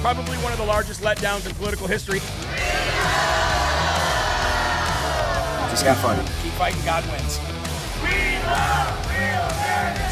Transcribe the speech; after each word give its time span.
Probably 0.00 0.38
one 0.38 0.50
of 0.50 0.56
the 0.56 0.64
largest 0.64 1.02
letdowns 1.02 1.46
in 1.46 1.54
political 1.56 1.86
history. 1.86 2.20
Just 5.68 5.84
have 5.84 5.98
fun. 5.98 6.16
Keep 6.42 6.52
fighting, 6.54 6.80
God 6.86 7.04
wins. 7.12 7.38
We 8.02 8.38
love 8.46 8.96
real 9.10 9.44
American 9.58 10.10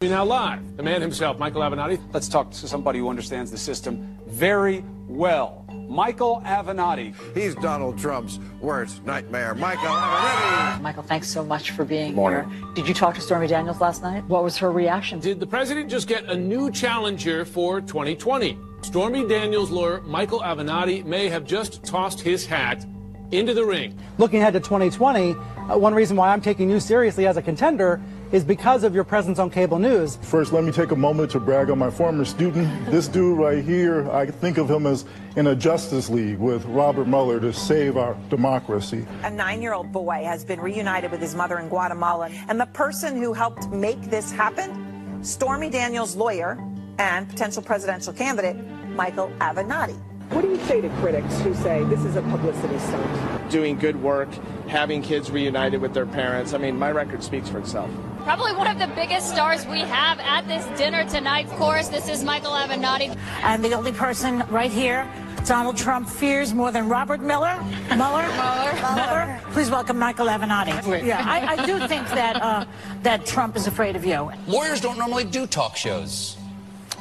We 0.00 0.08
Now 0.08 0.24
live, 0.24 0.76
the 0.76 0.84
man 0.84 1.00
himself, 1.00 1.40
Michael 1.40 1.62
Avenatti. 1.62 2.00
Let's 2.12 2.28
talk 2.28 2.52
to 2.52 2.68
somebody 2.68 3.00
who 3.00 3.08
understands 3.08 3.50
the 3.50 3.58
system 3.58 4.16
very 4.28 4.84
well. 5.08 5.59
Michael 5.90 6.40
Avenatti. 6.46 7.12
He's 7.34 7.56
Donald 7.56 7.98
Trump's 7.98 8.38
worst 8.60 9.04
nightmare. 9.04 9.56
Michael 9.56 9.88
Avenatti. 9.88 10.80
Michael, 10.82 11.02
thanks 11.02 11.28
so 11.28 11.44
much 11.44 11.72
for 11.72 11.84
being 11.84 12.14
Morning. 12.14 12.48
here. 12.48 12.62
Did 12.74 12.86
you 12.86 12.94
talk 12.94 13.16
to 13.16 13.20
Stormy 13.20 13.48
Daniels 13.48 13.80
last 13.80 14.00
night? 14.00 14.24
What 14.26 14.44
was 14.44 14.56
her 14.58 14.70
reaction? 14.70 15.18
Did 15.18 15.40
the 15.40 15.48
president 15.48 15.90
just 15.90 16.06
get 16.06 16.24
a 16.26 16.36
new 16.36 16.70
challenger 16.70 17.44
for 17.44 17.80
2020? 17.80 18.56
Stormy 18.82 19.26
Daniels' 19.26 19.70
lawyer, 19.70 20.00
Michael 20.02 20.40
Avenatti, 20.40 21.04
may 21.04 21.28
have 21.28 21.44
just 21.44 21.82
tossed 21.82 22.20
his 22.20 22.46
hat 22.46 22.86
into 23.32 23.52
the 23.52 23.64
ring. 23.64 23.96
looking 24.18 24.40
ahead 24.40 24.52
to 24.52 24.60
2020, 24.60 25.34
uh, 25.34 25.78
one 25.78 25.94
reason 25.94 26.16
why 26.16 26.32
I'm 26.32 26.40
taking 26.40 26.68
you 26.70 26.80
seriously 26.80 27.26
as 27.28 27.36
a 27.36 27.42
contender 27.42 28.00
is 28.32 28.42
because 28.44 28.82
of 28.84 28.92
your 28.94 29.04
presence 29.04 29.38
on 29.38 29.50
cable 29.50 29.78
news. 29.78 30.16
First, 30.22 30.52
let 30.52 30.64
me 30.64 30.72
take 30.72 30.90
a 30.90 30.96
moment 30.96 31.30
to 31.32 31.40
brag 31.40 31.70
on 31.70 31.78
my 31.78 31.90
former 31.90 32.24
student. 32.24 32.86
This 32.90 33.06
dude 33.06 33.38
right 33.38 33.62
here, 33.64 34.10
I 34.10 34.26
think 34.26 34.58
of 34.58 34.68
him 34.68 34.84
as 34.86 35.04
in 35.36 35.46
a 35.46 35.54
Justice 35.54 36.08
League 36.08 36.38
with 36.38 36.64
Robert 36.66 37.06
Mueller 37.06 37.40
to 37.40 37.52
save 37.52 37.96
our 37.96 38.16
democracy. 38.28 39.06
A 39.22 39.30
nine 39.30 39.62
year 39.62 39.72
old 39.72 39.92
boy 39.92 40.22
has 40.24 40.44
been 40.44 40.60
reunited 40.60 41.10
with 41.10 41.20
his 41.20 41.34
mother 41.34 41.58
in 41.58 41.68
Guatemala. 41.68 42.28
And 42.48 42.60
the 42.60 42.66
person 42.66 43.16
who 43.16 43.32
helped 43.32 43.68
make 43.70 44.00
this 44.02 44.30
happen, 44.30 45.22
Stormy 45.22 45.70
Daniels' 45.70 46.16
lawyer 46.16 46.58
and 46.98 47.28
potential 47.28 47.62
presidential 47.62 48.12
candidate, 48.12 48.56
Michael 48.90 49.30
Avenatti. 49.38 50.09
What 50.30 50.42
do 50.42 50.48
you 50.48 50.60
say 50.66 50.80
to 50.80 50.88
critics 51.00 51.40
who 51.40 51.52
say 51.54 51.82
this 51.84 52.04
is 52.04 52.14
a 52.14 52.22
publicity 52.22 52.78
stunt? 52.78 53.50
Doing 53.50 53.76
good 53.76 54.00
work, 54.00 54.28
having 54.68 55.02
kids 55.02 55.28
reunited 55.28 55.80
with 55.80 55.92
their 55.92 56.06
parents. 56.06 56.54
I 56.54 56.58
mean, 56.58 56.78
my 56.78 56.92
record 56.92 57.24
speaks 57.24 57.48
for 57.48 57.58
itself. 57.58 57.90
Probably 58.20 58.52
one 58.54 58.68
of 58.68 58.78
the 58.78 58.86
biggest 58.94 59.28
stars 59.28 59.66
we 59.66 59.80
have 59.80 60.20
at 60.20 60.46
this 60.46 60.64
dinner 60.78 61.04
tonight. 61.04 61.46
Of 61.46 61.52
course, 61.54 61.88
this 61.88 62.08
is 62.08 62.22
Michael 62.22 62.52
Avenatti. 62.52 63.16
And 63.42 63.64
the 63.64 63.72
only 63.72 63.90
person 63.90 64.44
right 64.50 64.70
here 64.70 65.04
Donald 65.46 65.76
Trump 65.76 66.08
fears 66.08 66.54
more 66.54 66.70
than 66.70 66.88
Robert 66.88 67.20
Miller. 67.20 67.60
Mueller. 67.88 68.28
Mueller. 68.28 68.72
Mueller. 68.94 69.40
Please 69.52 69.70
welcome 69.70 69.98
Michael 69.98 70.26
Avenatti. 70.26 71.04
Yeah, 71.04 71.24
I, 71.26 71.54
I 71.54 71.66
do 71.66 71.88
think 71.88 72.06
that 72.10 72.40
uh, 72.40 72.66
that 73.02 73.26
Trump 73.26 73.56
is 73.56 73.66
afraid 73.66 73.96
of 73.96 74.04
you. 74.04 74.30
Lawyers 74.46 74.80
don't 74.80 74.98
normally 74.98 75.24
do 75.24 75.46
talk 75.46 75.76
shows. 75.76 76.36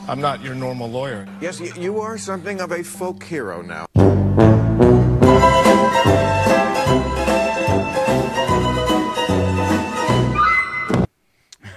I'm 0.09 0.19
not 0.19 0.43
your 0.43 0.55
normal 0.55 0.89
lawyer. 0.89 1.27
Yes, 1.39 1.59
y- 1.59 1.71
you 1.77 1.99
are 2.01 2.17
something 2.17 2.61
of 2.61 2.71
a 2.71 2.83
folk 2.83 3.23
hero 3.23 3.61
now. 3.61 3.85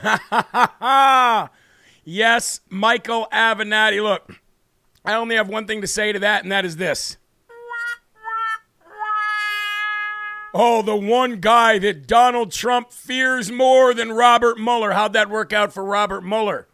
yes, 2.05 2.61
Michael 2.71 3.29
Avenatti. 3.31 4.03
Look, 4.03 4.41
I 5.05 5.13
only 5.13 5.37
have 5.37 5.51
one 5.51 5.67
thing 5.67 5.83
to 5.83 5.87
say 5.87 6.13
to 6.13 6.19
that, 6.21 6.43
and 6.43 6.51
that 6.51 6.65
is 6.65 6.77
this. 6.77 7.19
Oh, 10.55 10.81
the 10.81 10.97
one 10.97 11.41
guy 11.41 11.79
that 11.81 12.07
Donald 12.07 12.51
Trump 12.51 12.93
fears 12.93 13.51
more 13.51 13.93
than 13.93 14.11
Robert 14.11 14.59
Mueller. 14.59 14.93
How'd 14.93 15.13
that 15.13 15.29
work 15.29 15.53
out 15.53 15.75
for 15.75 15.85
Robert 15.85 16.23
Mueller? 16.23 16.67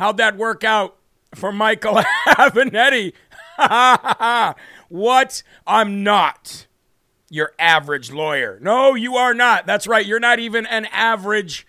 How'd 0.00 0.16
that 0.16 0.38
work 0.38 0.64
out 0.64 0.96
for 1.34 1.52
Michael 1.52 1.96
Avenatti? 2.26 3.12
what? 4.88 5.42
I'm 5.66 6.02
not 6.02 6.66
your 7.28 7.52
average 7.58 8.10
lawyer. 8.10 8.58
No, 8.62 8.94
you 8.94 9.16
are 9.16 9.34
not. 9.34 9.66
That's 9.66 9.86
right. 9.86 10.06
You're 10.06 10.18
not 10.18 10.38
even 10.38 10.64
an 10.64 10.86
average 10.86 11.66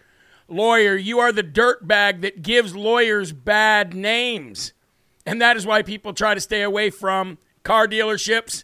lawyer. 0.47 0.95
You 0.95 1.19
are 1.19 1.33
the 1.33 1.44
dirtbag 1.44 2.21
that 2.21 2.41
gives 2.41 2.73
lawyers 2.73 3.33
bad 3.33 3.94
names. 3.94 4.71
And 5.25 5.41
that 5.41 5.57
is 5.57 5.65
why 5.65 5.81
people 5.81 6.13
try 6.13 6.33
to 6.33 6.39
stay 6.39 6.61
away 6.61 6.89
from 6.89 7.38
car 7.63 7.85
dealerships 7.85 8.63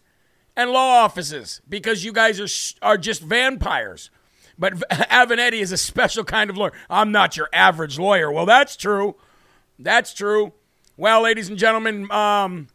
and 0.55 0.71
law 0.71 1.03
offices 1.03 1.61
because 1.67 2.05
you 2.05 2.13
guys 2.13 2.39
are, 2.39 2.87
are 2.87 2.97
just 2.97 3.21
vampires. 3.21 4.11
But 4.57 4.75
Avenatti 4.89 5.59
is 5.59 5.73
a 5.73 5.77
special 5.77 6.23
kind 6.23 6.49
of 6.49 6.55
lawyer. 6.55 6.71
I'm 6.89 7.11
not 7.11 7.35
your 7.35 7.49
average 7.51 7.99
lawyer. 7.99 8.31
Well, 8.31 8.45
that's 8.45 8.77
true. 8.77 9.17
That's 9.79 10.13
true. 10.13 10.53
Well, 10.95 11.21
ladies 11.21 11.49
and 11.49 11.57
gentlemen, 11.57 12.11
um, 12.11 12.67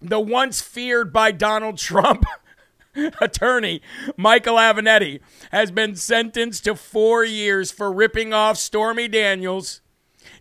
the 0.00 0.20
once 0.20 0.60
feared 0.60 1.12
by 1.12 1.32
Donald 1.32 1.78
Trump 1.78 2.24
attorney, 3.20 3.82
Michael 4.16 4.56
Avenatti, 4.56 5.20
has 5.50 5.70
been 5.70 5.96
sentenced 5.96 6.64
to 6.64 6.74
four 6.74 7.24
years 7.24 7.70
for 7.70 7.92
ripping 7.92 8.32
off 8.32 8.56
Stormy 8.56 9.08
Daniels. 9.08 9.80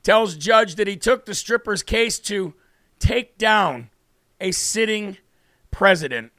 Tells 0.03 0.35
judge 0.35 0.75
that 0.75 0.87
he 0.87 0.95
took 0.95 1.25
the 1.25 1.33
stripper's 1.33 1.83
case 1.83 2.19
to 2.19 2.53
take 2.99 3.37
down 3.37 3.89
a 4.39 4.51
sitting 4.51 5.17
president. 5.71 6.31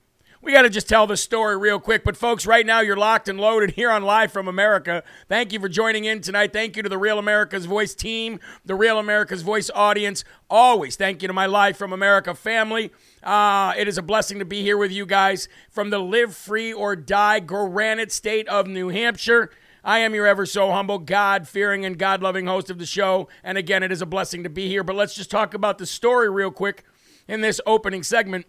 We 0.49 0.55
got 0.55 0.63
to 0.63 0.71
just 0.71 0.89
tell 0.89 1.07
the 1.07 1.15
story 1.15 1.59
real 1.59 1.79
quick. 1.79 2.03
But, 2.05 2.17
folks, 2.17 2.47
right 2.47 2.65
now 2.65 2.81
you're 2.81 2.97
locked 2.97 3.29
and 3.29 3.39
loaded 3.39 3.73
here 3.73 3.91
on 3.91 4.03
Live 4.03 4.33
from 4.33 4.49
America. 4.49 5.05
Thank 5.29 5.53
you 5.53 5.61
for 5.61 5.69
joining 5.69 6.07
in 6.07 6.23
tonight. 6.23 6.55
Thank 6.55 6.75
you 6.75 6.83
to 6.83 6.89
the 6.89 6.97
Real 6.97 7.19
America's 7.19 7.67
Voice 7.67 7.95
team, 7.95 8.41
the 8.65 8.75
Real 8.75 8.99
America's 8.99 9.43
Voice 9.43 9.71
audience. 9.75 10.25
Always 10.49 10.97
thank 10.97 11.21
you 11.21 11.29
to 11.29 11.35
my 11.35 11.45
Live 11.45 11.77
from 11.77 11.93
America 11.93 12.35
family. 12.35 12.91
Uh, 13.23 13.75
it 13.77 13.89
is 13.89 13.99
a 13.99 14.03
blessing 14.03 14.39
to 14.39 14.47
be 14.47 14.63
here 14.63 14.79
with 14.79 14.91
you 14.91 15.05
guys 15.05 15.51
from 15.69 15.91
the 15.91 15.99
Live 15.99 16.35
Free 16.35 16.73
or 16.73 16.97
Die 16.97 17.41
granite 17.41 18.11
state 18.11 18.49
of 18.49 18.67
New 18.67 18.89
Hampshire. 18.89 19.51
I 19.85 19.99
am 19.99 20.15
your 20.15 20.27
ever 20.27 20.47
so 20.47 20.71
humble, 20.71 20.99
God 20.99 21.47
fearing, 21.47 21.85
and 21.85 21.99
God 21.99 22.23
loving 22.23 22.47
host 22.47 22.71
of 22.71 22.79
the 22.79 22.87
show. 22.87 23.29
And 23.45 23.59
again, 23.59 23.83
it 23.83 23.93
is 23.93 24.01
a 24.01 24.07
blessing 24.07 24.45
to 24.45 24.49
be 24.49 24.67
here. 24.67 24.83
But 24.83 24.97
let's 24.97 25.15
just 25.15 25.31
talk 25.31 25.53
about 25.53 25.77
the 25.77 25.85
story 25.85 26.31
real 26.31 26.51
quick 26.51 26.85
in 27.29 27.43
this 27.43 27.61
opening 27.67 28.03
segment. 28.03 28.47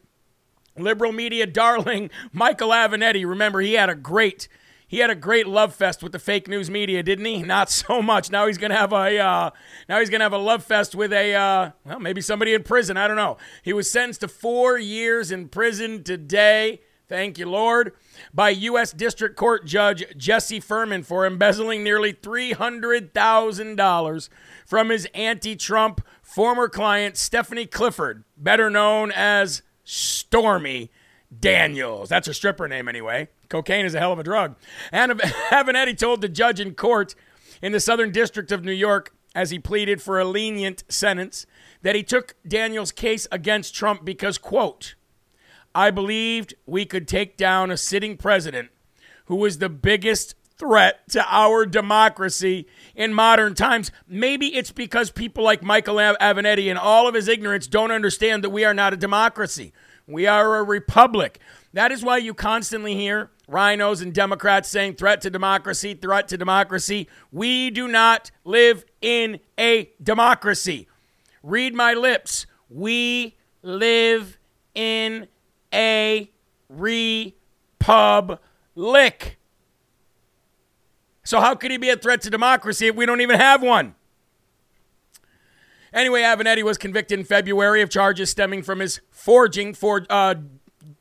Liberal 0.80 1.12
media 1.12 1.46
darling 1.46 2.10
Michael 2.32 2.70
Avenatti. 2.70 3.28
Remember, 3.28 3.62
he 3.62 3.74
had 3.74 3.90
a 3.90 3.96
great 3.96 4.48
he 4.90 4.98
had 4.98 5.12
a 5.12 5.16
great 5.16 5.48
love 5.48 5.76
fest 5.76 6.02
with 6.02 6.14
the 6.14 6.20
fake 6.20 6.48
news 6.48 6.70
media, 6.70 7.04
didn't 7.04 7.26
he? 7.26 7.44
Not 7.44 7.70
so 7.70 8.02
much. 8.02 8.32
Now 8.32 8.48
he's 8.48 8.58
gonna 8.58 8.76
have 8.76 8.92
a 8.92 9.18
uh, 9.20 9.52
now 9.88 10.00
he's 10.00 10.10
gonna 10.10 10.26
have 10.26 10.34
a 10.34 10.38
love 10.38 10.64
fest 10.64 10.96
with 10.96 11.14
a 11.14 11.36
uh, 11.36 11.72
well, 11.86 12.00
maybe 12.00 12.22
somebody 12.22 12.54
in 12.54 12.64
prison. 12.64 12.98
I 12.98 13.08
don't 13.08 13.16
know. 13.16 13.38
He 13.62 13.72
was 13.72 13.90
sentenced 13.90 14.22
to 14.22 14.28
four 14.28 14.78
years 14.78 15.32
in 15.32 15.48
prison 15.48 16.04
today. 16.04 16.82
Thank 17.08 17.40
you, 17.40 17.50
Lord, 17.50 17.94
by 18.36 18.50
U.S. 18.50 18.92
District 18.92 19.36
Court 19.36 19.66
Judge 19.66 20.06
Jesse 20.16 20.60
Furman 20.60 21.02
for 21.02 21.26
embezzling 21.26 21.84
nearly 21.84 22.12
three 22.12 22.52
hundred 22.52 23.14
thousand 23.14 23.78
dollars 23.78 24.30
from 24.66 24.90
his 24.90 25.08
anti-Trump 25.14 26.02
former 26.22 26.70
client 26.70 27.18
Stephanie 27.18 27.66
Clifford, 27.66 28.24
better 28.38 28.70
known 28.70 29.12
as 29.12 29.64
Stormy 29.90 30.92
Daniels. 31.38 32.10
That's 32.10 32.28
her 32.28 32.34
stripper 32.34 32.68
name, 32.68 32.88
anyway. 32.88 33.28
Cocaine 33.50 33.86
is 33.86 33.96
a 33.96 34.00
hell 34.00 34.14
of 34.14 34.20
a 34.20 34.24
drug. 34.24 34.56
And 34.92 35.12
Avenatti 35.50 35.98
told 35.98 36.22
the 36.22 36.30
judge 36.30 36.60
in 36.60 36.76
court 36.76 37.16
in 37.62 37.72
the 37.72 37.80
Southern 37.80 38.12
District 38.12 38.52
of 38.52 38.64
New 38.64 38.72
York, 38.72 39.16
as 39.34 39.50
he 39.50 39.58
pleaded 39.58 40.00
for 40.00 40.20
a 40.20 40.26
lenient 40.26 40.84
sentence, 40.90 41.48
that 41.82 41.96
he 41.96 42.04
took 42.04 42.36
Daniels' 42.48 42.92
case 42.92 43.28
against 43.32 43.74
Trump 43.74 44.06
because, 44.06 44.38
quote, 44.38 44.94
I 45.74 45.90
believed 45.90 46.54
we 46.68 46.86
could 46.86 47.08
take 47.08 47.36
down 47.36 47.72
a 47.72 47.78
sitting 47.78 48.16
president 48.16 48.70
who 49.26 49.38
was 49.38 49.58
the 49.58 49.70
biggest 49.70 50.36
threat 50.60 51.08
to 51.10 51.26
our 51.28 51.66
democracy 51.66 52.68
in 52.94 53.14
modern 53.14 53.56
times. 53.56 53.92
Maybe 54.08 54.56
it's 54.56 54.72
because 54.72 55.10
people 55.10 55.44
like 55.44 55.64
Michael 55.64 55.96
Avenatti 55.96 56.70
and 56.70 56.78
all 56.78 57.08
of 57.08 57.16
his 57.16 57.28
ignorance 57.30 57.66
don't 57.66 57.92
understand 57.92 58.44
that 58.44 58.50
we 58.50 58.66
are 58.66 58.74
not 58.74 58.94
a 58.94 58.98
democracy. 58.98 59.74
We 60.06 60.28
are 60.28 60.58
a 60.58 60.64
republic. 60.64 61.40
That 61.74 61.92
is 61.92 62.04
why 62.04 62.18
you 62.18 62.34
constantly 62.34 62.96
hear 62.96 63.32
rhinos 63.48 64.02
and 64.02 64.14
Democrats 64.14 64.68
saying 64.70 64.96
threat 64.96 65.22
to 65.22 65.30
democracy, 65.30 65.94
threat 65.94 66.28
to 66.28 66.38
democracy. 66.38 67.08
We 67.32 67.70
do 67.72 67.88
not 67.88 68.32
live 68.44 68.84
in 69.02 69.40
a 69.58 69.90
democracy. 70.02 70.88
Read 71.42 71.74
my 71.74 71.94
lips. 71.94 72.46
We 72.70 73.38
live 73.62 74.38
in 74.76 75.28
a 75.74 76.30
republic. 76.70 77.00
So, 81.30 81.40
how 81.40 81.54
could 81.54 81.70
he 81.70 81.78
be 81.78 81.92
a 81.92 81.96
threat 81.96 82.22
to 82.22 82.32
democracy 82.32 82.88
if 82.88 82.96
we 82.96 83.06
don't 83.06 83.22
even 83.22 83.40
have 83.40 83.62
one? 83.62 83.94
Anyway, 85.94 86.24
Avenatti 86.24 86.64
was 86.64 86.80
convicted 86.80 87.20
in 87.20 87.24
February 87.24 87.84
of 87.84 87.90
charges 87.92 88.32
stemming 88.32 88.64
from 88.64 88.80
his 88.80 89.00
forging 89.12 89.76
for 89.76 90.08
uh, 90.10 90.34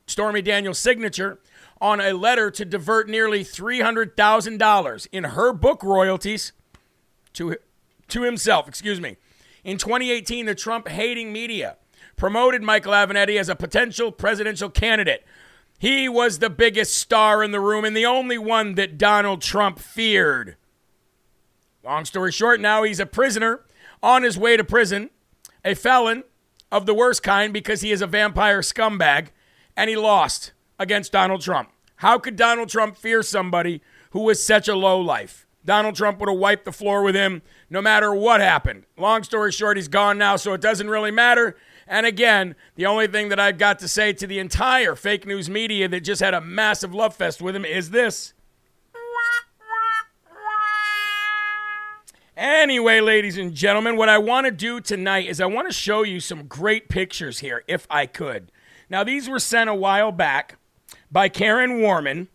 Stormy 0.05 0.43
Daniels' 0.43 0.77
signature 0.77 1.39
on 1.81 1.99
a 1.99 2.13
letter 2.13 2.51
to 2.51 2.63
divert 2.63 3.09
nearly 3.09 3.43
$300,000 3.43 5.07
in 5.11 5.23
her 5.23 5.51
book 5.51 5.81
royalties 5.81 6.51
to, 7.33 7.57
to 8.09 8.21
himself. 8.21 8.67
Excuse 8.67 9.01
me. 9.01 9.17
In 9.63 9.79
2018, 9.79 10.45
the 10.45 10.53
Trump 10.53 10.89
hating 10.89 11.33
media 11.33 11.77
promoted 12.17 12.61
Michael 12.61 12.93
Avenatti 12.93 13.39
as 13.39 13.49
a 13.49 13.55
potential 13.55 14.11
presidential 14.11 14.69
candidate 14.69 15.25
he 15.79 16.09
was 16.09 16.37
the 16.39 16.49
biggest 16.49 16.93
star 16.95 17.41
in 17.41 17.51
the 17.51 17.59
room 17.59 17.85
and 17.85 17.95
the 17.95 18.05
only 18.05 18.37
one 18.37 18.75
that 18.75 18.97
Donald 18.97 19.41
Trump 19.41 19.79
feared. 19.79 20.57
Long 21.83 22.03
story 22.03 22.33
short, 22.33 22.59
now 22.59 22.83
he's 22.83 22.99
a 22.99 23.05
prisoner 23.05 23.61
on 24.03 24.23
his 24.23 24.37
way 24.37 24.57
to 24.57 24.63
prison, 24.63 25.09
a 25.63 25.73
felon 25.73 26.23
of 26.71 26.85
the 26.85 26.93
worst 26.93 27.23
kind 27.23 27.53
because 27.53 27.81
he 27.81 27.91
is 27.91 28.01
a 28.01 28.07
vampire 28.07 28.59
scumbag, 28.59 29.29
and 29.75 29.89
he 29.89 29.95
lost 29.95 30.51
against 30.77 31.13
Donald 31.13 31.41
Trump. 31.41 31.69
How 31.95 32.19
could 32.19 32.35
Donald 32.35 32.69
Trump 32.69 32.97
fear 32.97 33.23
somebody 33.23 33.81
who 34.11 34.21
was 34.21 34.45
such 34.45 34.67
a 34.67 34.75
low 34.75 34.99
life? 34.99 35.47
Donald 35.65 35.95
Trump 35.95 36.19
would 36.19 36.29
have 36.29 36.37
wiped 36.37 36.65
the 36.65 36.71
floor 36.71 37.03
with 37.03 37.15
him 37.15 37.41
no 37.69 37.81
matter 37.81 38.13
what 38.13 38.41
happened. 38.41 38.85
Long 38.97 39.23
story 39.23 39.51
short, 39.51 39.77
he's 39.77 39.87
gone 39.87 40.17
now, 40.17 40.35
so 40.35 40.53
it 40.53 40.61
doesn't 40.61 40.89
really 40.89 41.11
matter. 41.11 41.55
And 41.89 42.05
again, 42.05 42.55
the 42.75 42.85
only 42.85 43.07
thing 43.07 43.29
that 43.29 43.39
I've 43.39 43.57
got 43.57 43.79
to 43.79 43.87
say 43.87 44.13
to 44.13 44.27
the 44.27 44.37
entire 44.37 44.95
fake 44.95 45.25
news 45.25 45.49
media 45.49 45.87
that 45.87 46.01
just 46.01 46.21
had 46.21 46.35
a 46.35 46.39
massive 46.39 46.93
love 46.93 47.15
fest 47.15 47.41
with 47.41 47.55
him 47.55 47.65
is 47.65 47.89
this. 47.89 48.33
Anyway, 52.37 53.01
ladies 53.01 53.39
and 53.39 53.55
gentlemen, 53.55 53.97
what 53.97 54.07
I 54.07 54.19
want 54.19 54.45
to 54.45 54.51
do 54.51 54.79
tonight 54.79 55.27
is 55.27 55.41
I 55.41 55.47
want 55.47 55.67
to 55.67 55.73
show 55.73 56.03
you 56.03 56.19
some 56.19 56.45
great 56.45 56.89
pictures 56.89 57.39
here, 57.39 57.63
if 57.67 57.87
I 57.89 58.05
could. 58.05 58.51
Now, 58.87 59.03
these 59.03 59.27
were 59.27 59.39
sent 59.39 59.69
a 59.69 59.75
while 59.75 60.11
back 60.11 60.57
by 61.11 61.27
Karen 61.27 61.81
Warman, 61.81 62.29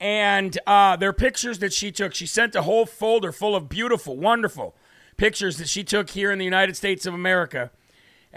and 0.00 0.58
uh, 0.66 0.96
they're 0.96 1.12
pictures 1.12 1.58
that 1.58 1.74
she 1.74 1.92
took. 1.92 2.14
She 2.14 2.26
sent 2.26 2.56
a 2.56 2.62
whole 2.62 2.86
folder 2.86 3.32
full 3.32 3.54
of 3.54 3.68
beautiful, 3.68 4.16
wonderful 4.16 4.74
pictures 5.18 5.58
that 5.58 5.68
she 5.68 5.84
took 5.84 6.10
here 6.10 6.32
in 6.32 6.38
the 6.38 6.44
United 6.44 6.74
States 6.74 7.04
of 7.04 7.12
America 7.12 7.70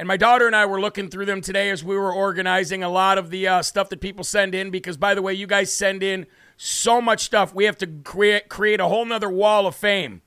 and 0.01 0.07
my 0.07 0.17
daughter 0.17 0.47
and 0.47 0.55
I 0.55 0.65
were 0.65 0.81
looking 0.81 1.09
through 1.09 1.27
them 1.27 1.41
today 1.41 1.69
as 1.69 1.83
we 1.83 1.95
were 1.95 2.11
organizing 2.11 2.81
a 2.81 2.89
lot 2.89 3.19
of 3.19 3.29
the 3.29 3.47
uh, 3.47 3.61
stuff 3.61 3.87
that 3.89 4.01
people 4.01 4.23
send 4.23 4.55
in. 4.55 4.71
Because, 4.71 4.97
by 4.97 5.13
the 5.13 5.21
way, 5.21 5.35
you 5.35 5.45
guys 5.45 5.71
send 5.71 6.01
in 6.01 6.25
so 6.57 6.99
much 6.99 7.21
stuff. 7.21 7.53
We 7.53 7.65
have 7.65 7.77
to 7.77 7.85
create, 7.85 8.49
create 8.49 8.79
a 8.79 8.87
whole 8.87 9.05
nother 9.05 9.29
wall 9.29 9.67
of 9.67 9.75
fame 9.75 10.23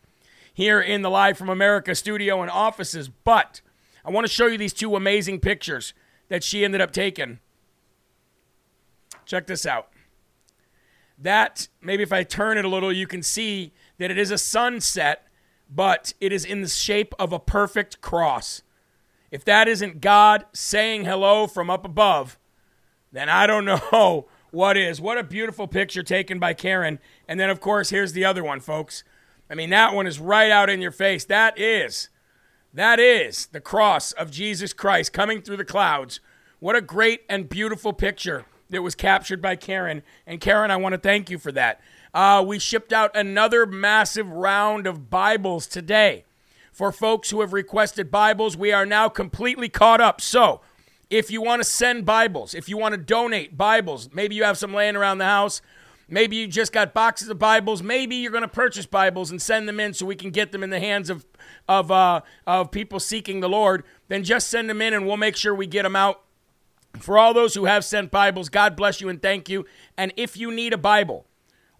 here 0.52 0.80
in 0.80 1.02
the 1.02 1.10
Live 1.10 1.36
from 1.36 1.48
America 1.48 1.96
studio 1.96 2.40
and 2.40 2.52
offices. 2.52 3.08
But 3.08 3.62
I 4.04 4.12
want 4.12 4.24
to 4.24 4.32
show 4.32 4.46
you 4.46 4.56
these 4.56 4.72
two 4.72 4.94
amazing 4.94 5.40
pictures 5.40 5.92
that 6.28 6.44
she 6.44 6.64
ended 6.64 6.80
up 6.80 6.92
taking. 6.92 7.40
Check 9.26 9.48
this 9.48 9.66
out. 9.66 9.88
That, 11.18 11.66
maybe 11.82 12.04
if 12.04 12.12
I 12.12 12.22
turn 12.22 12.58
it 12.58 12.64
a 12.64 12.68
little, 12.68 12.92
you 12.92 13.08
can 13.08 13.24
see 13.24 13.72
that 13.98 14.12
it 14.12 14.18
is 14.18 14.30
a 14.30 14.38
sunset, 14.38 15.26
but 15.68 16.14
it 16.20 16.32
is 16.32 16.44
in 16.44 16.60
the 16.60 16.68
shape 16.68 17.12
of 17.18 17.32
a 17.32 17.40
perfect 17.40 18.00
cross. 18.00 18.62
If 19.34 19.44
that 19.46 19.66
isn't 19.66 20.00
God 20.00 20.44
saying 20.52 21.06
hello 21.06 21.48
from 21.48 21.68
up 21.68 21.84
above, 21.84 22.38
then 23.10 23.28
I 23.28 23.48
don't 23.48 23.64
know 23.92 24.26
what 24.52 24.76
is. 24.76 25.00
What 25.00 25.18
a 25.18 25.24
beautiful 25.24 25.66
picture 25.66 26.04
taken 26.04 26.38
by 26.38 26.54
Karen. 26.54 27.00
And 27.26 27.40
then, 27.40 27.50
of 27.50 27.58
course, 27.58 27.90
here's 27.90 28.12
the 28.12 28.24
other 28.24 28.44
one, 28.44 28.60
folks. 28.60 29.02
I 29.50 29.56
mean, 29.56 29.70
that 29.70 29.92
one 29.92 30.06
is 30.06 30.20
right 30.20 30.52
out 30.52 30.70
in 30.70 30.80
your 30.80 30.92
face. 30.92 31.24
That 31.24 31.58
is, 31.58 32.10
that 32.72 33.00
is 33.00 33.46
the 33.46 33.60
cross 33.60 34.12
of 34.12 34.30
Jesus 34.30 34.72
Christ 34.72 35.12
coming 35.12 35.42
through 35.42 35.56
the 35.56 35.64
clouds. 35.64 36.20
What 36.60 36.76
a 36.76 36.80
great 36.80 37.22
and 37.28 37.48
beautiful 37.48 37.92
picture 37.92 38.44
that 38.70 38.82
was 38.82 38.94
captured 38.94 39.42
by 39.42 39.56
Karen. 39.56 40.04
And 40.28 40.40
Karen, 40.40 40.70
I 40.70 40.76
want 40.76 40.92
to 40.92 41.00
thank 41.00 41.28
you 41.28 41.38
for 41.38 41.50
that. 41.50 41.80
Uh, 42.14 42.44
we 42.46 42.60
shipped 42.60 42.92
out 42.92 43.16
another 43.16 43.66
massive 43.66 44.30
round 44.30 44.86
of 44.86 45.10
Bibles 45.10 45.66
today 45.66 46.24
for 46.74 46.90
folks 46.90 47.30
who 47.30 47.40
have 47.40 47.52
requested 47.52 48.10
Bibles. 48.10 48.56
We 48.56 48.72
are 48.72 48.84
now 48.84 49.08
completely 49.08 49.68
caught 49.68 50.00
up. 50.00 50.20
So, 50.20 50.60
if 51.08 51.30
you 51.30 51.40
want 51.40 51.60
to 51.60 51.64
send 51.64 52.04
Bibles, 52.04 52.52
if 52.52 52.68
you 52.68 52.76
want 52.76 52.94
to 52.94 53.00
donate 53.00 53.56
Bibles, 53.56 54.10
maybe 54.12 54.34
you 54.34 54.42
have 54.42 54.58
some 54.58 54.74
laying 54.74 54.96
around 54.96 55.18
the 55.18 55.24
house, 55.24 55.62
maybe 56.08 56.34
you 56.34 56.48
just 56.48 56.72
got 56.72 56.92
boxes 56.92 57.28
of 57.28 57.38
Bibles, 57.38 57.82
maybe 57.82 58.16
you're 58.16 58.32
going 58.32 58.42
to 58.42 58.48
purchase 58.48 58.86
Bibles 58.86 59.30
and 59.30 59.40
send 59.40 59.68
them 59.68 59.78
in 59.78 59.94
so 59.94 60.04
we 60.04 60.16
can 60.16 60.30
get 60.30 60.50
them 60.50 60.64
in 60.64 60.70
the 60.70 60.80
hands 60.80 61.10
of 61.10 61.24
of 61.68 61.92
uh, 61.92 62.22
of 62.46 62.72
people 62.72 62.98
seeking 62.98 63.38
the 63.38 63.48
Lord, 63.48 63.84
then 64.08 64.24
just 64.24 64.48
send 64.48 64.68
them 64.68 64.82
in 64.82 64.92
and 64.92 65.06
we'll 65.06 65.16
make 65.16 65.36
sure 65.36 65.54
we 65.54 65.68
get 65.68 65.84
them 65.84 65.94
out. 65.94 66.22
For 66.98 67.18
all 67.18 67.32
those 67.32 67.54
who 67.54 67.66
have 67.66 67.84
sent 67.84 68.10
Bibles, 68.10 68.48
God 68.48 68.74
bless 68.74 69.00
you 69.00 69.08
and 69.08 69.22
thank 69.22 69.48
you. 69.48 69.64
And 69.96 70.12
if 70.16 70.36
you 70.36 70.50
need 70.50 70.72
a 70.72 70.78
Bible, 70.78 71.26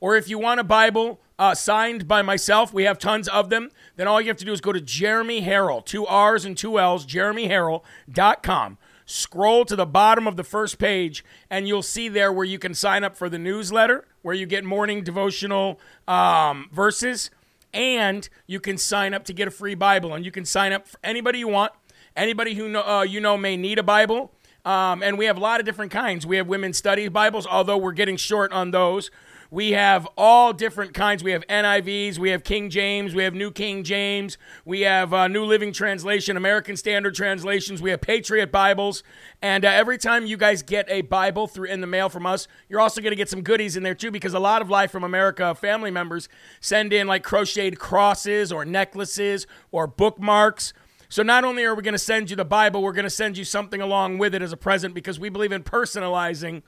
or 0.00 0.16
if 0.16 0.28
you 0.28 0.38
want 0.38 0.60
a 0.60 0.64
Bible 0.64 1.20
uh, 1.38 1.54
signed 1.54 2.06
by 2.06 2.22
myself, 2.22 2.72
we 2.72 2.84
have 2.84 2.98
tons 2.98 3.28
of 3.28 3.50
them 3.50 3.70
then 3.96 4.08
all 4.08 4.20
you 4.20 4.28
have 4.28 4.36
to 4.38 4.44
do 4.44 4.52
is 4.52 4.60
go 4.60 4.72
to 4.72 4.80
Jeremy 4.80 5.42
Herrell, 5.42 5.84
two 5.84 6.06
R's 6.06 6.44
and 6.44 6.56
two 6.56 6.78
L's, 6.78 7.06
jeremyherrell.com. 7.06 8.78
Scroll 9.06 9.64
to 9.66 9.76
the 9.76 9.86
bottom 9.86 10.26
of 10.26 10.36
the 10.36 10.44
first 10.44 10.78
page, 10.78 11.24
and 11.50 11.68
you'll 11.68 11.82
see 11.82 12.08
there 12.08 12.32
where 12.32 12.46
you 12.46 12.58
can 12.58 12.72
sign 12.74 13.04
up 13.04 13.16
for 13.16 13.28
the 13.28 13.38
newsletter, 13.38 14.06
where 14.22 14.34
you 14.34 14.46
get 14.46 14.64
morning 14.64 15.04
devotional 15.04 15.78
um, 16.08 16.70
verses, 16.72 17.30
and 17.72 18.28
you 18.46 18.60
can 18.60 18.78
sign 18.78 19.12
up 19.12 19.24
to 19.24 19.34
get 19.34 19.46
a 19.46 19.50
free 19.50 19.74
Bible. 19.74 20.14
And 20.14 20.24
you 20.24 20.30
can 20.30 20.46
sign 20.46 20.72
up 20.72 20.88
for 20.88 20.98
anybody 21.04 21.38
you 21.40 21.48
want, 21.48 21.72
anybody 22.16 22.54
who 22.54 22.68
know, 22.68 22.82
uh, 22.82 23.02
you 23.02 23.20
know 23.20 23.36
may 23.36 23.56
need 23.56 23.78
a 23.78 23.82
Bible. 23.82 24.32
Um, 24.64 25.02
and 25.02 25.18
we 25.18 25.26
have 25.26 25.36
a 25.36 25.40
lot 25.40 25.60
of 25.60 25.66
different 25.66 25.92
kinds. 25.92 26.26
We 26.26 26.38
have 26.38 26.46
women's 26.46 26.78
study 26.78 27.06
Bibles, 27.08 27.46
although 27.46 27.76
we're 27.76 27.92
getting 27.92 28.16
short 28.16 28.50
on 28.52 28.70
those. 28.70 29.10
We 29.54 29.70
have 29.70 30.08
all 30.16 30.52
different 30.52 30.94
kinds. 30.94 31.22
We 31.22 31.30
have 31.30 31.46
NIVs, 31.46 32.18
we 32.18 32.30
have 32.30 32.42
King 32.42 32.70
James, 32.70 33.14
we 33.14 33.22
have 33.22 33.34
New 33.34 33.52
King 33.52 33.84
James, 33.84 34.36
we 34.64 34.80
have 34.80 35.14
uh, 35.14 35.28
New 35.28 35.44
Living 35.44 35.72
Translation, 35.72 36.36
American 36.36 36.76
Standard 36.76 37.14
Translations, 37.14 37.80
we 37.80 37.90
have 37.90 38.00
Patriot 38.00 38.50
Bibles. 38.50 39.04
And 39.40 39.64
uh, 39.64 39.68
every 39.68 39.96
time 39.96 40.26
you 40.26 40.36
guys 40.36 40.64
get 40.64 40.86
a 40.88 41.02
Bible 41.02 41.46
through 41.46 41.68
in 41.68 41.80
the 41.80 41.86
mail 41.86 42.08
from 42.08 42.26
us, 42.26 42.48
you're 42.68 42.80
also 42.80 43.00
going 43.00 43.12
to 43.12 43.16
get 43.16 43.28
some 43.28 43.42
goodies 43.42 43.76
in 43.76 43.84
there 43.84 43.94
too, 43.94 44.10
because 44.10 44.34
a 44.34 44.40
lot 44.40 44.60
of 44.60 44.70
Live 44.70 44.90
from 44.90 45.04
America 45.04 45.54
family 45.54 45.92
members 45.92 46.28
send 46.60 46.92
in 46.92 47.06
like 47.06 47.22
crocheted 47.22 47.78
crosses 47.78 48.50
or 48.50 48.64
necklaces 48.64 49.46
or 49.70 49.86
bookmarks. 49.86 50.72
So 51.08 51.22
not 51.22 51.44
only 51.44 51.62
are 51.62 51.76
we 51.76 51.84
going 51.84 51.92
to 51.92 51.98
send 51.98 52.28
you 52.28 52.34
the 52.34 52.44
Bible, 52.44 52.82
we're 52.82 52.90
going 52.90 53.04
to 53.04 53.08
send 53.08 53.38
you 53.38 53.44
something 53.44 53.80
along 53.80 54.18
with 54.18 54.34
it 54.34 54.42
as 54.42 54.52
a 54.52 54.56
present 54.56 54.94
because 54.94 55.20
we 55.20 55.28
believe 55.28 55.52
in 55.52 55.62
personalizing 55.62 56.62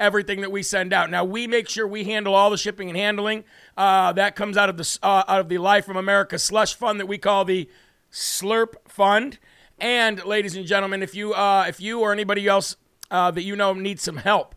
everything 0.00 0.40
that 0.40 0.52
we 0.52 0.62
send 0.62 0.92
out. 0.92 1.10
Now 1.10 1.24
we 1.24 1.46
make 1.46 1.68
sure 1.68 1.86
we 1.86 2.04
handle 2.04 2.34
all 2.34 2.50
the 2.50 2.56
shipping 2.56 2.88
and 2.88 2.96
handling. 2.96 3.44
Uh, 3.76 4.12
that 4.12 4.36
comes 4.36 4.56
out 4.56 4.68
of 4.68 4.76
the 4.76 4.98
uh, 5.02 5.24
out 5.28 5.40
of 5.40 5.48
the 5.48 5.58
Live 5.58 5.84
from 5.84 5.96
America 5.96 6.38
slush 6.38 6.74
fund 6.74 7.00
that 7.00 7.06
we 7.06 7.18
call 7.18 7.44
the 7.44 7.68
Slurp 8.12 8.74
Fund. 8.86 9.38
And 9.78 10.24
ladies 10.24 10.56
and 10.56 10.66
gentlemen, 10.66 11.02
if 11.02 11.14
you 11.14 11.34
uh, 11.34 11.66
if 11.68 11.80
you 11.80 12.00
or 12.00 12.12
anybody 12.12 12.46
else 12.46 12.76
uh, 13.10 13.30
that 13.30 13.42
you 13.42 13.56
know 13.56 13.72
needs 13.72 14.02
some 14.02 14.18
help 14.18 14.54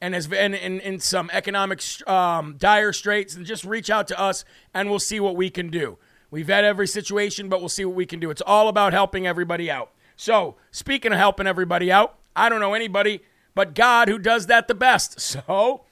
and 0.00 0.14
is 0.14 0.30
in, 0.30 0.54
in, 0.54 0.80
in 0.80 1.00
some 1.00 1.30
economic 1.32 1.82
um, 2.06 2.56
dire 2.58 2.92
straits, 2.92 3.34
then 3.34 3.44
just 3.44 3.64
reach 3.64 3.88
out 3.88 4.08
to 4.08 4.20
us 4.20 4.44
and 4.74 4.90
we'll 4.90 4.98
see 4.98 5.20
what 5.20 5.36
we 5.36 5.48
can 5.48 5.70
do. 5.70 5.98
We 6.30 6.42
vet 6.42 6.64
every 6.64 6.88
situation, 6.88 7.48
but 7.48 7.60
we'll 7.60 7.68
see 7.68 7.84
what 7.84 7.94
we 7.94 8.06
can 8.06 8.20
do. 8.20 8.30
It's 8.30 8.42
all 8.44 8.68
about 8.68 8.92
helping 8.92 9.26
everybody 9.26 9.70
out. 9.70 9.92
So, 10.16 10.56
speaking 10.70 11.12
of 11.12 11.18
helping 11.18 11.46
everybody 11.46 11.90
out, 11.90 12.18
I 12.36 12.48
don't 12.48 12.60
know 12.60 12.74
anybody 12.74 13.22
but 13.54 13.74
God 13.74 14.08
who 14.08 14.18
does 14.18 14.46
that 14.46 14.68
the 14.68 14.74
best. 14.74 15.20
So, 15.46 15.84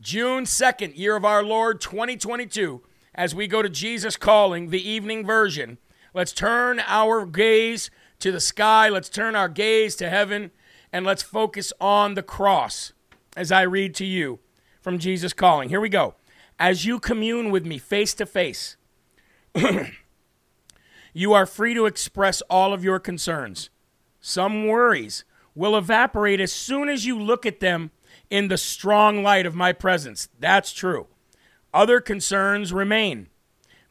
June 0.00 0.44
2nd, 0.44 0.96
year 0.96 1.16
of 1.16 1.24
our 1.24 1.42
Lord 1.42 1.80
2022, 1.80 2.82
as 3.14 3.34
we 3.34 3.46
go 3.46 3.60
to 3.60 3.68
Jesus 3.68 4.16
Calling, 4.16 4.70
the 4.70 4.88
evening 4.88 5.26
version, 5.26 5.78
let's 6.14 6.32
turn 6.32 6.80
our 6.86 7.26
gaze 7.26 7.90
to 8.20 8.32
the 8.32 8.40
sky, 8.40 8.88
let's 8.88 9.08
turn 9.08 9.36
our 9.36 9.48
gaze 9.48 9.96
to 9.96 10.08
heaven, 10.08 10.52
and 10.92 11.04
let's 11.04 11.22
focus 11.22 11.72
on 11.80 12.14
the 12.14 12.22
cross 12.22 12.92
as 13.36 13.52
I 13.52 13.62
read 13.62 13.94
to 13.96 14.06
you 14.06 14.38
from 14.80 14.98
Jesus 14.98 15.32
Calling. 15.32 15.68
Here 15.68 15.80
we 15.80 15.88
go. 15.88 16.14
As 16.58 16.84
you 16.84 16.98
commune 16.98 17.50
with 17.50 17.66
me 17.66 17.78
face 17.78 18.14
to 18.14 18.26
face, 18.26 18.76
you 21.12 21.32
are 21.32 21.46
free 21.46 21.74
to 21.74 21.86
express 21.86 22.42
all 22.42 22.72
of 22.72 22.84
your 22.84 22.98
concerns. 22.98 23.70
Some 24.20 24.66
worries 24.66 25.24
will 25.54 25.76
evaporate 25.76 26.40
as 26.40 26.52
soon 26.52 26.88
as 26.88 27.06
you 27.06 27.20
look 27.20 27.44
at 27.44 27.60
them 27.60 27.90
in 28.30 28.48
the 28.48 28.58
strong 28.58 29.22
light 29.22 29.46
of 29.46 29.54
my 29.54 29.72
presence. 29.72 30.28
That's 30.38 30.72
true. 30.72 31.08
Other 31.72 32.00
concerns 32.00 32.72
remain, 32.72 33.28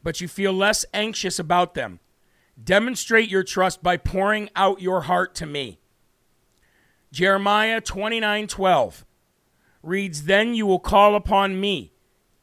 but 0.02 0.20
you 0.20 0.28
feel 0.28 0.52
less 0.52 0.84
anxious 0.92 1.38
about 1.38 1.74
them. 1.74 2.00
Demonstrate 2.62 3.30
your 3.30 3.42
trust 3.42 3.82
by 3.82 3.96
pouring 3.96 4.50
out 4.54 4.82
your 4.82 5.02
heart 5.02 5.34
to 5.36 5.46
me. 5.46 5.78
Jeremiah 7.12 7.80
29:12 7.80 9.04
reads, 9.82 10.24
"Then 10.24 10.54
you 10.54 10.66
will 10.66 10.78
call 10.78 11.14
upon 11.14 11.58
me 11.58 11.92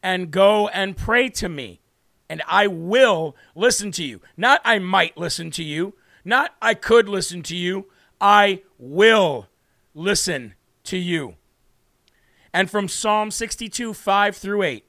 and 0.02 0.30
go 0.30 0.68
and 0.68 0.96
pray 0.96 1.28
to 1.28 1.48
me, 1.48 1.80
and 2.28 2.42
I 2.46 2.66
will 2.66 3.36
listen 3.54 3.92
to 3.92 4.04
you. 4.04 4.20
Not 4.36 4.60
I 4.64 4.78
might 4.78 5.16
listen 5.16 5.50
to 5.52 5.64
you, 5.64 5.94
not 6.24 6.56
I 6.60 6.74
could 6.74 7.08
listen 7.08 7.42
to 7.44 7.56
you, 7.56 7.88
I 8.20 8.62
will 8.78 9.48
listen 9.94 10.54
to 10.84 10.96
you. 10.96 11.36
And 12.52 12.70
from 12.70 12.88
Psalm 12.88 13.30
62, 13.30 13.94
5 13.94 14.36
through 14.36 14.62
8 14.62 14.84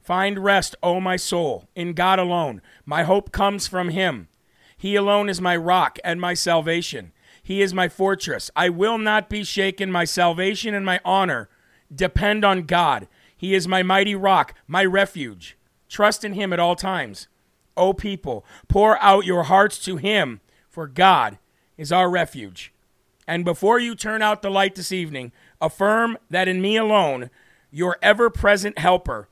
Find 0.00 0.38
rest, 0.38 0.76
O 0.84 1.00
my 1.00 1.16
soul, 1.16 1.68
in 1.74 1.92
God 1.92 2.20
alone. 2.20 2.62
My 2.84 3.02
hope 3.02 3.32
comes 3.32 3.66
from 3.66 3.88
Him. 3.88 4.28
He 4.76 4.94
alone 4.94 5.28
is 5.28 5.40
my 5.40 5.56
rock 5.56 5.98
and 6.04 6.20
my 6.20 6.32
salvation. 6.32 7.10
He 7.42 7.60
is 7.60 7.74
my 7.74 7.88
fortress. 7.88 8.48
I 8.54 8.68
will 8.68 8.98
not 8.98 9.28
be 9.28 9.42
shaken. 9.42 9.90
My 9.90 10.04
salvation 10.04 10.74
and 10.74 10.86
my 10.86 11.00
honor 11.04 11.48
depend 11.92 12.44
on 12.44 12.66
God. 12.66 13.08
He 13.36 13.52
is 13.52 13.66
my 13.66 13.82
mighty 13.82 14.14
rock, 14.14 14.54
my 14.68 14.84
refuge. 14.84 15.56
Trust 15.88 16.24
in 16.24 16.34
Him 16.34 16.52
at 16.52 16.60
all 16.60 16.76
times. 16.76 17.26
O 17.76 17.92
people, 17.92 18.44
pour 18.68 19.02
out 19.02 19.26
your 19.26 19.44
hearts 19.44 19.78
to 19.84 19.96
Him, 19.96 20.40
for 20.68 20.86
God 20.86 21.38
is 21.76 21.92
our 21.92 22.10
refuge. 22.10 22.72
And 23.26 23.44
before 23.44 23.78
you 23.78 23.94
turn 23.94 24.22
out 24.22 24.42
the 24.42 24.50
light 24.50 24.74
this 24.74 24.92
evening, 24.92 25.32
affirm 25.60 26.16
that 26.30 26.48
in 26.48 26.60
me 26.60 26.76
alone, 26.76 27.30
your 27.70 27.98
ever 28.00 28.30
present 28.30 28.78
helper, 28.78 29.28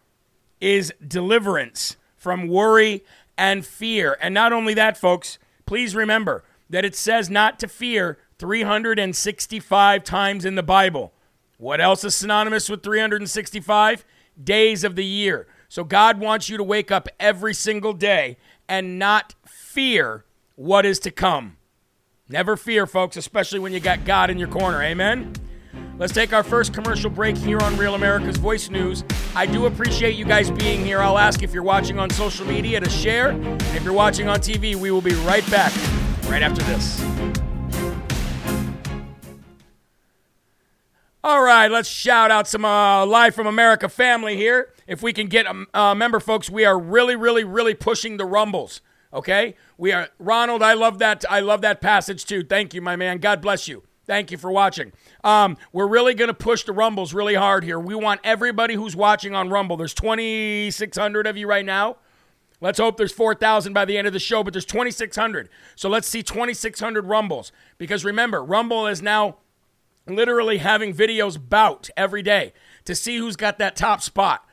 is 0.61 0.93
deliverance 1.07 1.97
from 2.17 2.49
worry 2.49 3.05
and 3.37 3.65
fear. 3.65 4.17
And 4.21 4.35
not 4.35 4.53
only 4.53 4.75
that, 4.75 4.97
folks, 4.97 5.39
please 5.67 5.95
remember 5.95 6.45
that 6.71 6.85
it 6.85 6.97
says 6.97 7.31
not 7.31 7.59
to 7.61 7.69
fear 7.69 8.19
365 8.39 10.05
times 10.05 10.45
in 10.45 10.55
the 10.55 10.63
Bible. 10.63 11.13
What 11.59 11.81
else 11.81 12.03
is 12.05 12.15
synonymous 12.15 12.69
with 12.69 12.83
365? 12.83 14.05
Days 14.43 14.83
of 14.83 14.97
the 14.97 15.05
year. 15.05 15.47
So 15.69 15.85
God 15.85 16.19
wants 16.19 16.49
you 16.49 16.57
to 16.57 16.65
wake 16.65 16.91
up 16.91 17.09
every 17.21 17.55
single 17.55 17.93
day 17.93 18.37
and 18.69 18.99
not 18.99 19.35
fear 19.47 20.25
what 20.57 20.85
is 20.85 20.99
to 21.01 21.11
come. 21.11 21.57
Never 22.29 22.57
fear, 22.57 22.87
folks, 22.87 23.19
especially 23.19 23.59
when 23.59 23.75
you 23.75 23.81
got 23.81 24.07
God 24.07 24.31
in 24.31 24.39
your 24.39 24.49
corner. 24.49 24.83
Amen? 24.83 25.35
Let's 25.99 26.15
take 26.15 26.33
our 26.33 26.43
first 26.43 26.73
commercial 26.73 27.11
break 27.11 27.37
here 27.37 27.61
on 27.61 27.77
Real 27.77 27.95
America's 27.95 28.39
Voice 28.39 28.71
News. 28.71 29.05
I 29.35 29.45
do 29.45 29.67
appreciate 29.67 30.17
you 30.17 30.25
guys 30.25 30.51
being 30.51 30.83
here. 30.87 31.03
I'll 31.03 31.19
ask 31.19 31.43
if 31.43 31.53
you're 31.53 31.63
watching 31.63 31.99
on 31.99 32.09
social 32.09 32.47
media 32.47 32.81
to 32.81 32.89
share. 32.89 33.33
And 33.33 33.63
if 33.77 33.85
you're 33.85 33.93
watching 33.93 34.27
on 34.27 34.39
TV, 34.39 34.75
we 34.75 34.91
will 34.91 35.03
be 35.03 35.13
right 35.17 35.49
back 35.51 35.71
right 36.25 36.43
after 36.43 36.63
this. 36.63 37.03
All 41.23 41.43
right, 41.43 41.71
let's 41.71 41.91
shout 41.91 42.31
out 42.31 42.49
some 42.49 42.65
uh, 42.65 43.05
Live 43.05 43.35
from 43.35 43.47
America 43.47 43.91
family 43.91 44.37
here. 44.37 44.73
If 44.87 45.03
we 45.03 45.13
can 45.13 45.27
get 45.27 45.45
a 45.45 45.51
um, 45.51 45.67
uh, 45.75 45.95
member, 45.95 46.21
folks, 46.21 46.49
we 46.49 46.65
are 46.65 46.79
really, 46.79 47.17
really, 47.17 47.45
really 47.45 47.75
pushing 47.75 48.17
the 48.17 48.25
rumbles. 48.25 48.81
Okay, 49.15 49.55
we 49.79 49.93
are 49.93 50.09
Ronald. 50.19 50.61
I 50.61 50.75
love 50.75 50.99
that. 50.99 51.25
I 51.31 51.39
love 51.39 51.61
that 51.61 51.81
passage 51.81 52.25
too. 52.25 52.43
Thank 52.43 52.75
you, 52.75 52.83
my 52.83 52.97
man. 52.97 53.19
God 53.19 53.41
bless 53.41 53.69
you. 53.69 53.85
Thank 54.07 54.31
you 54.33 54.37
for 54.37 54.51
watching. 54.51 54.93
Um, 55.23 55.57
we're 55.73 55.87
really 55.87 56.15
going 56.15 56.29
to 56.29 56.35
push 56.35 56.65
the 56.65 56.73
Rumbles 56.73 57.15
really 57.15 57.35
hard 57.35 57.65
here. 57.65 57.79
We 57.79 57.95
want 57.95 58.21
everybody 58.25 58.75
who's 58.75 58.95
watching 58.95 59.35
on 59.35 59.49
Rumble. 59.49 59.77
There's 59.77 59.95
2,600 59.95 61.27
of 61.27 61.37
you 61.37 61.47
right 61.47 61.65
now. 61.65 61.97
Let's 62.61 62.79
hope 62.79 62.97
there's 62.97 63.13
4,000 63.13 63.73
by 63.73 63.85
the 63.85 63.97
end 63.97 64.07
of 64.07 64.13
the 64.13 64.19
show, 64.19 64.43
but 64.43 64.53
there's 64.53 64.65
2,600. 64.65 65.49
So 65.75 65.89
let's 65.89 66.09
see 66.09 66.23
2,600 66.23 67.07
Rumbles. 67.07 67.53
Because 67.79 68.05
remember, 68.05 68.43
Rumble 68.43 68.87
is 68.87 69.01
now 69.01 69.39
literally 70.07 70.59
having 70.59 70.93
videos 70.93 71.39
bout 71.41 71.89
every 71.97 72.23
day 72.23 72.53
to 72.85 72.95
see 72.95 73.17
who's 73.17 73.37
got 73.37 73.59
that 73.59 73.77
top 73.77 74.03
spot. 74.03 74.47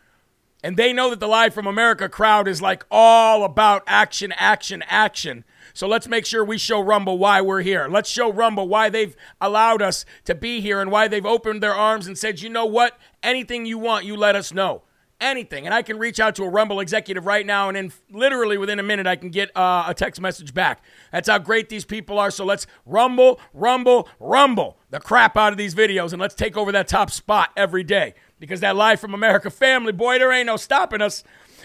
And 0.63 0.77
they 0.77 0.93
know 0.93 1.09
that 1.09 1.19
the 1.19 1.27
Live 1.27 1.53
from 1.53 1.65
America 1.65 2.07
crowd 2.07 2.47
is 2.47 2.61
like 2.61 2.85
all 2.91 3.43
about 3.43 3.83
action, 3.87 4.31
action, 4.33 4.83
action. 4.87 5.43
So 5.73 5.87
let's 5.87 6.07
make 6.07 6.25
sure 6.25 6.43
we 6.43 6.57
show 6.57 6.79
Rumble 6.79 7.17
why 7.17 7.41
we're 7.41 7.61
here. 7.61 7.87
Let's 7.89 8.09
show 8.09 8.31
Rumble 8.31 8.67
why 8.67 8.89
they've 8.89 9.15
allowed 9.39 9.81
us 9.81 10.05
to 10.25 10.35
be 10.35 10.61
here 10.61 10.79
and 10.79 10.91
why 10.91 11.07
they've 11.07 11.25
opened 11.25 11.63
their 11.63 11.73
arms 11.73 12.07
and 12.07 12.17
said, 12.17 12.41
you 12.41 12.49
know 12.49 12.65
what? 12.65 12.99
Anything 13.23 13.65
you 13.65 13.79
want, 13.79 14.05
you 14.05 14.15
let 14.15 14.35
us 14.35 14.53
know. 14.53 14.83
Anything. 15.19 15.65
And 15.65 15.73
I 15.73 15.83
can 15.83 15.99
reach 15.99 16.19
out 16.19 16.35
to 16.35 16.43
a 16.43 16.49
Rumble 16.49 16.79
executive 16.79 17.27
right 17.27 17.45
now, 17.45 17.69
and 17.69 17.77
in 17.77 17.93
literally 18.09 18.57
within 18.57 18.79
a 18.79 18.83
minute, 18.83 19.05
I 19.05 19.15
can 19.15 19.29
get 19.29 19.55
uh, 19.55 19.85
a 19.87 19.93
text 19.93 20.19
message 20.19 20.51
back. 20.51 20.83
That's 21.11 21.29
how 21.29 21.37
great 21.37 21.69
these 21.69 21.85
people 21.85 22.17
are. 22.17 22.31
So 22.31 22.43
let's 22.43 22.65
rumble, 22.87 23.39
rumble, 23.53 24.09
rumble 24.19 24.79
the 24.89 24.99
crap 24.99 25.37
out 25.37 25.51
of 25.51 25.59
these 25.59 25.75
videos, 25.75 26.11
and 26.11 26.19
let's 26.19 26.33
take 26.33 26.57
over 26.57 26.71
that 26.71 26.87
top 26.87 27.11
spot 27.11 27.51
every 27.55 27.83
day 27.83 28.15
because 28.41 28.59
that 28.59 28.75
Live 28.75 28.99
from 28.99 29.13
America 29.13 29.49
family, 29.49 29.93
boy, 29.93 30.17
there 30.17 30.33
ain't 30.33 30.47
no 30.47 30.57
stopping 30.57 31.01
us. 31.01 31.23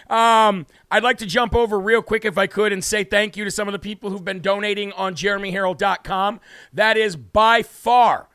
Um, 0.09 0.66
I'd 0.90 1.02
like 1.02 1.18
to 1.18 1.26
jump 1.26 1.56
over 1.56 1.80
real 1.80 2.02
quick 2.02 2.25
if 2.25 2.38
I 2.38 2.47
could 2.47 2.73
and 2.73 2.85
say 2.85 3.02
thank 3.02 3.37
you 3.37 3.45
to 3.45 3.50
some 3.50 3.66
of 3.66 3.73
the 3.73 3.78
people 3.78 4.11
who've 4.11 4.25
been 4.25 4.40
donating 4.40 4.92
on 4.92 5.14
jeremyherrell.com. 5.14 6.38
That 6.73 6.97
is 6.97 7.16
by 7.16 7.62
far 7.62 8.28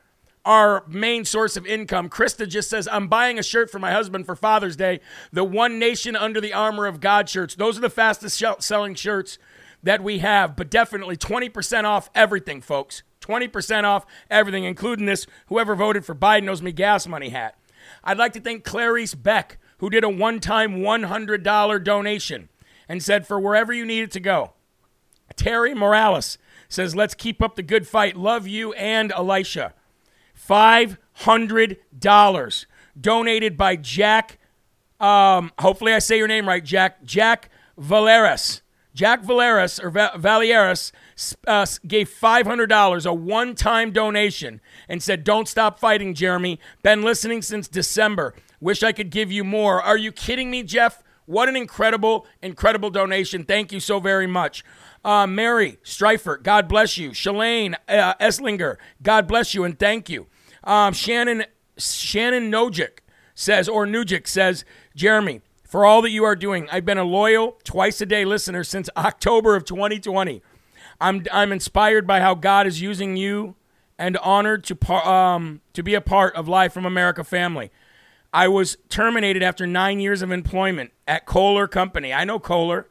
our 0.44 0.84
main 0.88 1.24
source 1.24 1.56
of 1.56 1.64
income. 1.64 2.10
Krista 2.10 2.48
just 2.48 2.68
says, 2.68 2.88
I'm 2.90 3.06
buying 3.06 3.38
a 3.38 3.44
shirt 3.44 3.70
for 3.70 3.78
my 3.78 3.92
husband 3.92 4.26
for 4.26 4.34
Father's 4.34 4.76
Day. 4.76 5.00
The 5.32 5.44
One 5.44 5.78
Nation 5.78 6.16
Under 6.16 6.40
the 6.40 6.52
Armor 6.52 6.86
of 6.86 7.00
God 7.00 7.28
shirts. 7.28 7.54
Those 7.54 7.78
are 7.78 7.82
the 7.82 7.88
fastest 7.88 8.42
selling 8.58 8.96
shirts 8.96 9.38
that 9.84 10.02
we 10.02 10.18
have, 10.18 10.56
but 10.56 10.68
definitely 10.68 11.16
20% 11.16 11.84
off 11.84 12.10
everything, 12.14 12.60
folks. 12.60 13.04
20% 13.20 13.84
off 13.84 14.04
everything, 14.28 14.64
including 14.64 15.06
this 15.06 15.26
whoever 15.46 15.76
voted 15.76 16.04
for 16.04 16.14
Biden 16.14 16.48
owes 16.48 16.60
me 16.60 16.72
gas 16.72 17.06
money 17.06 17.28
hat. 17.28 17.56
I'd 18.04 18.18
like 18.18 18.32
to 18.34 18.40
thank 18.40 18.64
Clarice 18.64 19.14
Beck, 19.14 19.58
who 19.78 19.90
did 19.90 20.04
a 20.04 20.08
one 20.08 20.40
time 20.40 20.80
$100 20.80 21.84
donation 21.84 22.48
and 22.88 23.02
said, 23.02 23.26
for 23.26 23.40
wherever 23.40 23.72
you 23.72 23.84
need 23.84 24.02
it 24.02 24.10
to 24.12 24.20
go. 24.20 24.52
Terry 25.36 25.74
Morales 25.74 26.38
says, 26.68 26.94
let's 26.94 27.14
keep 27.14 27.42
up 27.42 27.56
the 27.56 27.62
good 27.62 27.86
fight. 27.86 28.16
Love 28.16 28.46
you 28.46 28.72
and 28.74 29.12
Elisha. 29.12 29.74
$500 30.36 32.66
donated 33.00 33.56
by 33.56 33.76
Jack. 33.76 34.38
Um, 35.00 35.52
hopefully, 35.58 35.94
I 35.94 35.98
say 35.98 36.18
your 36.18 36.28
name 36.28 36.46
right, 36.46 36.64
Jack. 36.64 37.04
Jack 37.04 37.48
Valeris. 37.78 38.60
Jack 38.94 39.22
Valeris 39.22 39.82
or 39.82 39.90
Va- 39.90 40.12
Valieris 40.16 40.92
uh, 41.46 41.66
gave 41.86 42.08
$500, 42.10 43.06
a 43.06 43.14
one 43.14 43.54
time 43.54 43.92
donation, 43.92 44.60
and 44.88 45.02
said, 45.02 45.24
Don't 45.24 45.48
stop 45.48 45.78
fighting, 45.78 46.14
Jeremy. 46.14 46.58
Been 46.82 47.02
listening 47.02 47.42
since 47.42 47.68
December. 47.68 48.34
Wish 48.60 48.82
I 48.82 48.92
could 48.92 49.10
give 49.10 49.32
you 49.32 49.44
more. 49.44 49.82
Are 49.82 49.96
you 49.96 50.12
kidding 50.12 50.50
me, 50.50 50.62
Jeff? 50.62 51.02
What 51.26 51.48
an 51.48 51.56
incredible, 51.56 52.26
incredible 52.42 52.90
donation. 52.90 53.44
Thank 53.44 53.72
you 53.72 53.80
so 53.80 54.00
very 54.00 54.26
much. 54.26 54.64
Uh, 55.04 55.26
Mary 55.26 55.78
Streifer, 55.84 56.40
God 56.42 56.68
bless 56.68 56.96
you. 56.96 57.10
Shalane 57.10 57.74
uh, 57.88 58.14
Esslinger, 58.14 58.76
God 59.02 59.26
bless 59.26 59.54
you 59.54 59.64
and 59.64 59.78
thank 59.78 60.08
you. 60.08 60.26
Um, 60.64 60.92
Shannon 60.92 61.44
Shannon 61.76 62.50
Nojic 62.52 62.98
says, 63.34 63.68
or 63.68 63.86
Nujic 63.86 64.26
says, 64.28 64.64
Jeremy, 64.94 65.40
for 65.72 65.86
all 65.86 66.02
that 66.02 66.10
you 66.10 66.22
are 66.22 66.36
doing, 66.36 66.68
I've 66.70 66.84
been 66.84 66.98
a 66.98 67.02
loyal, 67.02 67.56
twice 67.64 68.02
a 68.02 68.04
day 68.04 68.26
listener 68.26 68.62
since 68.62 68.90
October 68.96 69.56
of 69.56 69.64
2020. 69.64 70.42
I'm, 71.00 71.24
I'm 71.32 71.50
inspired 71.50 72.06
by 72.06 72.20
how 72.20 72.34
God 72.34 72.66
is 72.66 72.82
using 72.82 73.16
you 73.16 73.54
and 73.98 74.18
honored 74.18 74.64
to, 74.64 74.76
par, 74.76 75.02
um, 75.08 75.62
to 75.72 75.82
be 75.82 75.94
a 75.94 76.02
part 76.02 76.36
of 76.36 76.46
Live 76.46 76.74
from 76.74 76.84
America 76.84 77.24
family. 77.24 77.70
I 78.34 78.48
was 78.48 78.76
terminated 78.90 79.42
after 79.42 79.66
nine 79.66 79.98
years 79.98 80.20
of 80.20 80.30
employment 80.30 80.92
at 81.08 81.24
Kohler 81.24 81.66
Company. 81.66 82.12
I 82.12 82.24
know 82.24 82.38
Kohler. 82.38 82.86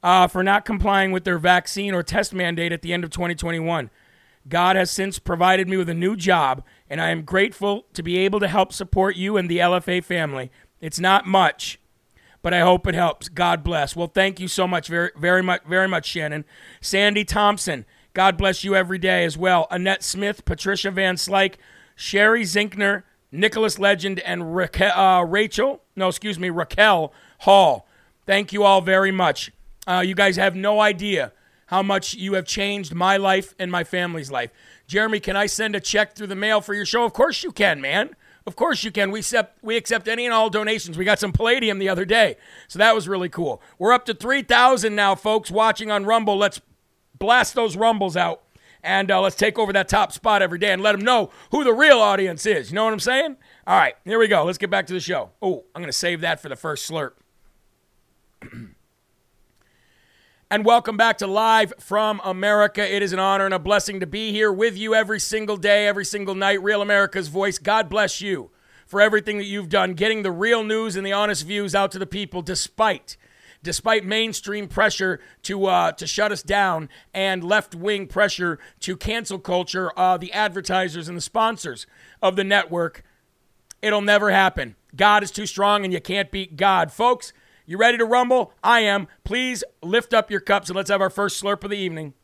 Uh, 0.00 0.28
for 0.28 0.44
not 0.44 0.64
complying 0.64 1.10
with 1.10 1.24
their 1.24 1.38
vaccine 1.38 1.92
or 1.92 2.04
test 2.04 2.32
mandate 2.32 2.70
at 2.70 2.82
the 2.82 2.92
end 2.92 3.02
of 3.02 3.10
2021. 3.10 3.90
God 4.48 4.76
has 4.76 4.92
since 4.92 5.18
provided 5.18 5.68
me 5.68 5.76
with 5.76 5.88
a 5.88 5.94
new 5.94 6.14
job, 6.14 6.62
and 6.88 7.00
I 7.00 7.10
am 7.10 7.22
grateful 7.22 7.86
to 7.94 8.02
be 8.04 8.16
able 8.18 8.38
to 8.38 8.48
help 8.48 8.72
support 8.72 9.16
you 9.16 9.36
and 9.36 9.50
the 9.50 9.58
LFA 9.58 10.04
family. 10.04 10.52
It's 10.80 10.98
not 10.98 11.26
much, 11.26 11.79
but 12.42 12.54
I 12.54 12.60
hope 12.60 12.86
it 12.86 12.94
helps. 12.94 13.28
God 13.28 13.62
bless. 13.62 13.94
Well, 13.94 14.06
thank 14.06 14.40
you 14.40 14.48
so 14.48 14.66
much, 14.66 14.88
very, 14.88 15.10
very 15.16 15.42
much, 15.42 15.62
very 15.64 15.88
much, 15.88 16.06
Shannon. 16.06 16.44
Sandy 16.80 17.24
Thompson, 17.24 17.84
God 18.14 18.36
bless 18.36 18.64
you 18.64 18.74
every 18.74 18.98
day 18.98 19.24
as 19.24 19.36
well. 19.36 19.66
Annette 19.70 20.02
Smith, 20.02 20.44
Patricia 20.44 20.90
Van 20.90 21.16
Slyke, 21.16 21.54
Sherry 21.94 22.42
Zinkner, 22.42 23.04
Nicholas 23.32 23.78
Legend, 23.78 24.20
and 24.20 24.56
Raquel, 24.56 24.92
uh, 24.92 25.22
Rachel, 25.24 25.82
no, 25.94 26.08
excuse 26.08 26.38
me, 26.38 26.50
Raquel 26.50 27.12
Hall. 27.40 27.86
Thank 28.26 28.52
you 28.52 28.64
all 28.64 28.80
very 28.80 29.12
much. 29.12 29.52
Uh, 29.86 30.02
you 30.04 30.14
guys 30.14 30.36
have 30.36 30.56
no 30.56 30.80
idea 30.80 31.32
how 31.66 31.82
much 31.82 32.14
you 32.14 32.34
have 32.34 32.46
changed 32.46 32.94
my 32.94 33.16
life 33.16 33.54
and 33.58 33.70
my 33.70 33.84
family's 33.84 34.30
life. 34.30 34.50
Jeremy, 34.88 35.20
can 35.20 35.36
I 35.36 35.46
send 35.46 35.76
a 35.76 35.80
check 35.80 36.16
through 36.16 36.26
the 36.26 36.34
mail 36.34 36.60
for 36.60 36.74
your 36.74 36.84
show? 36.84 37.04
Of 37.04 37.12
course 37.12 37.44
you 37.44 37.52
can, 37.52 37.80
man. 37.80 38.16
Of 38.46 38.56
course 38.56 38.84
you 38.84 38.90
can. 38.90 39.10
We 39.10 39.20
accept 39.20 39.62
we 39.62 39.76
accept 39.76 40.08
any 40.08 40.24
and 40.24 40.34
all 40.34 40.50
donations. 40.50 40.96
We 40.96 41.04
got 41.04 41.18
some 41.18 41.32
palladium 41.32 41.78
the 41.78 41.88
other 41.88 42.04
day, 42.04 42.36
so 42.68 42.78
that 42.78 42.94
was 42.94 43.06
really 43.06 43.28
cool. 43.28 43.62
We're 43.78 43.92
up 43.92 44.06
to 44.06 44.14
three 44.14 44.42
thousand 44.42 44.94
now, 44.94 45.14
folks, 45.14 45.50
watching 45.50 45.90
on 45.90 46.04
Rumble. 46.04 46.36
Let's 46.36 46.60
blast 47.18 47.54
those 47.54 47.76
rumbles 47.76 48.16
out, 48.16 48.42
and 48.82 49.10
uh, 49.10 49.20
let's 49.20 49.36
take 49.36 49.58
over 49.58 49.72
that 49.74 49.88
top 49.88 50.12
spot 50.12 50.42
every 50.42 50.58
day 50.58 50.72
and 50.72 50.82
let 50.82 50.92
them 50.92 51.02
know 51.02 51.30
who 51.50 51.64
the 51.64 51.74
real 51.74 51.98
audience 51.98 52.46
is. 52.46 52.70
You 52.70 52.76
know 52.76 52.84
what 52.84 52.92
I'm 52.92 53.00
saying? 53.00 53.36
All 53.66 53.78
right, 53.78 53.94
here 54.04 54.18
we 54.18 54.26
go. 54.26 54.44
Let's 54.44 54.58
get 54.58 54.70
back 54.70 54.86
to 54.86 54.92
the 54.94 55.00
show. 55.00 55.30
Oh, 55.42 55.64
I'm 55.74 55.82
gonna 55.82 55.92
save 55.92 56.22
that 56.22 56.40
for 56.40 56.48
the 56.48 56.56
first 56.56 56.90
slurp. 56.90 57.12
and 60.52 60.64
welcome 60.64 60.96
back 60.96 61.16
to 61.18 61.28
Live 61.28 61.72
from 61.78 62.20
America. 62.24 62.82
It 62.82 63.02
is 63.04 63.12
an 63.12 63.20
honor 63.20 63.44
and 63.44 63.54
a 63.54 63.58
blessing 63.60 64.00
to 64.00 64.06
be 64.06 64.32
here 64.32 64.52
with 64.52 64.76
you 64.76 64.96
every 64.96 65.20
single 65.20 65.56
day, 65.56 65.86
every 65.86 66.04
single 66.04 66.34
night. 66.34 66.60
Real 66.60 66.82
America's 66.82 67.28
voice. 67.28 67.56
God 67.56 67.88
bless 67.88 68.20
you 68.20 68.50
for 68.84 69.00
everything 69.00 69.38
that 69.38 69.44
you've 69.44 69.68
done, 69.68 69.94
getting 69.94 70.24
the 70.24 70.32
real 70.32 70.64
news 70.64 70.96
and 70.96 71.06
the 71.06 71.12
honest 71.12 71.46
views 71.46 71.72
out 71.72 71.92
to 71.92 72.00
the 72.00 72.06
people, 72.06 72.42
despite 72.42 73.16
despite 73.62 74.04
mainstream 74.04 74.66
pressure 74.66 75.20
to 75.42 75.66
uh, 75.66 75.92
to 75.92 76.06
shut 76.06 76.32
us 76.32 76.42
down 76.42 76.88
and 77.14 77.44
left 77.44 77.76
wing 77.76 78.08
pressure 78.08 78.58
to 78.80 78.96
cancel 78.96 79.38
culture, 79.38 79.96
uh, 79.96 80.16
the 80.16 80.32
advertisers 80.32 81.06
and 81.06 81.16
the 81.16 81.22
sponsors 81.22 81.86
of 82.20 82.34
the 82.34 82.44
network. 82.44 83.04
It'll 83.82 84.00
never 84.00 84.32
happen. 84.32 84.74
God 84.96 85.22
is 85.22 85.30
too 85.30 85.46
strong, 85.46 85.84
and 85.84 85.92
you 85.92 86.00
can't 86.00 86.32
beat 86.32 86.56
God, 86.56 86.90
folks. 86.90 87.32
You 87.70 87.76
ready 87.76 87.98
to 87.98 88.04
rumble? 88.04 88.52
I 88.64 88.80
am. 88.80 89.06
Please 89.22 89.62
lift 89.80 90.12
up 90.12 90.28
your 90.28 90.40
cups 90.40 90.68
and 90.70 90.76
let's 90.76 90.90
have 90.90 91.00
our 91.00 91.08
first 91.08 91.40
slurp 91.40 91.62
of 91.62 91.70
the 91.70 91.76
evening. 91.76 92.14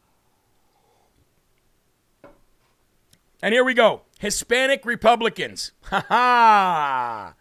And 3.41 3.55
here 3.55 3.63
we 3.63 3.73
go. 3.73 4.03
Hispanic 4.19 4.85
Republicans. 4.85 5.71
Ha 5.85 6.05
ha. 6.09 7.35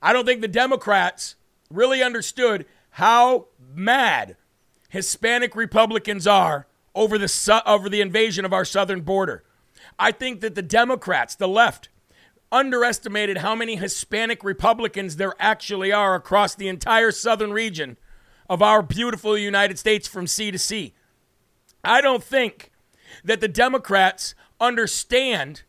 I 0.00 0.12
don't 0.12 0.24
think 0.24 0.40
the 0.40 0.46
Democrats 0.46 1.34
really 1.68 2.00
understood 2.00 2.64
how 2.90 3.48
mad 3.74 4.36
Hispanic 4.90 5.56
Republicans 5.56 6.28
are 6.28 6.68
over 6.94 7.18
the 7.18 7.26
su- 7.26 7.58
over 7.66 7.88
the 7.88 8.02
invasion 8.02 8.44
of 8.44 8.52
our 8.52 8.64
southern 8.64 9.00
border. 9.00 9.42
I 9.98 10.12
think 10.12 10.42
that 10.42 10.54
the 10.54 10.62
Democrats, 10.62 11.34
the 11.34 11.48
left, 11.48 11.88
underestimated 12.52 13.38
how 13.38 13.54
many 13.54 13.76
Hispanic 13.76 14.44
Republicans 14.44 15.16
there 15.16 15.34
actually 15.38 15.92
are 15.92 16.14
across 16.14 16.54
the 16.54 16.68
entire 16.68 17.10
southern 17.10 17.52
region 17.52 17.96
of 18.48 18.62
our 18.62 18.82
beautiful 18.82 19.36
United 19.36 19.78
States 19.78 20.06
from 20.06 20.26
sea 20.26 20.50
to 20.50 20.58
sea. 20.58 20.94
I 21.82 22.00
don't 22.00 22.22
think 22.22 22.70
that 23.24 23.40
the 23.40 23.48
Democrats 23.48 24.34
understand 24.60 25.62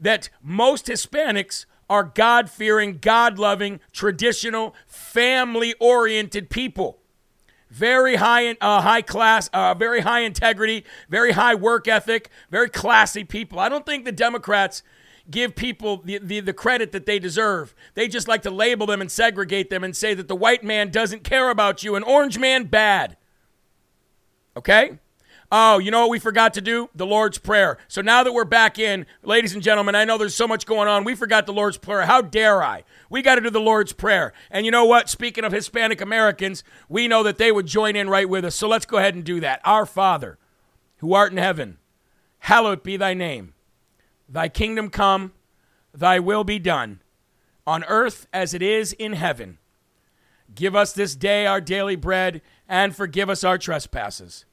that 0.00 0.28
most 0.42 0.86
Hispanics 0.86 1.66
are 1.88 2.04
God 2.04 2.50
fearing, 2.50 2.98
God 2.98 3.38
loving, 3.38 3.80
traditional, 3.92 4.74
family 4.86 5.74
oriented 5.78 6.50
people. 6.50 6.98
Very 7.70 8.16
high, 8.16 8.52
uh, 8.60 8.82
high 8.82 9.02
class, 9.02 9.48
uh, 9.48 9.74
very 9.74 10.00
high 10.00 10.20
integrity, 10.20 10.84
very 11.08 11.32
high 11.32 11.54
work 11.54 11.88
ethic, 11.88 12.30
very 12.50 12.68
classy 12.68 13.24
people. 13.24 13.58
I 13.58 13.68
don't 13.68 13.84
think 13.84 14.04
the 14.04 14.12
Democrats 14.12 14.82
give 15.30 15.56
people 15.56 15.98
the, 16.04 16.18
the, 16.18 16.40
the, 16.40 16.52
credit 16.52 16.92
that 16.92 17.06
they 17.06 17.18
deserve. 17.18 17.74
They 17.94 18.08
just 18.08 18.28
like 18.28 18.42
to 18.42 18.50
label 18.50 18.86
them 18.86 19.00
and 19.00 19.10
segregate 19.10 19.70
them 19.70 19.82
and 19.82 19.96
say 19.96 20.14
that 20.14 20.28
the 20.28 20.36
white 20.36 20.62
man 20.62 20.90
doesn't 20.90 21.24
care 21.24 21.50
about 21.50 21.82
you 21.82 21.96
and 21.96 22.04
orange 22.04 22.38
man 22.38 22.64
bad. 22.64 23.16
Okay? 24.56 24.98
Oh, 25.56 25.78
you 25.78 25.90
know 25.90 26.00
what 26.00 26.10
we 26.10 26.18
forgot 26.18 26.54
to 26.54 26.60
do? 26.60 26.90
The 26.94 27.06
Lord's 27.06 27.38
Prayer. 27.38 27.78
So 27.86 28.02
now 28.02 28.24
that 28.24 28.32
we're 28.32 28.44
back 28.44 28.78
in, 28.78 29.06
ladies 29.22 29.54
and 29.54 29.62
gentlemen, 29.62 29.94
I 29.94 30.04
know 30.04 30.18
there's 30.18 30.34
so 30.34 30.48
much 30.48 30.66
going 30.66 30.88
on. 30.88 31.04
We 31.04 31.14
forgot 31.14 31.46
the 31.46 31.52
Lord's 31.52 31.76
Prayer. 31.76 32.06
How 32.06 32.22
dare 32.22 32.62
I? 32.62 32.82
We 33.08 33.22
got 33.22 33.36
to 33.36 33.40
do 33.40 33.50
the 33.50 33.60
Lord's 33.60 33.92
Prayer. 33.92 34.32
And 34.50 34.64
you 34.64 34.72
know 34.72 34.84
what? 34.84 35.08
Speaking 35.08 35.44
of 35.44 35.52
Hispanic 35.52 36.00
Americans, 36.00 36.64
we 36.88 37.08
know 37.08 37.22
that 37.22 37.38
they 37.38 37.52
would 37.52 37.66
join 37.66 37.94
in 37.94 38.10
right 38.10 38.28
with 38.28 38.44
us. 38.44 38.56
So 38.56 38.66
let's 38.68 38.86
go 38.86 38.96
ahead 38.96 39.14
and 39.14 39.22
do 39.22 39.38
that. 39.40 39.60
Our 39.64 39.86
Father, 39.86 40.38
who 40.96 41.14
art 41.14 41.30
in 41.30 41.38
heaven, 41.38 41.78
hallowed 42.40 42.82
be 42.82 42.96
thy 42.96 43.14
name. 43.14 43.54
Thy 44.28 44.48
kingdom 44.48 44.90
come, 44.90 45.32
thy 45.92 46.18
will 46.18 46.44
be 46.44 46.58
done, 46.58 47.00
on 47.66 47.84
earth 47.84 48.26
as 48.32 48.54
it 48.54 48.62
is 48.62 48.92
in 48.92 49.12
heaven. 49.12 49.58
Give 50.54 50.74
us 50.76 50.92
this 50.92 51.14
day 51.16 51.46
our 51.46 51.60
daily 51.60 51.96
bread, 51.96 52.42
and 52.68 52.94
forgive 52.94 53.28
us 53.28 53.44
our 53.44 53.58
trespasses, 53.58 54.44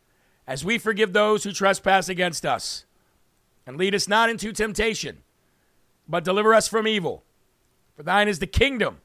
as 0.47 0.65
we 0.65 0.77
forgive 0.77 1.13
those 1.13 1.43
who 1.43 1.51
trespass 1.51 2.09
against 2.09 2.45
us. 2.45 2.85
And 3.65 3.77
lead 3.77 3.93
us 3.93 4.07
not 4.07 4.29
into 4.29 4.51
temptation, 4.51 5.19
but 6.07 6.23
deliver 6.23 6.53
us 6.53 6.67
from 6.67 6.87
evil. 6.87 7.23
For 7.95 8.03
thine 8.03 8.27
is 8.27 8.39
the 8.39 8.47
kingdom, 8.47 8.97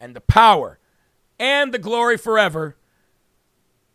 and 0.00 0.16
the 0.16 0.20
power, 0.20 0.78
and 1.38 1.72
the 1.72 1.78
glory 1.78 2.16
forever. 2.16 2.76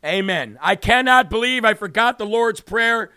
Amen. 0.04 0.58
I 0.62 0.76
cannot 0.76 1.30
believe 1.30 1.66
I 1.66 1.74
forgot 1.74 2.18
the 2.18 2.26
Lord's 2.26 2.62
Prayer 2.62 3.12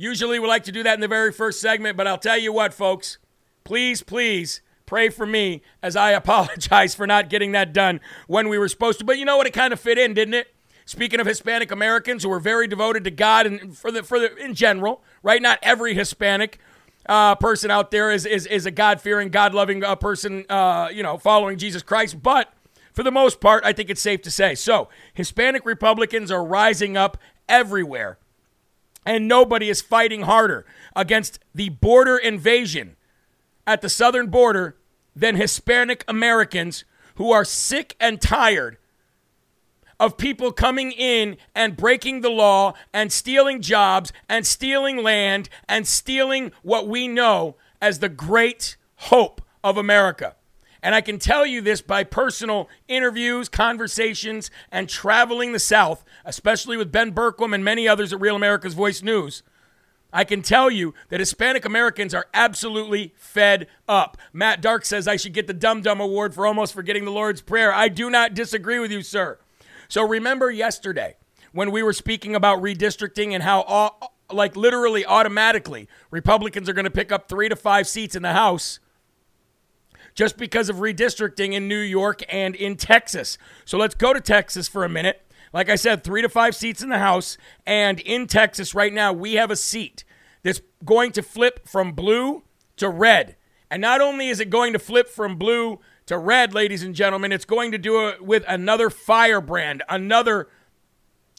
Usually 0.00 0.38
we 0.38 0.48
like 0.48 0.64
to 0.64 0.72
do 0.72 0.82
that 0.84 0.94
in 0.94 1.00
the 1.00 1.08
very 1.08 1.30
first 1.30 1.60
segment, 1.60 1.94
but 1.94 2.06
I'll 2.06 2.16
tell 2.16 2.38
you 2.38 2.54
what, 2.54 2.72
folks. 2.72 3.18
Please, 3.64 4.02
please 4.02 4.62
pray 4.86 5.10
for 5.10 5.26
me 5.26 5.60
as 5.82 5.94
I 5.94 6.12
apologize 6.12 6.94
for 6.94 7.06
not 7.06 7.28
getting 7.28 7.52
that 7.52 7.74
done 7.74 8.00
when 8.26 8.48
we 8.48 8.56
were 8.56 8.68
supposed 8.68 8.98
to. 9.00 9.04
But 9.04 9.18
you 9.18 9.26
know 9.26 9.36
what? 9.36 9.46
It 9.46 9.52
kind 9.52 9.74
of 9.74 9.78
fit 9.78 9.98
in, 9.98 10.14
didn't 10.14 10.32
it? 10.32 10.54
Speaking 10.86 11.20
of 11.20 11.26
Hispanic 11.26 11.70
Americans 11.70 12.22
who 12.22 12.32
are 12.32 12.40
very 12.40 12.66
devoted 12.66 13.04
to 13.04 13.10
God 13.10 13.44
and 13.44 13.76
for 13.76 13.92
the 13.92 14.02
for 14.02 14.18
the 14.18 14.34
in 14.36 14.54
general, 14.54 15.04
right? 15.22 15.42
Not 15.42 15.58
every 15.60 15.92
Hispanic 15.92 16.58
uh, 17.04 17.34
person 17.34 17.70
out 17.70 17.90
there 17.90 18.10
is 18.10 18.24
is, 18.24 18.46
is 18.46 18.64
a 18.64 18.70
God 18.70 19.02
fearing, 19.02 19.28
God 19.28 19.52
loving 19.52 19.84
uh, 19.84 19.96
person, 19.96 20.46
uh, 20.48 20.88
you 20.90 21.02
know, 21.02 21.18
following 21.18 21.58
Jesus 21.58 21.82
Christ. 21.82 22.22
But 22.22 22.50
for 22.94 23.02
the 23.02 23.12
most 23.12 23.38
part, 23.38 23.64
I 23.66 23.74
think 23.74 23.90
it's 23.90 24.00
safe 24.00 24.22
to 24.22 24.30
say. 24.30 24.54
So 24.54 24.88
Hispanic 25.12 25.66
Republicans 25.66 26.30
are 26.30 26.42
rising 26.42 26.96
up 26.96 27.18
everywhere 27.50 28.16
and 29.04 29.28
nobody 29.28 29.68
is 29.68 29.80
fighting 29.80 30.22
harder 30.22 30.64
against 30.94 31.38
the 31.54 31.68
border 31.68 32.16
invasion 32.16 32.96
at 33.66 33.80
the 33.80 33.88
southern 33.88 34.28
border 34.28 34.76
than 35.14 35.36
Hispanic 35.36 36.04
Americans 36.08 36.84
who 37.16 37.30
are 37.32 37.44
sick 37.44 37.96
and 38.00 38.20
tired 38.20 38.78
of 39.98 40.16
people 40.16 40.50
coming 40.50 40.92
in 40.92 41.36
and 41.54 41.76
breaking 41.76 42.22
the 42.22 42.30
law 42.30 42.72
and 42.92 43.12
stealing 43.12 43.60
jobs 43.60 44.12
and 44.28 44.46
stealing 44.46 45.02
land 45.02 45.48
and 45.68 45.86
stealing 45.86 46.52
what 46.62 46.88
we 46.88 47.06
know 47.06 47.54
as 47.82 47.98
the 47.98 48.08
great 48.08 48.76
hope 48.96 49.42
of 49.62 49.76
America. 49.76 50.34
And 50.82 50.94
I 50.94 51.00
can 51.00 51.18
tell 51.18 51.44
you 51.44 51.60
this 51.60 51.82
by 51.82 52.04
personal 52.04 52.68
interviews, 52.88 53.48
conversations, 53.48 54.50
and 54.70 54.88
traveling 54.88 55.52
the 55.52 55.58
South, 55.58 56.04
especially 56.24 56.76
with 56.76 56.92
Ben 56.92 57.12
Bergquam 57.12 57.54
and 57.54 57.64
many 57.64 57.86
others 57.86 58.12
at 58.12 58.20
Real 58.20 58.36
America's 58.36 58.74
Voice 58.74 59.02
News. 59.02 59.42
I 60.12 60.24
can 60.24 60.42
tell 60.42 60.70
you 60.70 60.94
that 61.08 61.20
Hispanic 61.20 61.64
Americans 61.64 62.14
are 62.14 62.26
absolutely 62.34 63.14
fed 63.16 63.68
up. 63.88 64.16
Matt 64.32 64.60
Dark 64.60 64.84
says 64.84 65.06
I 65.06 65.16
should 65.16 65.34
get 65.34 65.46
the 65.46 65.52
Dum 65.52 65.82
Dum 65.82 66.00
Award 66.00 66.34
for 66.34 66.46
almost 66.46 66.74
forgetting 66.74 67.04
the 67.04 67.12
Lord's 67.12 67.42
Prayer. 67.42 67.72
I 67.72 67.88
do 67.88 68.10
not 68.10 68.34
disagree 68.34 68.78
with 68.78 68.90
you, 68.90 69.02
sir. 69.02 69.38
So 69.88 70.06
remember 70.06 70.50
yesterday 70.50 71.16
when 71.52 71.70
we 71.70 71.82
were 71.82 71.92
speaking 71.92 72.34
about 72.34 72.60
redistricting 72.60 73.32
and 73.32 73.42
how, 73.42 73.62
all, 73.62 74.16
like, 74.32 74.56
literally 74.56 75.04
automatically, 75.04 75.88
Republicans 76.10 76.68
are 76.68 76.72
going 76.72 76.84
to 76.84 76.90
pick 76.90 77.12
up 77.12 77.28
three 77.28 77.48
to 77.48 77.56
five 77.56 77.86
seats 77.86 78.16
in 78.16 78.22
the 78.22 78.32
House 78.32 78.80
just 80.14 80.36
because 80.36 80.68
of 80.68 80.76
redistricting 80.76 81.52
in 81.52 81.68
New 81.68 81.78
York 81.78 82.22
and 82.28 82.54
in 82.54 82.76
Texas. 82.76 83.38
So 83.64 83.78
let's 83.78 83.94
go 83.94 84.12
to 84.12 84.20
Texas 84.20 84.68
for 84.68 84.84
a 84.84 84.88
minute. 84.88 85.22
Like 85.52 85.68
I 85.68 85.76
said, 85.76 86.04
three 86.04 86.22
to 86.22 86.28
five 86.28 86.54
seats 86.54 86.82
in 86.82 86.88
the 86.88 86.98
House. 86.98 87.36
And 87.66 88.00
in 88.00 88.26
Texas 88.26 88.74
right 88.74 88.92
now, 88.92 89.12
we 89.12 89.34
have 89.34 89.50
a 89.50 89.56
seat 89.56 90.04
that's 90.42 90.60
going 90.84 91.12
to 91.12 91.22
flip 91.22 91.68
from 91.68 91.92
blue 91.92 92.44
to 92.76 92.88
red. 92.88 93.36
And 93.70 93.80
not 93.80 94.00
only 94.00 94.28
is 94.28 94.40
it 94.40 94.50
going 94.50 94.72
to 94.72 94.78
flip 94.78 95.08
from 95.08 95.36
blue 95.36 95.80
to 96.06 96.18
red, 96.18 96.54
ladies 96.54 96.82
and 96.82 96.94
gentlemen, 96.94 97.32
it's 97.32 97.44
going 97.44 97.72
to 97.72 97.78
do 97.78 98.08
it 98.08 98.22
with 98.22 98.44
another 98.48 98.90
firebrand, 98.90 99.82
another 99.88 100.48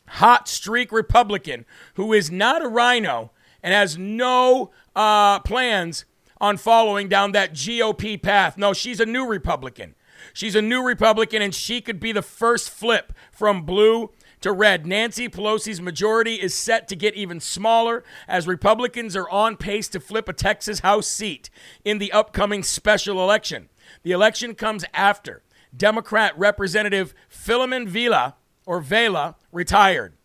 hot 0.07 0.47
streak 0.47 0.91
Republican 0.91 1.65
who 1.95 2.13
is 2.13 2.29
not 2.29 2.63
a 2.63 2.67
rhino 2.67 3.31
and 3.63 3.73
has 3.73 3.97
no 3.97 4.71
uh, 4.95 5.39
plans 5.39 6.05
on 6.41 6.57
following 6.57 7.07
down 7.07 7.31
that 7.31 7.53
GOP 7.53 8.21
path. 8.21 8.57
No, 8.57 8.73
she's 8.73 8.99
a 8.99 9.05
new 9.05 9.27
Republican. 9.27 9.95
She's 10.33 10.55
a 10.55 10.61
new 10.61 10.83
Republican, 10.83 11.41
and 11.41 11.53
she 11.53 11.81
could 11.81 11.99
be 11.99 12.11
the 12.11 12.21
first 12.21 12.69
flip 12.69 13.13
from 13.31 13.61
blue 13.61 14.11
to 14.41 14.51
red. 14.51 14.87
Nancy 14.87 15.29
Pelosi's 15.29 15.79
majority 15.79 16.35
is 16.35 16.53
set 16.53 16.87
to 16.87 16.95
get 16.95 17.13
even 17.13 17.39
smaller 17.39 18.03
as 18.27 18.47
Republicans 18.47 19.15
are 19.15 19.29
on 19.29 19.55
pace 19.55 19.87
to 19.89 19.99
flip 19.99 20.27
a 20.27 20.33
Texas 20.33 20.79
House 20.79 21.07
seat 21.07 21.49
in 21.85 21.99
the 21.99 22.11
upcoming 22.11 22.63
special 22.63 23.21
election. 23.21 23.69
The 24.03 24.11
election 24.11 24.55
comes 24.55 24.83
after 24.93 25.43
Democrat 25.75 26.37
Representative 26.37 27.13
Philemon 27.29 27.87
Vila 27.87 28.35
or 28.65 28.81
Vela 28.81 29.35
retired. 29.51 30.15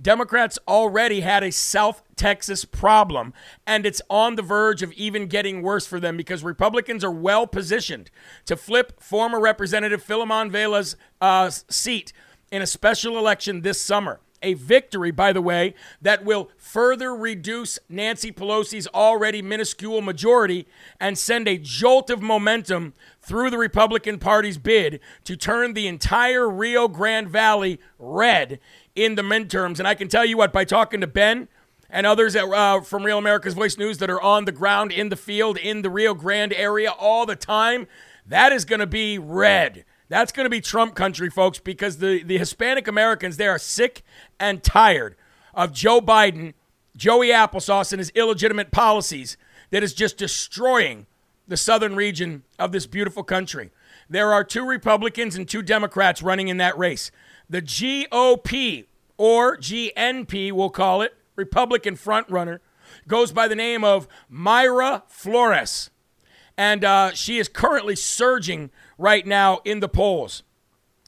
Democrats 0.00 0.58
already 0.68 1.20
had 1.20 1.42
a 1.42 1.50
South 1.50 2.02
Texas 2.14 2.64
problem, 2.64 3.32
and 3.66 3.84
it's 3.84 4.02
on 4.08 4.36
the 4.36 4.42
verge 4.42 4.82
of 4.82 4.92
even 4.92 5.26
getting 5.26 5.62
worse 5.62 5.86
for 5.86 5.98
them 5.98 6.16
because 6.16 6.44
Republicans 6.44 7.02
are 7.02 7.10
well 7.10 7.46
positioned 7.46 8.10
to 8.44 8.56
flip 8.56 9.00
former 9.00 9.40
Representative 9.40 10.02
Philemon 10.02 10.50
Vela's 10.50 10.96
uh, 11.20 11.50
seat 11.50 12.12
in 12.52 12.62
a 12.62 12.66
special 12.66 13.18
election 13.18 13.62
this 13.62 13.80
summer. 13.80 14.20
A 14.40 14.54
victory, 14.54 15.10
by 15.10 15.32
the 15.32 15.42
way, 15.42 15.74
that 16.00 16.24
will 16.24 16.50
further 16.56 17.12
reduce 17.12 17.80
Nancy 17.88 18.30
Pelosi's 18.30 18.86
already 18.94 19.42
minuscule 19.42 20.00
majority 20.00 20.68
and 21.00 21.18
send 21.18 21.48
a 21.48 21.58
jolt 21.58 22.08
of 22.08 22.22
momentum 22.22 22.94
through 23.20 23.50
the 23.50 23.58
Republican 23.58 24.20
Party's 24.20 24.56
bid 24.56 25.00
to 25.24 25.36
turn 25.36 25.74
the 25.74 25.88
entire 25.88 26.48
Rio 26.48 26.86
Grande 26.86 27.28
Valley 27.28 27.80
red 27.98 28.60
in 29.04 29.14
the 29.14 29.22
midterms. 29.22 29.78
And 29.78 29.86
I 29.86 29.94
can 29.94 30.08
tell 30.08 30.24
you 30.24 30.36
what, 30.36 30.52
by 30.52 30.64
talking 30.64 31.00
to 31.00 31.06
Ben 31.06 31.48
and 31.88 32.06
others 32.06 32.36
at, 32.36 32.44
uh, 32.44 32.80
from 32.80 33.04
Real 33.04 33.18
America's 33.18 33.54
Voice 33.54 33.78
News 33.78 33.98
that 33.98 34.10
are 34.10 34.20
on 34.20 34.44
the 34.44 34.52
ground, 34.52 34.92
in 34.92 35.08
the 35.08 35.16
field, 35.16 35.56
in 35.56 35.82
the 35.82 35.90
Rio 35.90 36.14
Grande 36.14 36.52
area 36.52 36.90
all 36.90 37.24
the 37.24 37.36
time, 37.36 37.86
that 38.26 38.52
is 38.52 38.64
going 38.64 38.80
to 38.80 38.86
be 38.86 39.18
red. 39.18 39.84
That's 40.08 40.32
going 40.32 40.44
to 40.44 40.50
be 40.50 40.60
Trump 40.60 40.94
country, 40.94 41.30
folks, 41.30 41.58
because 41.58 41.98
the, 41.98 42.22
the 42.22 42.38
Hispanic 42.38 42.88
Americans, 42.88 43.36
they 43.36 43.46
are 43.46 43.58
sick 43.58 44.02
and 44.40 44.62
tired 44.62 45.16
of 45.54 45.72
Joe 45.72 46.00
Biden, 46.00 46.54
Joey 46.96 47.28
Applesauce, 47.28 47.92
and 47.92 48.00
his 48.00 48.10
illegitimate 48.10 48.70
policies 48.70 49.36
that 49.70 49.82
is 49.82 49.94
just 49.94 50.16
destroying 50.16 51.06
the 51.46 51.56
southern 51.56 51.94
region 51.94 52.42
of 52.58 52.72
this 52.72 52.86
beautiful 52.86 53.22
country. 53.22 53.70
There 54.10 54.32
are 54.32 54.44
two 54.44 54.66
Republicans 54.66 55.36
and 55.36 55.48
two 55.48 55.62
Democrats 55.62 56.22
running 56.22 56.48
in 56.48 56.56
that 56.58 56.76
race. 56.78 57.10
The 57.50 57.62
GOP, 57.62 58.86
or 59.18 59.56
GNP, 59.56 60.52
we'll 60.52 60.70
call 60.70 61.02
it, 61.02 61.14
Republican 61.36 61.96
frontrunner, 61.96 62.60
goes 63.06 63.32
by 63.32 63.48
the 63.48 63.56
name 63.56 63.84
of 63.84 64.08
Mayra 64.32 65.02
Flores. 65.08 65.90
And 66.56 66.84
uh, 66.84 67.12
she 67.12 67.38
is 67.38 67.48
currently 67.48 67.94
surging 67.94 68.70
right 68.96 69.26
now 69.26 69.60
in 69.64 69.80
the 69.80 69.88
polls. 69.88 70.42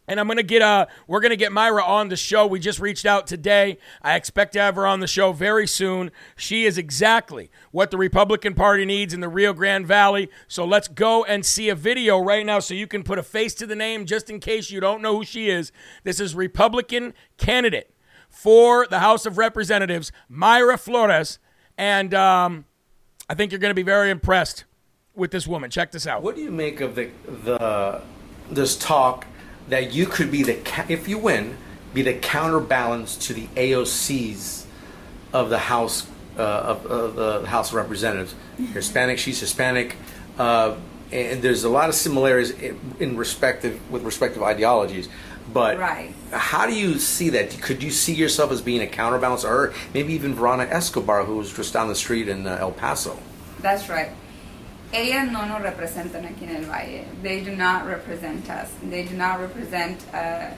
And 0.06 0.18
I'm 0.18 0.26
gonna 0.26 0.42
get 0.42 0.60
uh 0.60 0.86
we're 1.06 1.20
gonna 1.20 1.36
get 1.36 1.52
Mayra 1.52 1.86
on 1.86 2.08
the 2.08 2.16
show. 2.16 2.44
We 2.44 2.58
just 2.58 2.80
reached 2.80 3.06
out 3.06 3.28
today. 3.28 3.78
I 4.02 4.16
expect 4.16 4.54
to 4.54 4.60
have 4.60 4.74
her 4.74 4.84
on 4.84 4.98
the 4.98 5.06
show 5.06 5.32
very 5.32 5.68
soon. 5.68 6.10
She 6.34 6.64
is 6.64 6.76
exactly 6.76 7.48
what 7.70 7.92
the 7.92 7.96
Republican 7.96 8.54
Party 8.54 8.84
needs 8.84 9.14
in 9.14 9.20
the 9.20 9.28
Rio 9.28 9.52
Grande 9.52 9.86
Valley. 9.86 10.28
So 10.48 10.64
let's 10.64 10.88
go 10.88 11.22
and 11.22 11.46
see 11.46 11.68
a 11.68 11.76
video 11.76 12.18
right 12.18 12.44
now 12.44 12.58
so 12.58 12.74
you 12.74 12.88
can 12.88 13.04
put 13.04 13.20
a 13.20 13.22
face 13.22 13.54
to 13.54 13.68
the 13.68 13.76
name 13.76 14.04
just 14.04 14.28
in 14.28 14.40
case 14.40 14.72
you 14.72 14.80
don't 14.80 15.00
know 15.00 15.18
who 15.18 15.24
she 15.24 15.48
is. 15.48 15.70
This 16.02 16.18
is 16.18 16.34
Republican 16.34 17.14
candidate 17.36 17.94
for 18.30 18.86
the 18.88 19.00
House 19.00 19.26
of 19.26 19.36
Representatives, 19.36 20.12
Mayra 20.30 20.78
Flores, 20.78 21.38
and 21.76 22.14
um, 22.14 22.64
I 23.28 23.34
think 23.34 23.52
you're 23.52 23.58
gonna 23.58 23.74
be 23.74 23.82
very 23.82 24.10
impressed 24.10 24.64
with 25.14 25.30
this 25.30 25.46
woman. 25.46 25.70
Check 25.70 25.90
this 25.90 26.06
out. 26.06 26.22
What 26.22 26.36
do 26.36 26.42
you 26.42 26.50
make 26.50 26.80
of 26.80 26.94
the 26.94 27.10
the 27.26 28.00
this 28.50 28.76
talk? 28.76 29.26
that 29.70 29.92
you 29.92 30.06
could 30.06 30.30
be 30.30 30.42
the 30.42 30.58
if 30.88 31.08
you 31.08 31.16
win 31.16 31.56
be 31.94 32.02
the 32.02 32.14
counterbalance 32.14 33.16
to 33.16 33.32
the 33.32 33.46
AOCs 33.56 34.64
of 35.32 35.50
the 35.50 35.58
House 35.58 36.06
uh, 36.38 36.42
of, 36.42 36.86
of, 36.86 37.16
the 37.16 37.46
House 37.46 37.70
of 37.70 37.74
Representatives. 37.74 38.34
Hispanic, 38.72 39.18
she's 39.18 39.40
Hispanic, 39.40 39.96
uh, 40.38 40.76
and 41.10 41.42
there's 41.42 41.64
a 41.64 41.68
lot 41.68 41.88
of 41.88 41.96
similarities 41.96 42.52
in 43.00 43.16
respective 43.16 43.90
with 43.90 44.02
respective 44.02 44.42
ideologies. 44.42 45.08
But 45.52 45.78
right. 45.78 46.12
how 46.32 46.66
do 46.66 46.74
you 46.74 46.98
see 46.98 47.30
that? 47.30 47.60
Could 47.60 47.82
you 47.82 47.90
see 47.90 48.14
yourself 48.14 48.52
as 48.52 48.62
being 48.62 48.82
a 48.82 48.86
counterbalance, 48.86 49.44
or 49.44 49.72
maybe 49.94 50.12
even 50.12 50.34
Veronica 50.34 50.72
Escobar, 50.72 51.24
who 51.24 51.36
was 51.36 51.52
just 51.52 51.72
down 51.72 51.88
the 51.88 51.94
street 51.94 52.28
in 52.28 52.46
uh, 52.46 52.58
El 52.60 52.72
Paso? 52.72 53.18
That's 53.60 53.88
right. 53.88 54.10
ellas 54.92 55.30
no 55.30 55.46
nos 55.46 55.62
representan 55.62 56.26
aquí 56.26 56.42
en 56.42 56.56
el 56.56 56.64
Valle. 56.64 57.04
They 57.22 57.42
do 57.42 57.54
not 57.54 57.86
represent 57.86 58.48
us. 58.50 58.70
They 58.82 59.04
do 59.04 59.16
not 59.16 59.40
represent 59.40 60.02
uh, 60.12 60.50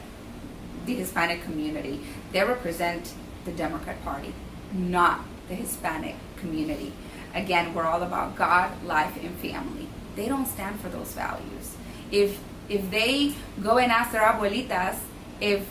the 0.87 0.95
Hispanic 0.95 1.45
community. 1.45 2.01
They 2.33 2.43
represent 2.43 3.13
the 3.45 3.53
Democrat 3.53 4.03
Party, 4.05 4.33
not 4.73 5.21
the 5.49 5.55
Hispanic 5.55 6.17
community. 6.37 6.93
Again, 7.35 7.75
we're 7.75 7.85
all 7.85 8.03
about 8.03 8.37
God, 8.37 8.71
life, 8.85 9.17
and 9.23 9.35
family. 9.39 9.89
They 10.17 10.29
don't 10.29 10.47
stand 10.47 10.81
for 10.81 10.89
those 10.89 11.13
values. 11.13 11.77
If 12.11 12.39
if 12.73 12.91
they 12.91 13.35
go 13.63 13.79
and 13.79 13.93
ask 13.93 14.13
their 14.13 14.23
abuelitas, 14.23 14.99
if 15.41 15.67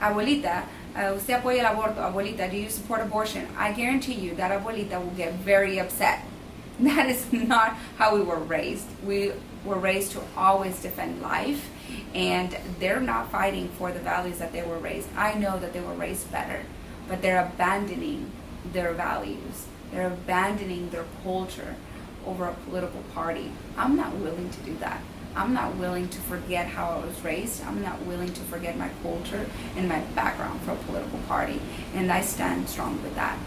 abuelita, 0.00 0.64
uh, 0.96 1.14
usted 1.14 1.40
apoya 1.40 1.62
el 1.62 1.74
aborto, 1.74 1.98
abuelita, 1.98 2.50
do 2.50 2.56
you 2.56 2.68
support 2.68 3.00
abortion? 3.00 3.46
I 3.56 3.72
guarantee 3.72 4.14
you 4.14 4.34
that 4.34 4.50
abuelita 4.50 5.00
will 5.02 5.16
get 5.16 5.34
very 5.34 5.78
upset 5.78 6.24
that 6.80 7.10
is 7.10 7.30
not 7.32 7.76
how 7.98 8.14
we 8.14 8.22
were 8.22 8.38
raised. 8.38 8.86
We 9.04 9.32
were 9.66 9.78
raised 9.78 10.12
to 10.12 10.22
always 10.34 10.80
defend 10.80 11.20
life, 11.20 11.68
and 12.14 12.56
they're 12.78 13.00
not 13.00 13.30
fighting 13.30 13.68
for 13.68 13.92
the 13.92 13.98
values 13.98 14.38
that 14.38 14.52
they 14.52 14.62
were 14.62 14.78
raised. 14.78 15.08
I 15.14 15.34
know 15.34 15.58
that 15.58 15.74
they 15.74 15.80
were 15.80 15.92
raised 15.92 16.32
better, 16.32 16.62
but 17.06 17.20
they're 17.20 17.44
abandoning 17.44 18.30
their 18.72 18.94
values. 18.94 19.66
They're 19.92 20.06
abandoning 20.06 20.88
their 20.88 21.04
culture 21.22 21.76
over 22.26 22.46
a 22.46 22.54
political 22.54 23.02
party. 23.14 23.52
I'm 23.76 23.94
not 23.94 24.14
willing 24.14 24.48
to 24.48 24.60
do 24.60 24.74
that. 24.78 25.02
I'm 25.36 25.54
not 25.54 25.76
willing 25.76 26.08
to 26.08 26.18
forget 26.20 26.66
how 26.66 26.90
I 26.90 27.06
was 27.06 27.20
raised. 27.22 27.64
I'm 27.64 27.82
not 27.82 28.04
willing 28.04 28.32
to 28.32 28.40
forget 28.42 28.76
my 28.76 28.90
culture 29.02 29.46
and 29.76 29.88
my 29.88 30.00
background 30.14 30.60
for 30.62 30.72
a 30.72 30.76
political 30.76 31.18
party. 31.20 31.60
And 31.94 32.10
I 32.10 32.20
stand 32.20 32.68
strong 32.68 33.00
with 33.02 33.14
that. 33.14 33.38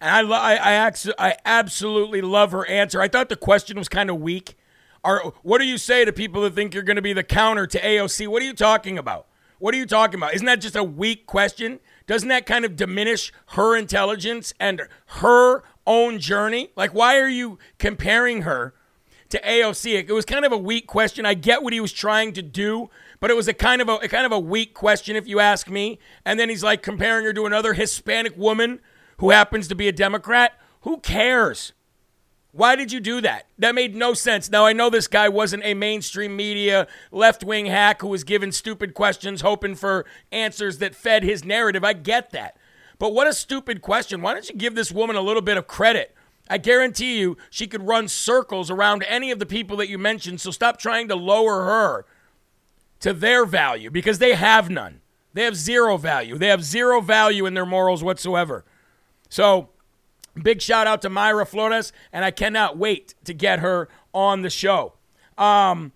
And 0.00 0.32
I, 0.32 0.36
I, 0.36 0.86
I, 0.86 0.92
I 1.18 1.36
absolutely 1.44 2.20
love 2.20 2.52
her 2.52 2.66
answer. 2.66 3.00
I 3.00 3.08
thought 3.08 3.28
the 3.28 3.36
question 3.36 3.78
was 3.78 3.88
kind 3.88 4.10
of 4.10 4.20
weak. 4.20 4.56
Are, 5.04 5.32
what 5.42 5.58
do 5.58 5.64
you 5.64 5.78
say 5.78 6.04
to 6.04 6.12
people 6.12 6.42
that 6.42 6.54
think 6.54 6.74
you're 6.74 6.82
going 6.82 6.96
to 6.96 7.02
be 7.02 7.12
the 7.12 7.22
counter 7.22 7.66
to 7.66 7.80
AOC? 7.80 8.28
What 8.28 8.42
are 8.42 8.46
you 8.46 8.54
talking 8.54 8.98
about? 8.98 9.26
What 9.58 9.74
are 9.74 9.78
you 9.78 9.86
talking 9.86 10.18
about? 10.18 10.34
Isn't 10.34 10.46
that 10.46 10.60
just 10.60 10.74
a 10.74 10.82
weak 10.82 11.26
question? 11.26 11.80
Doesn't 12.06 12.28
that 12.30 12.46
kind 12.46 12.64
of 12.64 12.76
diminish 12.76 13.32
her 13.48 13.76
intelligence 13.76 14.52
and 14.58 14.82
her 15.06 15.62
own 15.86 16.18
journey? 16.18 16.70
Like, 16.76 16.94
why 16.94 17.18
are 17.18 17.28
you 17.28 17.58
comparing 17.78 18.42
her 18.42 18.74
to 19.30 19.40
AOC? 19.40 20.08
It 20.08 20.12
was 20.12 20.24
kind 20.24 20.44
of 20.44 20.52
a 20.52 20.58
weak 20.58 20.86
question. 20.86 21.26
I 21.26 21.34
get 21.34 21.62
what 21.62 21.72
he 21.72 21.80
was 21.80 21.92
trying 21.92 22.32
to 22.34 22.42
do, 22.42 22.90
but 23.18 23.30
it 23.30 23.34
was 23.34 23.48
a 23.48 23.54
kind 23.54 23.82
of 23.82 23.88
a, 23.88 23.96
a 23.96 24.08
kind 24.08 24.26
of 24.26 24.32
a 24.32 24.38
weak 24.38 24.74
question, 24.74 25.16
if 25.16 25.26
you 25.26 25.40
ask 25.40 25.68
me. 25.68 25.98
And 26.24 26.38
then 26.38 26.48
he's 26.48 26.62
like 26.62 26.82
comparing 26.82 27.24
her 27.24 27.32
to 27.32 27.46
another 27.46 27.74
Hispanic 27.74 28.36
woman 28.36 28.80
who 29.18 29.30
happens 29.30 29.68
to 29.68 29.74
be 29.74 29.88
a 29.88 29.92
Democrat, 29.92 30.58
who 30.82 30.98
cares? 30.98 31.72
Why 32.52 32.74
did 32.74 32.90
you 32.90 32.98
do 32.98 33.20
that? 33.20 33.46
That 33.58 33.74
made 33.74 33.94
no 33.94 34.12
sense. 34.14 34.50
Now, 34.50 34.66
I 34.66 34.72
know 34.72 34.90
this 34.90 35.06
guy 35.06 35.28
wasn't 35.28 35.64
a 35.64 35.74
mainstream 35.74 36.34
media 36.34 36.88
left 37.12 37.44
wing 37.44 37.66
hack 37.66 38.00
who 38.00 38.08
was 38.08 38.24
given 38.24 38.50
stupid 38.50 38.94
questions, 38.94 39.42
hoping 39.42 39.76
for 39.76 40.04
answers 40.32 40.78
that 40.78 40.96
fed 40.96 41.22
his 41.22 41.44
narrative. 41.44 41.84
I 41.84 41.92
get 41.92 42.30
that. 42.30 42.56
But 42.98 43.14
what 43.14 43.28
a 43.28 43.32
stupid 43.32 43.82
question. 43.82 44.20
Why 44.20 44.34
don't 44.34 44.48
you 44.48 44.56
give 44.56 44.74
this 44.74 44.90
woman 44.90 45.16
a 45.16 45.20
little 45.20 45.42
bit 45.42 45.56
of 45.56 45.66
credit? 45.66 46.14
I 46.50 46.58
guarantee 46.58 47.18
you 47.18 47.38
she 47.48 47.66
could 47.66 47.86
run 47.86 48.08
circles 48.08 48.70
around 48.70 49.04
any 49.08 49.30
of 49.30 49.38
the 49.38 49.46
people 49.46 49.76
that 49.78 49.88
you 49.88 49.96
mentioned, 49.96 50.40
so 50.40 50.50
stop 50.50 50.78
trying 50.78 51.08
to 51.08 51.14
lower 51.14 51.64
her 51.64 52.04
to 53.00 53.14
their 53.14 53.46
value 53.46 53.90
because 53.90 54.18
they 54.18 54.34
have 54.34 54.68
none. 54.68 55.00
They 55.32 55.44
have 55.44 55.56
zero 55.56 55.96
value. 55.96 56.36
They 56.36 56.48
have 56.48 56.64
zero 56.64 57.00
value 57.00 57.46
in 57.46 57.54
their 57.54 57.64
morals 57.64 58.02
whatsoever. 58.02 58.64
So, 59.28 59.70
Big 60.40 60.62
shout 60.62 60.86
out 60.86 61.02
to 61.02 61.10
Mayra 61.10 61.46
Flores, 61.46 61.92
and 62.12 62.24
I 62.24 62.30
cannot 62.30 62.78
wait 62.78 63.14
to 63.24 63.34
get 63.34 63.58
her 63.58 63.88
on 64.14 64.42
the 64.42 64.50
show. 64.50 64.94
Um, 65.36 65.92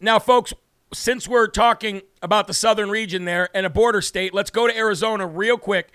now, 0.00 0.18
folks, 0.18 0.52
since 0.92 1.28
we're 1.28 1.46
talking 1.46 2.02
about 2.22 2.46
the 2.46 2.54
southern 2.54 2.90
region 2.90 3.24
there 3.24 3.48
and 3.54 3.64
a 3.64 3.70
border 3.70 4.00
state, 4.00 4.34
let's 4.34 4.50
go 4.50 4.66
to 4.66 4.76
Arizona 4.76 5.26
real 5.26 5.58
quick 5.58 5.92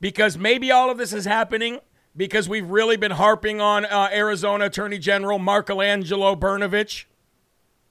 because 0.00 0.38
maybe 0.38 0.70
all 0.70 0.90
of 0.90 0.98
this 0.98 1.12
is 1.12 1.24
happening 1.24 1.78
because 2.16 2.48
we've 2.48 2.68
really 2.68 2.96
been 2.96 3.12
harping 3.12 3.60
on 3.60 3.84
uh, 3.84 4.08
Arizona 4.12 4.66
Attorney 4.66 4.98
General 4.98 5.38
Marcolangelo 5.38 6.38
Brnovich. 6.38 7.04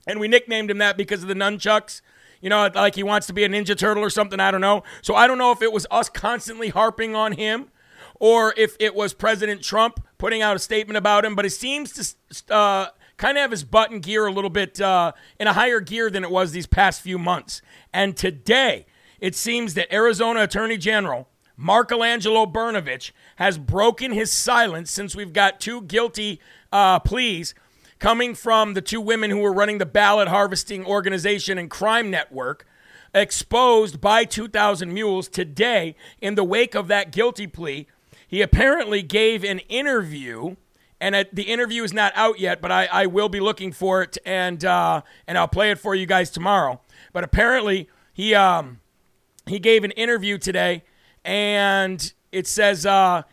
And 0.07 0.19
we 0.19 0.27
nicknamed 0.27 0.71
him 0.71 0.77
that 0.79 0.97
because 0.97 1.21
of 1.23 1.29
the 1.29 1.35
nunchucks. 1.35 2.01
You 2.41 2.49
know, 2.49 2.69
like 2.75 2.95
he 2.95 3.03
wants 3.03 3.27
to 3.27 3.33
be 3.33 3.43
a 3.45 3.49
Ninja 3.49 3.77
Turtle 3.77 4.03
or 4.03 4.09
something. 4.09 4.39
I 4.39 4.51
don't 4.51 4.61
know. 4.61 4.83
So 5.01 5.15
I 5.15 5.27
don't 5.27 5.37
know 5.37 5.51
if 5.51 5.61
it 5.61 5.71
was 5.71 5.87
us 5.89 6.09
constantly 6.09 6.69
harping 6.69 7.15
on 7.15 7.33
him 7.33 7.69
or 8.19 8.53
if 8.57 8.75
it 8.79 8.95
was 8.95 9.13
President 9.13 9.61
Trump 9.61 10.05
putting 10.17 10.41
out 10.41 10.55
a 10.55 10.59
statement 10.59 10.97
about 10.97 11.25
him, 11.25 11.35
but 11.35 11.45
it 11.45 11.51
seems 11.51 12.15
to 12.47 12.53
uh, 12.53 12.87
kind 13.17 13.37
of 13.37 13.41
have 13.41 13.51
his 13.51 13.63
button 13.63 13.99
gear 13.99 14.25
a 14.25 14.31
little 14.31 14.49
bit 14.49 14.79
uh, 14.81 15.13
in 15.39 15.47
a 15.47 15.53
higher 15.53 15.79
gear 15.79 16.09
than 16.09 16.23
it 16.23 16.31
was 16.31 16.51
these 16.51 16.67
past 16.67 17.01
few 17.01 17.17
months. 17.17 17.61
And 17.93 18.15
today, 18.15 18.85
it 19.19 19.35
seems 19.35 19.73
that 19.75 19.93
Arizona 19.93 20.43
Attorney 20.43 20.77
General 20.77 21.29
Marcolangelo 21.59 22.51
Brnovich 22.51 23.11
has 23.37 23.57
broken 23.57 24.11
his 24.11 24.31
silence 24.31 24.89
since 24.91 25.15
we've 25.15 25.33
got 25.33 25.59
two 25.59 25.81
guilty 25.81 26.39
uh, 26.71 26.99
pleas 26.99 27.53
coming 27.99 28.35
from 28.35 28.73
the 28.73 28.81
two 28.81 28.99
women 28.99 29.29
who 29.29 29.39
were 29.39 29.53
running 29.53 29.77
the 29.77 29.85
ballot 29.85 30.27
harvesting 30.27 30.85
organization 30.85 31.57
and 31.57 31.69
crime 31.69 32.09
network 32.09 32.65
exposed 33.13 34.01
by 34.01 34.25
2000 34.25 34.91
Mules 34.91 35.27
today 35.27 35.95
in 36.19 36.35
the 36.35 36.43
wake 36.43 36.73
of 36.73 36.87
that 36.87 37.11
guilty 37.11 37.45
plea 37.45 37.87
he 38.33 38.41
apparently 38.41 39.03
gave 39.03 39.43
an 39.43 39.59
interview, 39.59 40.55
and 40.99 41.27
the 41.31 41.43
interview 41.43 41.83
is 41.83 41.93
not 41.93 42.13
out 42.15 42.39
yet, 42.39 42.61
but 42.61 42.71
I, 42.71 42.87
I 42.91 43.05
will 43.05 43.29
be 43.29 43.39
looking 43.39 43.71
for 43.71 44.01
it, 44.01 44.17
and 44.25 44.65
uh, 44.65 45.03
and 45.27 45.37
I'll 45.37 45.47
play 45.47 45.69
it 45.69 45.77
for 45.77 45.93
you 45.93 46.07
guys 46.07 46.31
tomorrow. 46.31 46.81
But 47.13 47.23
apparently, 47.23 47.89
he 48.11 48.33
um, 48.33 48.79
he 49.45 49.59
gave 49.59 49.83
an 49.83 49.91
interview 49.91 50.39
today, 50.39 50.83
and 51.23 52.13
it 52.31 52.47
says 52.47 52.85
uh, 52.85 53.23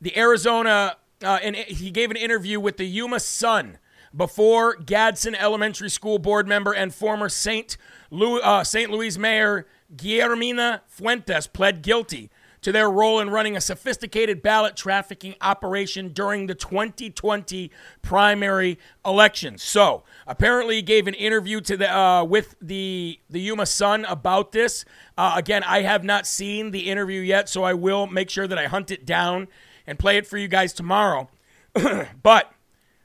the 0.00 0.16
Arizona, 0.16 0.96
uh, 1.22 1.38
and 1.42 1.56
he 1.56 1.90
gave 1.90 2.10
an 2.10 2.16
interview 2.16 2.60
with 2.60 2.76
the 2.76 2.84
Yuma 2.84 3.20
Sun 3.20 3.78
before 4.16 4.76
Gadsden 4.76 5.34
Elementary 5.34 5.90
School 5.90 6.18
board 6.18 6.46
member 6.46 6.72
and 6.72 6.94
former 6.94 7.28
St. 7.28 7.76
Louis, 8.10 8.40
uh, 8.42 8.62
St. 8.62 8.90
Louis 8.90 9.18
Mayor 9.18 9.66
Guillermina 9.94 10.80
Fuentes 10.86 11.46
pled 11.46 11.82
guilty 11.82 12.30
to 12.64 12.72
their 12.72 12.90
role 12.90 13.20
in 13.20 13.28
running 13.28 13.56
a 13.56 13.60
sophisticated 13.60 14.42
ballot 14.42 14.74
trafficking 14.74 15.34
operation 15.42 16.08
during 16.08 16.46
the 16.46 16.54
2020 16.54 17.70
primary 18.00 18.78
election. 19.04 19.58
So, 19.58 20.02
apparently, 20.26 20.76
he 20.76 20.82
gave 20.82 21.06
an 21.06 21.12
interview 21.12 21.60
to 21.60 21.76
the 21.76 21.94
uh, 21.94 22.24
with 22.24 22.56
the 22.62 23.20
the 23.28 23.40
Yuma 23.40 23.66
Sun 23.66 24.06
about 24.06 24.52
this. 24.52 24.86
Uh, 25.18 25.34
again, 25.36 25.62
I 25.62 25.82
have 25.82 26.04
not 26.04 26.26
seen 26.26 26.70
the 26.70 26.90
interview 26.90 27.20
yet, 27.20 27.50
so 27.50 27.64
I 27.64 27.74
will 27.74 28.06
make 28.06 28.30
sure 28.30 28.48
that 28.48 28.58
I 28.58 28.64
hunt 28.64 28.90
it 28.90 29.04
down 29.04 29.48
and 29.86 29.98
play 29.98 30.16
it 30.16 30.26
for 30.26 30.38
you 30.38 30.48
guys 30.48 30.72
tomorrow. 30.72 31.28
but 32.22 32.50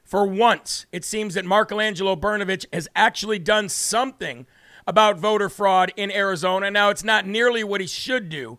for 0.02 0.26
once, 0.26 0.86
it 0.90 1.04
seems 1.04 1.34
that 1.34 1.44
Michelangelo 1.44 2.16
Brnovich 2.16 2.64
has 2.72 2.88
actually 2.96 3.38
done 3.38 3.68
something 3.68 4.46
about 4.86 5.18
voter 5.18 5.50
fraud 5.50 5.92
in 5.96 6.10
Arizona. 6.10 6.70
Now, 6.70 6.88
it's 6.88 7.04
not 7.04 7.26
nearly 7.26 7.62
what 7.62 7.82
he 7.82 7.86
should 7.86 8.30
do 8.30 8.58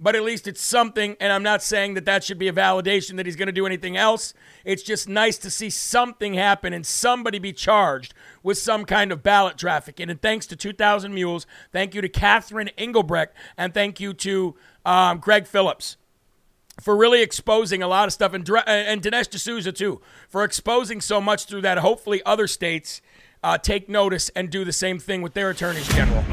but 0.00 0.16
at 0.16 0.22
least 0.22 0.48
it's 0.48 0.62
something. 0.62 1.16
And 1.20 1.32
I'm 1.32 1.42
not 1.42 1.62
saying 1.62 1.94
that 1.94 2.06
that 2.06 2.24
should 2.24 2.38
be 2.38 2.48
a 2.48 2.52
validation 2.52 3.16
that 3.16 3.26
he's 3.26 3.36
going 3.36 3.46
to 3.46 3.52
do 3.52 3.66
anything 3.66 3.96
else. 3.96 4.32
It's 4.64 4.82
just 4.82 5.08
nice 5.08 5.36
to 5.38 5.50
see 5.50 5.68
something 5.68 6.34
happen 6.34 6.72
and 6.72 6.86
somebody 6.86 7.38
be 7.38 7.52
charged 7.52 8.14
with 8.42 8.56
some 8.56 8.84
kind 8.84 9.12
of 9.12 9.22
ballot 9.22 9.58
trafficking. 9.58 10.08
And 10.08 10.20
thanks 10.20 10.46
to 10.46 10.56
2,000 10.56 11.14
Mules, 11.14 11.46
thank 11.70 11.94
you 11.94 12.00
to 12.00 12.08
Catherine 12.08 12.70
Engelbrecht, 12.78 13.36
and 13.58 13.74
thank 13.74 14.00
you 14.00 14.14
to 14.14 14.56
um, 14.86 15.18
Greg 15.18 15.46
Phillips 15.46 15.98
for 16.80 16.96
really 16.96 17.20
exposing 17.20 17.82
a 17.82 17.88
lot 17.88 18.06
of 18.06 18.12
stuff, 18.14 18.32
and, 18.32 18.48
and 18.66 19.02
Dinesh 19.02 19.28
D'Souza 19.28 19.70
too, 19.70 20.00
for 20.30 20.44
exposing 20.44 21.02
so 21.02 21.20
much 21.20 21.44
through 21.44 21.60
that. 21.60 21.76
Hopefully, 21.78 22.22
other 22.24 22.46
states 22.46 23.02
uh, 23.42 23.58
take 23.58 23.88
notice 23.88 24.30
and 24.30 24.48
do 24.48 24.64
the 24.64 24.72
same 24.72 24.98
thing 24.98 25.20
with 25.20 25.34
their 25.34 25.50
attorneys 25.50 25.86
general. 25.88 26.24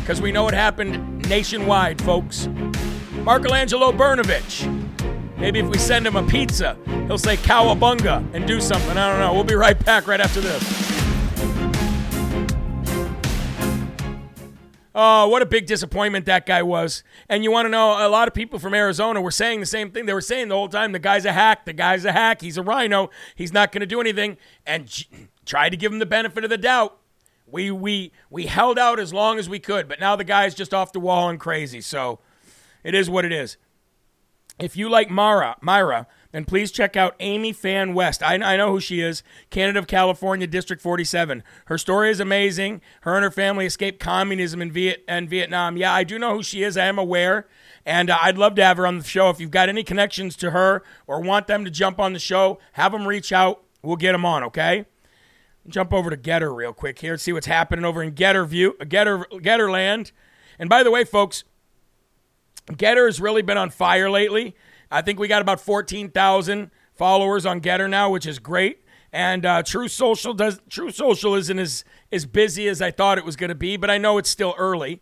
Because 0.00 0.20
we 0.20 0.32
know 0.32 0.46
it 0.48 0.54
happened 0.54 1.26
nationwide, 1.28 2.02
folks. 2.02 2.48
Marcolangelo 3.28 3.94
Brnovich. 3.94 4.64
Maybe 5.36 5.58
if 5.58 5.66
we 5.68 5.76
send 5.76 6.06
him 6.06 6.16
a 6.16 6.26
pizza, 6.26 6.78
he'll 7.06 7.18
say 7.18 7.36
cowabunga 7.36 8.26
and 8.32 8.46
do 8.46 8.58
something. 8.58 8.96
I 8.96 9.10
don't 9.10 9.20
know. 9.20 9.34
We'll 9.34 9.44
be 9.44 9.54
right 9.54 9.78
back 9.84 10.06
right 10.06 10.18
after 10.18 10.40
this. 10.40 10.64
Oh, 14.94 15.28
what 15.28 15.42
a 15.42 15.46
big 15.46 15.66
disappointment 15.66 16.24
that 16.24 16.46
guy 16.46 16.62
was. 16.62 17.04
And 17.28 17.44
you 17.44 17.52
want 17.52 17.66
to 17.66 17.68
know, 17.68 17.90
a 17.90 18.08
lot 18.08 18.28
of 18.28 18.34
people 18.34 18.58
from 18.58 18.72
Arizona 18.72 19.20
were 19.20 19.30
saying 19.30 19.60
the 19.60 19.66
same 19.66 19.90
thing. 19.90 20.06
They 20.06 20.14
were 20.14 20.22
saying 20.22 20.48
the 20.48 20.54
whole 20.54 20.70
time, 20.70 20.92
the 20.92 20.98
guy's 20.98 21.26
a 21.26 21.32
hack, 21.32 21.66
the 21.66 21.74
guy's 21.74 22.06
a 22.06 22.12
hack, 22.12 22.40
he's 22.40 22.56
a 22.56 22.62
rhino, 22.62 23.10
he's 23.36 23.52
not 23.52 23.72
going 23.72 23.80
to 23.80 23.86
do 23.86 24.00
anything. 24.00 24.38
And 24.64 25.04
tried 25.44 25.68
to 25.68 25.76
give 25.76 25.92
him 25.92 25.98
the 25.98 26.06
benefit 26.06 26.44
of 26.44 26.50
the 26.50 26.56
doubt. 26.56 26.96
We, 27.46 27.70
we, 27.70 28.10
we 28.30 28.46
held 28.46 28.78
out 28.78 28.98
as 28.98 29.12
long 29.12 29.38
as 29.38 29.50
we 29.50 29.58
could, 29.58 29.86
but 29.86 30.00
now 30.00 30.16
the 30.16 30.24
guy's 30.24 30.54
just 30.54 30.72
off 30.72 30.94
the 30.94 31.00
wall 31.00 31.28
and 31.28 31.38
crazy. 31.38 31.82
So 31.82 32.20
it 32.84 32.94
is 32.94 33.10
what 33.10 33.24
it 33.24 33.32
is. 33.32 33.56
If 34.58 34.76
you 34.76 34.88
like 34.88 35.08
Mara, 35.08 35.56
Mayra, 35.62 36.06
then 36.32 36.44
please 36.44 36.72
check 36.72 36.96
out 36.96 37.14
Amy 37.20 37.52
Phan 37.52 37.94
West. 37.94 38.22
I, 38.22 38.34
I 38.34 38.56
know 38.56 38.72
who 38.72 38.80
she 38.80 39.00
is, 39.00 39.22
candidate 39.50 39.78
of 39.78 39.86
California, 39.86 40.46
District 40.46 40.82
47. 40.82 41.44
Her 41.66 41.78
story 41.78 42.10
is 42.10 42.18
amazing. 42.18 42.80
Her 43.02 43.14
and 43.14 43.22
her 43.22 43.30
family 43.30 43.66
escaped 43.66 44.00
communism 44.00 44.60
in, 44.60 44.72
Viet, 44.72 45.04
in 45.08 45.28
Vietnam. 45.28 45.76
Yeah, 45.76 45.92
I 45.94 46.02
do 46.02 46.18
know 46.18 46.34
who 46.34 46.42
she 46.42 46.64
is. 46.64 46.76
I 46.76 46.86
am 46.86 46.98
aware. 46.98 47.46
And 47.86 48.10
uh, 48.10 48.18
I'd 48.20 48.36
love 48.36 48.56
to 48.56 48.64
have 48.64 48.76
her 48.78 48.86
on 48.86 48.98
the 48.98 49.04
show. 49.04 49.30
If 49.30 49.40
you've 49.40 49.52
got 49.52 49.68
any 49.68 49.84
connections 49.84 50.36
to 50.36 50.50
her 50.50 50.82
or 51.06 51.20
want 51.20 51.46
them 51.46 51.64
to 51.64 51.70
jump 51.70 52.00
on 52.00 52.12
the 52.12 52.18
show, 52.18 52.58
have 52.72 52.92
them 52.92 53.06
reach 53.06 53.32
out. 53.32 53.62
We'll 53.82 53.96
get 53.96 54.12
them 54.12 54.26
on, 54.26 54.42
okay? 54.44 54.86
Jump 55.68 55.94
over 55.94 56.10
to 56.10 56.16
Gettr 56.16 56.54
real 56.54 56.72
quick 56.72 56.98
here 56.98 57.12
and 57.12 57.20
see 57.20 57.32
what's 57.32 57.46
happening 57.46 57.84
over 57.84 58.02
in 58.02 58.12
Gettr 58.12 58.46
View, 58.46 58.74
Gettr, 58.80 59.24
Gettr 59.40 59.70
Land. 59.70 60.10
And 60.58 60.68
by 60.68 60.82
the 60.82 60.90
way, 60.90 61.04
folks, 61.04 61.44
Gettr 62.72 63.06
has 63.06 63.20
really 63.20 63.42
been 63.42 63.58
on 63.58 63.70
fire 63.70 64.10
lately. 64.10 64.54
I 64.90 65.02
think 65.02 65.18
we 65.18 65.28
got 65.28 65.42
about 65.42 65.60
14,000 65.60 66.70
followers 66.94 67.46
on 67.46 67.60
Gettr 67.60 67.88
now, 67.88 68.10
which 68.10 68.26
is 68.26 68.38
great. 68.38 68.84
And 69.12 69.46
uh, 69.46 69.62
Truth 69.62 69.92
Social 69.92 70.34
does 70.34 70.60
True 70.68 70.90
Social 70.90 71.34
isn't 71.34 71.58
as 71.58 71.84
as 72.12 72.26
busy 72.26 72.68
as 72.68 72.82
I 72.82 72.90
thought 72.90 73.16
it 73.16 73.24
was 73.24 73.36
going 73.36 73.48
to 73.48 73.54
be, 73.54 73.76
but 73.78 73.90
I 73.90 73.96
know 73.96 74.18
it's 74.18 74.28
still 74.28 74.54
early. 74.58 75.00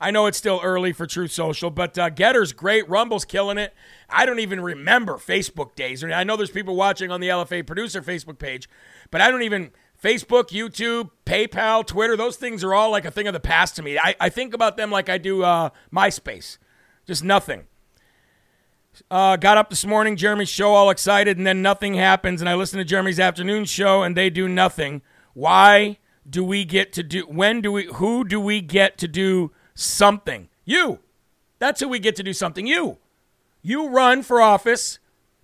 I 0.00 0.10
know 0.10 0.26
it's 0.26 0.36
still 0.36 0.60
early 0.62 0.92
for 0.92 1.06
Truth 1.06 1.30
Social, 1.30 1.70
but 1.70 1.96
uh, 1.96 2.10
Gettr's 2.10 2.52
great. 2.52 2.88
Rumble's 2.88 3.24
killing 3.24 3.58
it. 3.58 3.72
I 4.10 4.26
don't 4.26 4.40
even 4.40 4.60
remember 4.60 5.14
Facebook 5.14 5.76
days. 5.76 6.02
I 6.02 6.24
know 6.24 6.36
there's 6.36 6.50
people 6.50 6.74
watching 6.74 7.12
on 7.12 7.20
the 7.20 7.28
LFA 7.28 7.64
producer 7.64 8.02
Facebook 8.02 8.38
page, 8.38 8.68
but 9.12 9.20
I 9.20 9.30
don't 9.30 9.42
even 9.42 9.70
Facebook, 10.02 10.48
YouTube, 10.48 11.10
PayPal, 11.24 11.86
Twitter. 11.86 12.16
Those 12.16 12.36
things 12.36 12.64
are 12.64 12.74
all 12.74 12.90
like 12.90 13.04
a 13.04 13.10
thing 13.10 13.28
of 13.28 13.32
the 13.32 13.40
past 13.40 13.76
to 13.76 13.82
me. 13.82 13.98
I, 13.98 14.16
I 14.20 14.28
think 14.28 14.52
about 14.52 14.76
them 14.76 14.90
like 14.90 15.08
I 15.08 15.16
do 15.16 15.44
uh, 15.44 15.70
MySpace. 15.92 16.58
Just 17.06 17.24
nothing. 17.24 17.64
Uh, 19.10 19.36
got 19.36 19.58
up 19.58 19.70
this 19.70 19.84
morning, 19.84 20.16
Jeremy's 20.16 20.48
show, 20.48 20.72
all 20.72 20.90
excited, 20.90 21.36
and 21.36 21.46
then 21.46 21.62
nothing 21.62 21.94
happens. 21.94 22.40
And 22.40 22.48
I 22.48 22.54
listen 22.54 22.78
to 22.78 22.84
Jeremy's 22.84 23.18
afternoon 23.20 23.64
show, 23.64 24.02
and 24.02 24.16
they 24.16 24.30
do 24.30 24.48
nothing. 24.48 25.02
Why 25.32 25.98
do 26.28 26.44
we 26.44 26.64
get 26.64 26.92
to 26.94 27.02
do? 27.02 27.22
When 27.22 27.60
do 27.60 27.72
we? 27.72 27.86
Who 27.94 28.24
do 28.24 28.40
we 28.40 28.60
get 28.60 28.96
to 28.98 29.08
do 29.08 29.52
something? 29.74 30.48
You. 30.64 31.00
That's 31.58 31.80
who 31.80 31.88
we 31.88 31.98
get 31.98 32.16
to 32.16 32.22
do 32.22 32.32
something. 32.32 32.66
You. 32.66 32.98
You 33.62 33.88
run 33.88 34.22
for 34.22 34.40
office, 34.40 34.98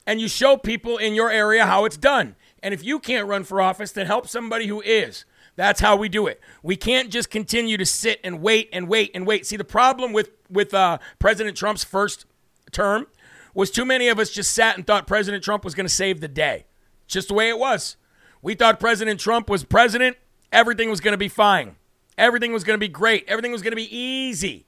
and 0.07 0.21
you 0.21 0.29
show 0.29 0.57
people 0.57 0.97
in 0.97 1.15
your 1.15 1.31
area 1.31 1.67
how 1.67 1.85
it's 1.85 1.97
done. 1.97 2.37
And 2.63 2.75
if 2.75 2.85
you 2.85 2.99
can't 2.99 3.27
run 3.27 3.45
for 3.45 3.61
office, 3.61 3.93
then 3.93 4.07
help 4.07 4.29
somebody 4.29 4.67
who 4.67 4.81
is. 4.83 5.25
That's 5.61 5.81
how 5.81 5.95
we 5.95 6.09
do 6.09 6.27
it. 6.27 6.41
We 6.63 6.75
can't 6.75 7.11
just 7.11 7.29
continue 7.29 7.77
to 7.77 7.85
sit 7.85 8.19
and 8.25 8.41
wait 8.41 8.71
and 8.73 8.89
wait 8.89 9.11
and 9.15 9.27
wait. 9.27 9.45
See, 9.45 9.59
the 9.59 9.63
problem 9.65 10.15
with 10.15 10.31
with 10.49 10.73
uh, 10.73 10.97
President 11.19 11.55
Trump's 11.55 11.85
first 11.85 12.25
term 12.73 13.07
was 13.53 13.71
too 13.71 13.85
many 13.85 14.09
of 14.09 14.19
us 14.19 14.31
just 14.31 14.53
sat 14.53 14.79
and 14.79 14.87
thought 14.87 15.07
President 15.07 15.45
Trump 15.45 15.63
was 15.63 15.75
going 15.75 15.85
to 15.85 15.93
save 15.93 16.23
the 16.23 16.29
day. 16.29 16.65
Just 17.07 17.29
the 17.29 17.35
way 17.35 17.51
it 17.51 17.59
was. 17.59 17.99
We 18.41 18.55
thought 18.55 18.81
President 18.81 19.21
Trump 19.21 19.51
was 19.51 19.63
president, 19.63 20.17
everything 20.51 20.89
was 20.89 21.03
going 21.03 21.13
to 21.13 21.19
be 21.19 21.29
fine. 21.29 21.77
Everything 22.17 22.55
was 22.55 22.65
going 22.65 22.77
to 22.77 22.81
be 22.81 22.89
great. 22.89 23.27
Everything 23.29 23.53
was 23.53 23.61
going 23.61 23.73
to 23.73 23.77
be 23.77 23.95
easy. 23.95 24.65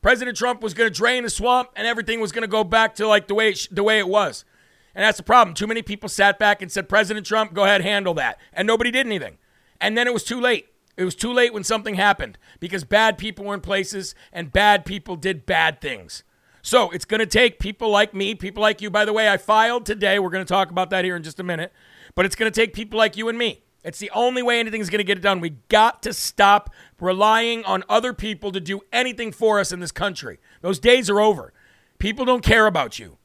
President 0.00 0.38
Trump 0.38 0.62
was 0.62 0.72
going 0.72 0.90
to 0.90 0.96
drain 0.96 1.24
the 1.24 1.30
swamp 1.30 1.68
and 1.76 1.86
everything 1.86 2.20
was 2.20 2.32
going 2.32 2.40
to 2.40 2.48
go 2.48 2.64
back 2.64 2.94
to 2.94 3.06
like 3.06 3.28
the 3.28 3.34
way 3.34 3.50
it 3.50 3.58
sh- 3.58 3.68
the 3.70 3.82
way 3.82 3.98
it 3.98 4.08
was. 4.08 4.46
And 4.94 5.04
that's 5.04 5.18
the 5.18 5.24
problem. 5.24 5.52
Too 5.52 5.66
many 5.66 5.82
people 5.82 6.08
sat 6.08 6.38
back 6.38 6.62
and 6.62 6.72
said, 6.72 6.88
President 6.88 7.26
Trump, 7.26 7.52
go 7.52 7.64
ahead, 7.64 7.82
handle 7.82 8.14
that. 8.14 8.38
And 8.54 8.66
nobody 8.66 8.90
did 8.90 9.04
anything. 9.04 9.36
And 9.82 9.98
then 9.98 10.06
it 10.06 10.14
was 10.14 10.24
too 10.24 10.40
late. 10.40 10.68
It 10.96 11.04
was 11.04 11.14
too 11.14 11.32
late 11.32 11.52
when 11.52 11.64
something 11.64 11.96
happened 11.96 12.38
because 12.60 12.84
bad 12.84 13.18
people 13.18 13.44
were 13.44 13.54
in 13.54 13.60
places 13.60 14.14
and 14.32 14.52
bad 14.52 14.86
people 14.86 15.16
did 15.16 15.44
bad 15.44 15.80
things. 15.80 16.22
So 16.62 16.90
it's 16.90 17.04
going 17.04 17.18
to 17.18 17.26
take 17.26 17.58
people 17.58 17.90
like 17.90 18.14
me, 18.14 18.36
people 18.36 18.62
like 18.62 18.80
you. 18.80 18.88
By 18.90 19.04
the 19.04 19.12
way, 19.12 19.28
I 19.28 19.36
filed 19.36 19.84
today. 19.84 20.18
We're 20.18 20.30
going 20.30 20.44
to 20.44 20.52
talk 20.52 20.70
about 20.70 20.90
that 20.90 21.04
here 21.04 21.16
in 21.16 21.24
just 21.24 21.40
a 21.40 21.42
minute. 21.42 21.72
But 22.14 22.24
it's 22.24 22.36
going 22.36 22.50
to 22.50 22.54
take 22.54 22.72
people 22.72 22.96
like 22.98 23.16
you 23.16 23.28
and 23.28 23.36
me. 23.36 23.64
It's 23.82 23.98
the 23.98 24.10
only 24.14 24.42
way 24.42 24.60
anything's 24.60 24.90
going 24.90 24.98
to 24.98 25.04
get 25.04 25.18
it 25.18 25.22
done. 25.22 25.40
We 25.40 25.50
got 25.68 26.02
to 26.04 26.12
stop 26.12 26.70
relying 27.00 27.64
on 27.64 27.82
other 27.88 28.12
people 28.12 28.52
to 28.52 28.60
do 28.60 28.82
anything 28.92 29.32
for 29.32 29.58
us 29.58 29.72
in 29.72 29.80
this 29.80 29.90
country. 29.90 30.38
Those 30.60 30.78
days 30.78 31.10
are 31.10 31.20
over. 31.20 31.52
People 31.98 32.24
don't 32.24 32.44
care 32.44 32.66
about 32.66 33.00
you. 33.00 33.18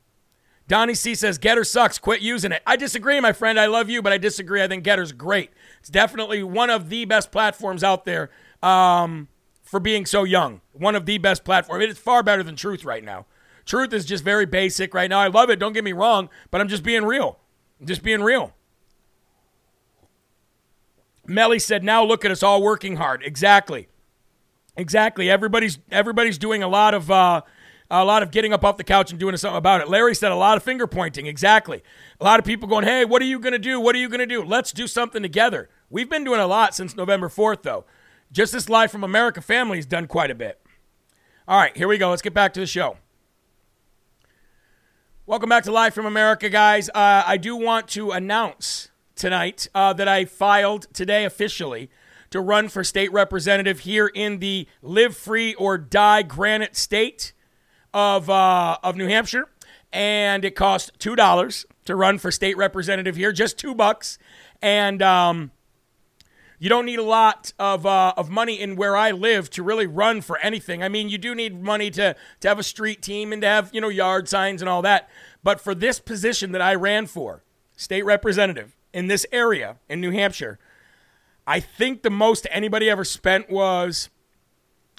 Donnie 0.68 0.96
C 0.96 1.16
says 1.16 1.40
Gettr 1.40 1.66
sucks. 1.66 1.98
Quit 1.98 2.22
using 2.22 2.52
it. 2.52 2.62
I 2.68 2.76
disagree, 2.76 3.20
my 3.20 3.32
friend. 3.32 3.60
I 3.60 3.68
love 3.68 3.90
you, 3.90 4.02
but 4.02 4.12
I 4.12 4.18
disagree. 4.18 4.62
I 4.62 4.68
think 4.68 4.84
Gettr's 4.84 5.14
great. 5.14 5.52
It's 5.80 5.90
definitely 5.90 6.44
one 6.44 6.70
of 6.70 6.90
the 6.90 7.06
best 7.06 7.32
platforms 7.32 7.84
out 7.84 8.04
there 8.06 8.30
um, 8.62 9.30
for 9.64 9.80
being 9.80 10.06
so 10.06 10.26
young. 10.26 10.62
One 10.74 10.96
of 10.96 11.06
the 11.06 11.18
best 11.20 11.46
platforms. 11.46 11.84
It 11.84 11.90
is 11.90 11.98
far 11.98 12.22
better 12.22 12.44
than 12.44 12.56
Truth 12.56 12.84
right 12.84 13.04
now. 13.04 13.26
Truth 13.66 13.94
is 13.94 14.06
just 14.06 14.24
very 14.24 14.46
basic 14.46 14.94
right 14.94 15.10
now. 15.10 15.20
I 15.20 15.28
love 15.28 15.50
it. 15.50 15.58
Don't 15.58 15.74
get 15.74 15.84
me 15.84 15.94
wrong, 15.94 16.30
but 16.52 16.62
I'm 16.62 16.68
just 16.68 16.84
being 16.84 17.04
real. 17.04 17.40
I'm 17.80 17.88
just 17.88 18.04
being 18.04 18.22
real. 18.22 18.54
Melly 21.26 21.60
said, 21.60 21.84
"Now 21.84 22.04
look 22.04 22.24
at 22.24 22.32
us 22.32 22.42
all 22.42 22.62
working 22.64 22.96
hard." 22.96 23.22
Exactly, 23.24 23.90
exactly. 24.78 25.30
Everybody's 25.30 25.80
everybody's 25.92 26.38
doing 26.38 26.64
a 26.64 26.70
lot 26.70 26.94
of 26.94 27.12
uh, 27.12 27.42
a 27.90 28.04
lot 28.04 28.24
of 28.24 28.32
getting 28.32 28.54
up 28.54 28.66
off 28.66 28.78
the 28.78 28.84
couch 28.84 29.12
and 29.12 29.20
doing 29.20 29.36
something 29.38 29.58
about 29.58 29.82
it. 29.82 29.90
Larry 29.90 30.16
said 30.16 30.32
a 30.32 30.36
lot 30.36 30.58
of 30.58 30.64
finger 30.64 30.88
pointing. 30.88 31.26
Exactly. 31.26 31.84
A 32.20 32.24
lot 32.24 32.40
of 32.40 32.46
people 32.46 32.68
going, 32.68 32.86
"Hey, 32.86 33.06
what 33.06 33.22
are 33.22 33.26
you 33.26 33.40
going 33.40 33.54
to 33.54 33.60
do? 33.60 33.80
What 33.80 33.96
are 33.96 34.00
you 34.00 34.10
going 34.10 34.20
to 34.20 34.26
do? 34.26 34.44
Let's 34.44 34.72
do 34.72 34.88
something 34.88 35.22
together." 35.22 35.70
We've 35.90 36.10
been 36.10 36.24
doing 36.24 36.42
a 36.42 36.48
lot 36.48 36.76
since 36.76 36.96
November 36.96 37.30
fourth, 37.30 37.64
though. 37.64 37.86
Just 38.32 38.52
this 38.52 38.68
live 38.68 38.92
from 38.92 39.04
America 39.04 39.42
family 39.42 39.78
has 39.78 39.86
done 39.86 40.08
quite 40.08 40.30
a 40.30 40.36
bit. 40.36 40.62
All 41.48 41.58
right, 41.58 41.76
here 41.78 41.88
we 41.88 41.98
go. 41.98 42.10
Let's 42.10 42.22
get 42.22 42.34
back 42.34 42.54
to 42.54 42.60
the 42.60 42.66
show. 42.66 42.98
Welcome 45.26 45.50
back 45.50 45.64
to 45.66 45.72
Live 45.72 45.94
from 45.94 46.06
America, 46.06 46.50
guys. 46.50 46.90
Uh, 46.90 47.24
I 47.26 47.36
do 47.36 47.56
want 47.56 47.90
to 47.90 48.12
announce 48.12 48.92
tonight 49.16 49.68
uh, 49.76 49.92
that 49.94 50.08
I 50.08 50.26
filed 50.26 50.88
today 50.94 51.26
officially 51.26 51.90
to 52.30 52.40
run 52.40 52.70
for 52.70 52.84
state 52.84 53.12
representative 53.12 53.82
here 53.82 54.08
in 54.08 54.40
the 54.40 54.68
Live 54.82 55.18
Free 55.18 55.54
or 55.56 55.78
Die 55.78 56.22
Granite 56.24 56.76
State 56.76 57.34
of 57.94 58.30
uh, 58.30 58.78
of 58.84 58.96
New 58.96 59.08
Hampshire, 59.08 59.50
and 59.92 60.46
it 60.46 60.56
cost 60.56 60.92
two 61.00 61.16
dollars 61.16 61.66
to 61.86 61.96
run 61.96 62.18
for 62.18 62.32
state 62.32 62.58
representative 62.58 63.16
here, 63.16 63.32
just 63.32 63.58
two 63.58 63.74
bucks, 63.74 64.18
and 64.62 65.02
um, 65.02 65.52
you 66.60 66.70
don't 66.70 66.86
need 66.86 67.00
a 67.00 67.04
lot 67.04 67.54
of 67.60 67.86
uh, 67.86 68.14
of 68.18 68.30
money 68.30 68.60
in 68.60 68.76
where 68.76 68.96
I 68.96 69.12
live 69.12 69.50
to 69.52 69.64
really 69.64 69.88
run 69.88 70.22
for 70.22 70.38
anything. 70.40 70.84
I 70.84 70.90
mean, 70.90 71.10
you 71.10 71.18
do 71.18 71.36
need 71.36 71.62
money 71.62 71.90
to 71.92 72.16
to 72.42 72.48
have 72.48 72.60
a 72.60 72.64
street 72.64 73.02
team 73.02 73.32
and 73.32 73.42
to 73.42 73.48
have 73.48 73.70
you 73.74 73.82
know 73.82 73.90
yard 73.90 74.28
signs 74.28 74.62
and 74.62 74.70
all 74.70 74.82
that, 74.82 75.10
but 75.44 75.62
for 75.62 75.76
this 75.76 76.00
position 76.00 76.52
that 76.52 76.62
I 76.62 76.76
ran 76.76 77.06
for, 77.06 77.44
state 77.76 78.06
representative 78.06 78.76
in 78.94 79.08
this 79.08 79.26
area 79.32 79.78
in 79.88 80.02
New 80.02 80.12
Hampshire, 80.12 80.60
I 81.46 81.60
think 81.60 82.02
the 82.02 82.10
most 82.10 82.48
anybody 82.52 82.90
ever 82.90 83.06
spent 83.06 83.50
was 83.50 84.10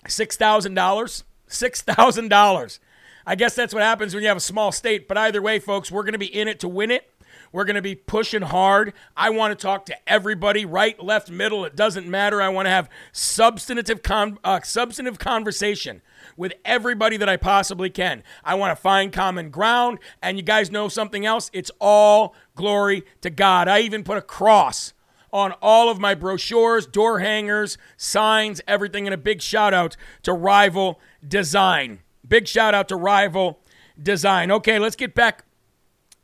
six 0.06 0.36
thousand 0.36 0.74
dollars. 0.74 1.24
Six 1.48 1.82
thousand 1.82 2.28
dollars. 2.28 2.80
I 3.26 3.34
guess 3.34 3.54
that's 3.54 3.74
what 3.74 3.82
happens 3.82 4.14
when 4.14 4.22
you 4.22 4.28
have 4.28 4.38
a 4.38 4.40
small 4.40 4.72
state. 4.72 5.06
But 5.06 5.18
either 5.18 5.42
way, 5.42 5.58
folks, 5.58 5.90
we're 5.90 6.02
going 6.02 6.12
to 6.12 6.18
be 6.18 6.34
in 6.34 6.48
it 6.48 6.60
to 6.60 6.68
win 6.68 6.90
it. 6.90 7.10
We're 7.52 7.64
going 7.64 7.76
to 7.76 7.82
be 7.82 7.94
pushing 7.94 8.42
hard. 8.42 8.92
I 9.16 9.30
want 9.30 9.58
to 9.58 9.62
talk 9.62 9.86
to 9.86 9.96
everybody, 10.08 10.64
right, 10.64 11.02
left, 11.02 11.30
middle. 11.30 11.64
It 11.64 11.76
doesn't 11.76 12.06
matter. 12.06 12.42
I 12.42 12.48
want 12.48 12.66
to 12.66 12.70
have 12.70 12.90
substantive, 13.12 14.02
con- 14.02 14.38
uh, 14.44 14.60
substantive 14.62 15.18
conversation 15.18 16.02
with 16.36 16.52
everybody 16.64 17.16
that 17.16 17.28
I 17.28 17.36
possibly 17.36 17.90
can. 17.90 18.22
I 18.44 18.54
want 18.54 18.76
to 18.76 18.80
find 18.80 19.12
common 19.12 19.50
ground. 19.50 19.98
And 20.22 20.36
you 20.36 20.42
guys 20.42 20.70
know 20.70 20.88
something 20.88 21.24
else? 21.24 21.50
It's 21.52 21.70
all 21.80 22.34
glory 22.54 23.04
to 23.22 23.30
God. 23.30 23.68
I 23.68 23.80
even 23.80 24.04
put 24.04 24.18
a 24.18 24.22
cross 24.22 24.92
on 25.32 25.52
all 25.60 25.90
of 25.90 25.98
my 25.98 26.14
brochures, 26.14 26.86
door 26.86 27.18
hangers, 27.18 27.76
signs, 27.96 28.60
everything, 28.66 29.06
and 29.06 29.14
a 29.14 29.18
big 29.18 29.42
shout 29.42 29.74
out 29.74 29.96
to 30.22 30.32
Rival 30.32 31.00
Design. 31.26 32.00
Big 32.26 32.46
shout 32.46 32.74
out 32.74 32.88
to 32.88 32.96
Rival 32.96 33.60
Design. 34.00 34.50
Okay, 34.50 34.78
let's 34.78 34.96
get 34.96 35.14
back 35.14 35.44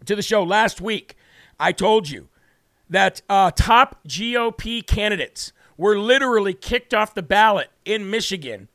to 0.04 0.14
the 0.14 0.22
show. 0.22 0.42
Last 0.42 0.80
week, 0.80 1.16
I 1.58 1.72
told 1.72 2.08
you 2.08 2.28
that 2.88 3.22
uh, 3.28 3.50
top 3.50 4.06
GOP 4.06 4.86
candidates 4.86 5.52
were 5.76 5.98
literally 5.98 6.54
kicked 6.54 6.94
off 6.94 7.14
the 7.14 7.22
ballot 7.22 7.70
in 7.84 8.10
Michigan 8.10 8.68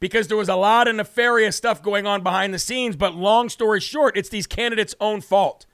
because 0.00 0.28
there 0.28 0.36
was 0.36 0.48
a 0.48 0.56
lot 0.56 0.88
of 0.88 0.96
nefarious 0.96 1.56
stuff 1.56 1.82
going 1.82 2.06
on 2.06 2.22
behind 2.22 2.54
the 2.54 2.58
scenes. 2.58 2.96
But 2.96 3.14
long 3.14 3.48
story 3.48 3.80
short, 3.80 4.16
it's 4.16 4.28
these 4.28 4.46
candidates' 4.46 4.94
own 5.00 5.20
fault. 5.20 5.66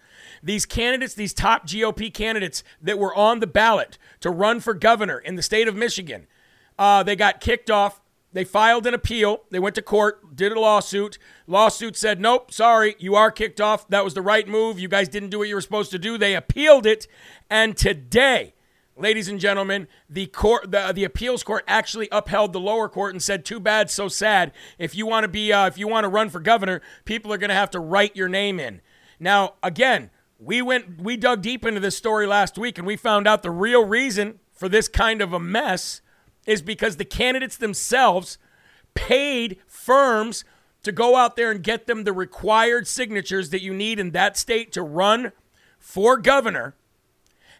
These 0.42 0.66
candidates, 0.66 1.14
these 1.14 1.32
top 1.32 1.66
GOP 1.66 2.12
candidates 2.12 2.64
that 2.80 2.98
were 2.98 3.14
on 3.14 3.38
the 3.40 3.46
ballot 3.46 3.96
to 4.20 4.30
run 4.30 4.60
for 4.60 4.74
governor 4.74 5.18
in 5.18 5.36
the 5.36 5.42
state 5.42 5.68
of 5.68 5.76
Michigan, 5.76 6.26
uh, 6.78 7.02
they 7.02 7.14
got 7.14 7.40
kicked 7.40 7.70
off. 7.70 8.00
They 8.32 8.44
filed 8.44 8.86
an 8.86 8.94
appeal. 8.94 9.42
They 9.50 9.58
went 9.58 9.74
to 9.74 9.82
court, 9.82 10.34
did 10.34 10.52
a 10.52 10.60
lawsuit. 10.60 11.18
Lawsuit 11.46 11.96
said, 11.96 12.20
nope, 12.20 12.52
sorry, 12.52 12.96
you 12.98 13.14
are 13.14 13.30
kicked 13.30 13.60
off. 13.60 13.86
That 13.88 14.04
was 14.04 14.14
the 14.14 14.22
right 14.22 14.48
move. 14.48 14.78
You 14.78 14.88
guys 14.88 15.08
didn't 15.08 15.30
do 15.30 15.38
what 15.38 15.48
you 15.48 15.54
were 15.54 15.60
supposed 15.60 15.90
to 15.90 15.98
do. 15.98 16.16
They 16.16 16.34
appealed 16.34 16.86
it. 16.86 17.06
And 17.50 17.76
today, 17.76 18.54
ladies 18.96 19.28
and 19.28 19.38
gentlemen, 19.38 19.88
the 20.08 20.26
court, 20.26 20.70
the, 20.70 20.92
the 20.94 21.04
appeals 21.04 21.42
court 21.42 21.64
actually 21.66 22.08
upheld 22.10 22.52
the 22.52 22.60
lower 22.60 22.88
court 22.88 23.14
and 23.14 23.22
said, 23.22 23.44
"Too 23.44 23.60
bad, 23.60 23.90
so 23.90 24.08
sad. 24.08 24.52
If 24.78 24.94
you 24.94 25.06
want 25.06 25.24
to 25.24 25.28
be, 25.28 25.52
uh, 25.52 25.66
if 25.66 25.78
you 25.78 25.88
want 25.88 26.04
to 26.04 26.08
run 26.08 26.30
for 26.30 26.40
governor, 26.40 26.80
people 27.04 27.32
are 27.32 27.38
going 27.38 27.50
to 27.50 27.54
have 27.54 27.70
to 27.70 27.80
write 27.80 28.16
your 28.16 28.28
name 28.28 28.58
in." 28.60 28.80
Now, 29.18 29.54
again, 29.62 30.10
we 30.38 30.60
went, 30.60 31.00
we 31.00 31.16
dug 31.16 31.42
deep 31.42 31.64
into 31.64 31.80
this 31.80 31.96
story 31.96 32.26
last 32.26 32.58
week, 32.58 32.76
and 32.76 32.86
we 32.86 32.96
found 32.96 33.28
out 33.28 33.42
the 33.42 33.50
real 33.50 33.84
reason 33.84 34.40
for 34.52 34.68
this 34.68 34.88
kind 34.88 35.22
of 35.22 35.32
a 35.32 35.40
mess 35.40 36.01
is 36.46 36.62
because 36.62 36.96
the 36.96 37.04
candidates 37.04 37.56
themselves 37.56 38.38
paid 38.94 39.58
firms 39.66 40.44
to 40.82 40.92
go 40.92 41.16
out 41.16 41.36
there 41.36 41.50
and 41.50 41.62
get 41.62 41.86
them 41.86 42.04
the 42.04 42.12
required 42.12 42.86
signatures 42.86 43.50
that 43.50 43.62
you 43.62 43.72
need 43.72 43.98
in 43.98 44.10
that 44.10 44.36
state 44.36 44.72
to 44.72 44.82
run 44.82 45.32
for 45.78 46.16
governor. 46.16 46.74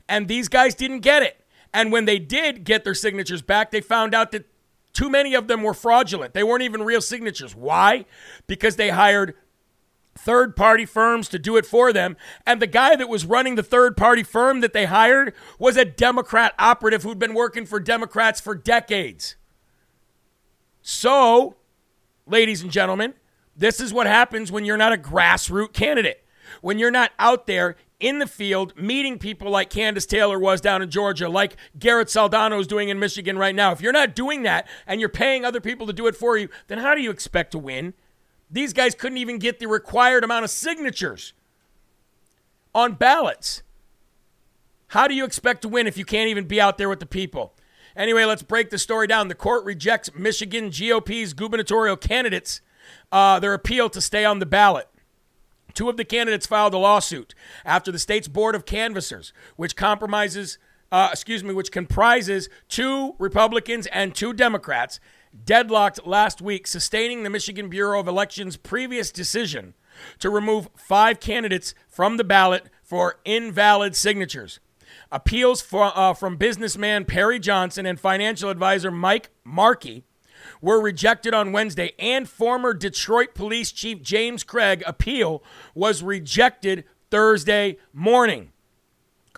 And 0.09 0.29
these 0.29 0.49
guys 0.49 0.75
didn't 0.75 1.01
get 1.01 1.23
it. 1.23 1.45
And 1.73 1.92
when 1.92 2.05
they 2.05 2.18
did 2.18 2.64
get 2.64 2.85
their 2.85 2.95
signatures 2.95 3.42
back, 3.42 3.71
they 3.71 3.81
found 3.81 4.14
out 4.14 4.33
that 4.33 4.47
too 4.92 5.09
many 5.09 5.35
of 5.35 5.49
them 5.49 5.62
were 5.62 5.73
fraudulent. 5.73 6.35
They 6.35 6.42
weren't 6.42 6.62
even 6.62 6.83
real 6.83 7.01
signatures. 7.01 7.57
Why? 7.57 8.05
Because 8.47 8.77
they 8.77 8.90
hired 8.90 9.35
third 10.14 10.57
party 10.57 10.85
firms 10.85 11.29
to 11.31 11.38
do 11.38 11.57
it 11.57 11.66
for 11.66 11.92
them. 11.92 12.16
And 12.46 12.61
the 12.61 12.66
guy 12.66 12.96
that 12.96 13.09
was 13.09 13.25
running 13.25 13.55
the 13.55 13.62
third 13.62 13.96
party 13.96 14.22
firm 14.22 14.61
that 14.61 14.72
they 14.72 14.87
hired 14.87 15.35
was 15.59 15.77
a 15.77 15.85
Democrat 15.85 16.55
operative 16.59 17.03
who'd 17.03 17.18
been 17.18 17.35
working 17.35 17.66
for 17.66 17.81
Democrats 17.81 18.40
for 18.40 18.55
decades. 18.55 19.37
So, 20.83 21.57
ladies 22.27 22.62
and 22.62 22.70
gentlemen, 22.70 23.14
this 23.57 23.81
is 23.81 23.92
what 23.92 24.07
happens 24.07 24.51
when 24.51 24.64
you're 24.64 24.77
not 24.77 24.92
a 24.92 24.96
grassroots 24.96 25.72
candidate. 25.72 26.25
When 26.61 26.79
you're 26.79 26.90
not 26.90 27.12
out 27.18 27.46
there 27.46 27.77
in 27.98 28.18
the 28.18 28.27
field 28.27 28.77
meeting 28.77 29.18
people 29.18 29.48
like 29.51 29.71
Kandiss 29.71 30.08
Taylor 30.08 30.38
was 30.38 30.60
down 30.60 30.83
in 30.83 30.90
Georgia, 30.90 31.29
like 31.29 31.56
Garrett 31.79 32.08
Soldano 32.08 32.60
is 32.60 32.67
doing 32.67 32.88
in 32.88 32.98
Michigan 32.98 33.38
right 33.38 33.54
now. 33.54 33.73
If 33.73 33.81
you're 33.81 33.92
not 33.92 34.15
doing 34.15 34.42
that 34.42 34.67
and 34.87 35.00
you're 35.00 35.08
paying 35.08 35.44
other 35.44 35.60
people 35.60 35.87
to 35.87 35.92
do 35.92 36.06
it 36.08 36.17
for 36.17 36.37
you, 36.37 36.48
then 36.67 36.79
how 36.79 36.94
do 36.94 37.00
you 37.00 37.10
expect 37.10 37.52
to 37.52 37.58
win? 37.58 37.94
These 38.53 38.75
guys 38.75 38.94
couldn't 38.94 39.19
even 39.19 39.38
get 39.38 39.59
the 39.59 39.67
required 39.67 40.23
amount 40.23 40.44
of 40.44 40.50
signatures 40.50 41.33
on 42.75 42.92
ballots. 42.92 43.63
How 44.88 45.09
do 45.09 45.15
you 45.15 45.25
expect 45.25 45.63
to 45.63 45.69
win 45.69 45.87
if 45.87 45.96
you 45.96 46.05
can't 46.05 46.29
even 46.29 46.44
be 46.44 46.61
out 46.61 46.77
there 46.77 46.90
with 46.90 47.00
the 47.00 47.07
people? 47.07 47.55
Anyway, 47.96 48.25
let's 48.25 48.42
break 48.42 48.69
the 48.69 48.79
story 48.79 49.07
down. 49.07 49.29
The 49.29 49.35
court 49.35 49.65
rejects 49.65 50.15
Michigan 50.15 50.71
GOP's 50.71 51.33
gubernatorial 51.33 51.96
candidates, 51.96 52.61
uh, 53.11 53.38
their 53.40 53.55
appeal 53.55 53.88
to 53.88 54.00
stay 54.00 54.25
on 54.25 54.38
the 54.38 54.46
ballot. 54.46 54.88
Two 55.73 55.88
of 55.88 55.96
the 55.96 56.05
candidates 56.05 56.46
filed 56.46 56.75
a 56.75 56.79
lawsuit 56.79 57.35
after 57.65 57.90
the 57.90 57.98
state's 57.98 58.29
board 58.29 58.55
of 58.55 58.67
canvassers, 58.67 59.33
which 59.57 59.77
compromises, 59.77 60.59
uh, 60.90 61.09
excuse 61.11 61.42
me, 61.42 61.55
which 61.55 61.73
comprises 61.73 62.50
two 62.69 63.15
Republicans 63.19 63.87
and 63.87 64.15
two 64.15 64.35
Democrats, 64.35 65.00
deadlocked 65.45 66.07
last 66.07 66.41
week, 66.41 66.67
sustaining 66.67 67.23
the 67.23 67.31
Michigan 67.31 67.69
Bureau 67.69 68.01
of 68.01 68.09
Elections' 68.09 68.57
previous 68.57 69.11
decision 69.11 69.75
to 70.19 70.31
remove 70.31 70.69
five 70.77 71.21
candidates 71.21 71.75
from 71.89 72.17
the 72.17 72.25
ballot 72.25 72.67
for 72.83 73.21
invalid 73.25 73.97
signatures. 73.97 74.61
Appeals 75.11 75.61
for, 75.61 75.93
uh, 75.97 76.15
from 76.15 76.37
businessman 76.37 77.05
Perry 77.05 77.39
Johnson 77.39 77.87
and 77.87 77.99
financial 77.99 78.51
advisor 78.51 78.91
Mike 78.91 79.31
Markey 79.45 80.05
were 80.61 80.81
rejected 80.81 81.35
on 81.35 81.53
Wednesday, 81.53 81.93
and 81.99 82.29
former 82.29 82.75
Detroit 82.75 83.35
Police 83.35 83.73
Chief 83.73 84.03
James 84.03 84.45
Craig 84.45 84.83
appeal 84.87 85.43
was 85.75 86.03
rejected 86.03 86.85
Thursday 87.11 87.79
morning. 87.93 88.53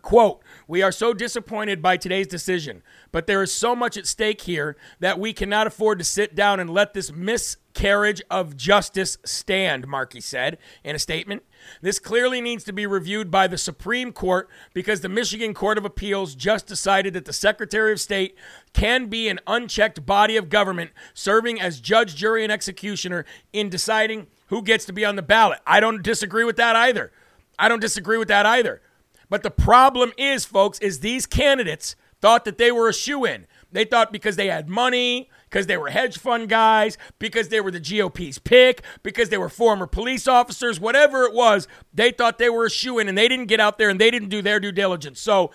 Quote, 0.01 0.43
we 0.69 0.83
are 0.83 0.93
so 0.93 1.15
disappointed 1.15 1.81
by 1.81 1.97
today's 1.97 2.27
decision, 2.27 2.83
but 3.15 3.29
there 3.29 3.45
is 3.45 3.55
so 3.55 3.77
much 3.77 3.97
at 3.97 4.09
stake 4.09 4.41
here 4.41 4.77
that 4.99 5.21
we 5.21 5.33
cannot 5.33 5.69
afford 5.69 6.01
to 6.01 6.05
sit 6.05 6.35
down 6.35 6.59
and 6.59 6.69
let 6.69 6.95
this 6.95 7.13
miscarriage 7.13 8.21
of 8.29 8.57
justice 8.57 9.19
stand, 9.25 9.87
Markey 9.87 10.21
said 10.21 10.59
in 10.83 10.97
a 10.97 10.99
statement. 10.99 11.45
This 11.81 12.01
clearly 12.01 12.41
needs 12.41 12.65
to 12.65 12.73
be 12.73 12.89
reviewed 12.89 13.31
by 13.31 13.47
the 13.47 13.57
Supreme 13.57 14.11
Court 14.11 14.49
because 14.73 15.01
the 15.01 15.09
Michigan 15.09 15.55
Court 15.55 15.79
of 15.79 15.85
Appeals 15.85 16.35
just 16.35 16.67
decided 16.67 17.15
that 17.15 17.25
the 17.25 17.33
Secretary 17.33 17.93
of 17.93 18.01
State 18.01 18.35
can 18.73 19.07
be 19.07 19.29
an 19.29 19.39
unchecked 19.47 20.05
body 20.05 20.37
of 20.37 20.49
government 20.49 20.91
serving 21.15 21.61
as 21.61 21.81
judge, 21.81 22.17
jury, 22.17 22.43
and 22.43 22.53
executioner 22.53 23.25
in 23.53 23.69
deciding 23.69 24.27
who 24.49 24.61
gets 24.61 24.85
to 24.87 24.93
be 24.93 25.05
on 25.05 25.15
the 25.15 25.23
ballot. 25.23 25.61
I 25.65 25.79
don't 25.79 26.03
disagree 26.03 26.43
with 26.43 26.57
that 26.57 26.75
either. 26.75 27.13
I 27.61 27.69
don't 27.69 27.79
disagree 27.79 28.19
with 28.19 28.27
that 28.27 28.45
either. 28.45 28.83
But 29.31 29.45
the 29.45 29.53
problem 29.53 30.11
is, 30.19 30.45
folks, 30.45 30.81
is 30.81 30.99
these 30.99 31.27
candidates 31.27 31.95
thought 32.25 32.47
that 32.47 32.57
they 32.57 32.73
were 32.73 32.89
a 32.89 32.95
shoe 32.95 33.27
in. 33.27 33.47
They 33.71 33.85
thought 33.85 34.11
because 34.11 34.37
they 34.37 34.47
had 34.47 34.67
money, 34.67 35.29
because 35.51 35.67
they 35.67 35.77
were 35.77 35.91
hedge 35.91 36.17
fund 36.17 36.49
guys, 36.49 36.97
because 37.19 37.51
they 37.51 37.61
were 37.61 37.71
the 37.71 37.79
GOP's 37.79 38.39
pick, 38.39 38.81
because 39.03 39.29
they 39.29 39.37
were 39.37 39.51
former 39.51 39.87
police 39.87 40.27
officers, 40.27 40.81
whatever 40.81 41.25
it 41.25 41.35
was, 41.35 41.69
they 41.93 42.11
thought 42.13 42.39
they 42.39 42.49
were 42.49 42.65
a 42.65 42.71
shoe 42.71 42.99
in 42.99 43.11
and 43.11 43.19
they 43.19 43.29
didn't 43.29 43.45
get 43.45 43.61
out 43.61 43.77
there 43.77 43.91
and 43.91 44.01
they 44.01 44.11
didn't 44.11 44.31
do 44.31 44.41
their 44.41 44.59
due 44.59 44.73
diligence. 44.73 45.21
So 45.21 45.51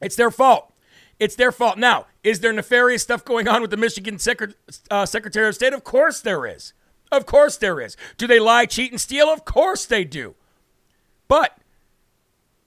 it's 0.00 0.16
their 0.16 0.30
fault. 0.30 0.72
It's 1.20 1.36
their 1.36 1.52
fault. 1.52 1.76
Now, 1.76 2.06
is 2.24 2.40
there 2.40 2.54
nefarious 2.54 3.02
stuff 3.02 3.22
going 3.22 3.46
on 3.46 3.60
with 3.60 3.70
the 3.70 3.76
Michigan 3.76 4.18
Secret- 4.18 4.56
uh, 4.90 5.04
Secretary 5.04 5.48
of 5.48 5.54
State? 5.54 5.74
Of 5.74 5.84
course 5.84 6.22
there 6.22 6.46
is. 6.46 6.72
Of 7.10 7.26
course 7.26 7.58
there 7.58 7.78
is. 7.78 7.94
Do 8.16 8.26
they 8.26 8.40
lie, 8.40 8.64
cheat, 8.64 8.90
and 8.90 8.98
steal? 8.98 9.28
Of 9.28 9.44
course 9.44 9.84
they 9.84 10.04
do. 10.04 10.34
But 11.28 11.58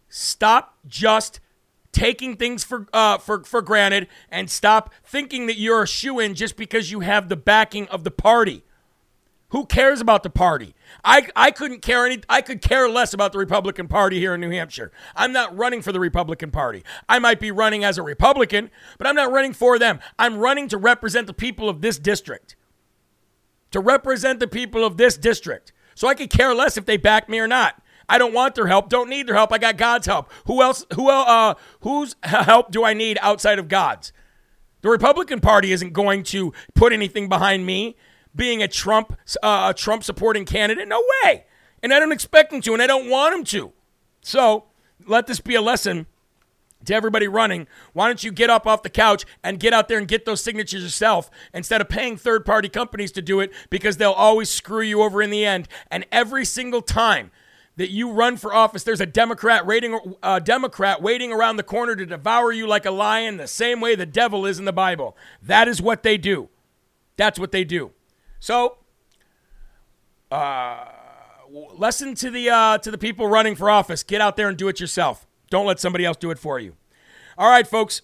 stop 0.08 0.78
just 0.88 1.40
taking 1.96 2.36
things 2.36 2.64
for 2.64 2.88
uh, 2.94 3.18
for 3.18 3.44
for 3.44 3.62
granted 3.62 4.08
and 4.30 4.50
stop 4.50 4.94
thinking 5.04 5.48
that 5.48 5.58
you're 5.58 5.84
a 5.84 5.88
shoe 5.88 6.20
in 6.20 6.36
just 6.36 6.58
because 6.58 6.92
you 6.92 7.00
have 7.00 7.30
the 7.30 7.38
backing 7.38 7.88
of 7.88 8.04
the 8.04 8.12
party. 8.12 8.64
Who 9.50 9.66
cares 9.66 10.02
about 10.02 10.24
the 10.24 10.30
party? 10.30 10.76
I, 11.06 11.30
I 11.36 11.52
couldn't 11.52 11.82
care 11.82 12.06
any 12.06 12.22
I 12.28 12.42
could 12.42 12.62
care 12.62 12.90
less 12.90 13.14
about 13.14 13.32
the 13.32 13.38
Republican 13.38 13.88
Party 13.88 14.20
here 14.20 14.34
in 14.34 14.42
New 14.42 14.50
Hampshire. 14.52 14.92
I'm 15.16 15.32
not 15.32 15.56
running 15.56 15.82
for 15.82 15.94
the 15.94 16.00
Republican 16.00 16.52
Party. 16.52 16.84
I 17.08 17.20
might 17.20 17.40
be 17.40 17.52
running 17.52 17.86
as 17.86 17.98
a 17.98 18.04
Republican, 18.04 18.70
but 18.98 19.08
I'm 19.08 19.16
not 19.16 19.32
running 19.32 19.54
for 19.54 19.80
them. 19.80 20.02
I'm 20.20 20.38
running 20.40 20.68
to 20.70 20.78
represent 20.78 21.28
the 21.28 21.34
people 21.34 21.70
of 21.70 21.80
this 21.80 21.98
district. 21.98 22.58
To 23.72 23.80
represent 23.80 24.42
the 24.42 24.48
people 24.48 24.84
of 24.84 24.98
this 24.98 25.16
district. 25.16 25.72
So 25.96 26.10
I 26.10 26.16
could 26.16 26.30
care 26.30 26.54
less 26.54 26.76
if 26.76 26.86
they 26.86 26.98
back 26.98 27.30
me 27.30 27.40
or 27.40 27.48
not. 27.48 27.82
I 28.08 28.18
don't 28.18 28.34
want 28.34 28.56
their 28.56 28.68
help. 28.68 28.90
Don't 28.90 29.10
need 29.10 29.28
their 29.28 29.36
help. 29.36 29.52
I 29.52 29.58
got 29.58 29.78
God's 29.78 30.08
help. 30.08 30.32
Who 30.46 30.62
else? 30.62 30.86
Who 30.96 31.10
uh? 31.10 31.56
Whose 31.82 32.16
help 32.24 32.72
do 32.72 32.84
I 32.84 32.94
need 32.94 33.18
outside 33.22 33.60
of 33.60 33.68
God's? 33.68 34.12
The 34.82 34.90
Republican 34.90 35.40
Party 35.42 35.72
isn't 35.72 35.94
going 35.94 36.24
to 36.26 36.54
put 36.76 36.94
anything 36.94 37.28
behind 37.28 37.66
me 37.66 37.96
being 38.36 38.62
a 38.62 38.68
Trump 38.68 39.18
uh, 39.42 39.68
a 39.72 39.74
Trump 39.74 40.04
supporting 40.04 40.46
candidate. 40.46 40.88
No 40.88 41.04
way. 41.24 41.46
And 41.82 41.94
I 41.94 42.00
don't 42.00 42.12
expect 42.12 42.52
them 42.52 42.62
to, 42.62 42.74
and 42.74 42.82
I 42.82 42.88
don't 42.88 43.10
want 43.10 43.34
them 43.34 43.44
to. 43.46 43.74
So 44.22 44.66
let 45.06 45.28
this 45.28 45.40
be 45.40 45.56
a 45.56 45.62
lesson 45.62 46.08
to 46.86 46.94
everybody 46.94 47.28
running. 47.28 47.68
Why 47.94 48.08
don't 48.08 48.24
you 48.24 48.32
get 48.32 48.50
up 48.50 48.68
off 48.68 48.84
the 48.84 48.90
couch 48.90 49.26
and 49.44 49.60
get 49.60 49.74
out 49.74 49.88
there 49.88 49.98
and 49.98 50.08
get 50.08 50.26
those 50.26 50.42
signatures 50.42 50.84
yourself 50.84 51.30
instead 51.54 51.82
of 51.82 51.90
paying 51.90 52.18
third 52.18 52.46
party 52.46 52.70
companies 52.70 53.12
to 53.14 53.22
do 53.22 53.40
it 53.40 53.52
because 53.70 53.98
they'll 53.98 54.12
always 54.12 54.50
screw 54.50 54.82
you 54.82 55.02
over 55.02 55.22
in 55.22 55.30
the 55.30 55.46
end. 55.46 55.68
And 55.90 56.06
every 56.12 56.46
single 56.46 56.82
time 56.82 57.32
that 57.78 57.90
you 57.90 58.12
run 58.12 58.38
for 58.38 58.54
office, 58.54 58.84
there's 58.84 59.02
a 59.02 59.06
Democrat 59.06 59.66
waiting, 59.66 60.16
uh, 60.24 60.40
Democrat 60.40 61.02
waiting 61.02 61.32
around 61.32 61.58
the 61.58 61.64
corner 61.64 61.96
to 61.96 62.06
devour 62.06 62.52
you 62.52 62.68
like 62.68 62.86
a 62.86 62.92
lion, 62.92 63.38
the 63.38 63.48
same 63.48 63.82
way 63.82 63.96
the 63.96 64.06
devil 64.06 64.46
is 64.46 64.60
in 64.60 64.66
the 64.66 64.74
Bible. 64.74 65.16
That 65.42 65.68
is 65.68 65.82
what 65.82 66.04
they 66.04 66.18
do. 66.18 66.50
That's 67.18 67.40
what 67.40 67.52
they 67.52 67.64
do. 67.64 67.92
So, 68.40 68.78
uh, 70.32 70.86
listen 71.50 72.16
to 72.16 72.30
the 72.30 72.50
uh, 72.50 72.78
to 72.80 72.92
the 72.92 72.98
people 72.98 73.28
running 73.28 73.56
for 73.56 73.70
office. 73.70 74.04
Get 74.04 74.22
out 74.22 74.36
there 74.36 74.50
and 74.50 74.58
do 74.58 74.68
it 74.68 74.80
yourself. 74.80 75.26
Don't 75.50 75.66
let 75.66 75.80
somebody 75.80 76.06
else 76.06 76.18
do 76.18 76.32
it 76.32 76.40
for 76.40 76.60
you. 76.60 76.76
All 77.38 77.50
right, 77.50 77.68
folks. 77.68 78.02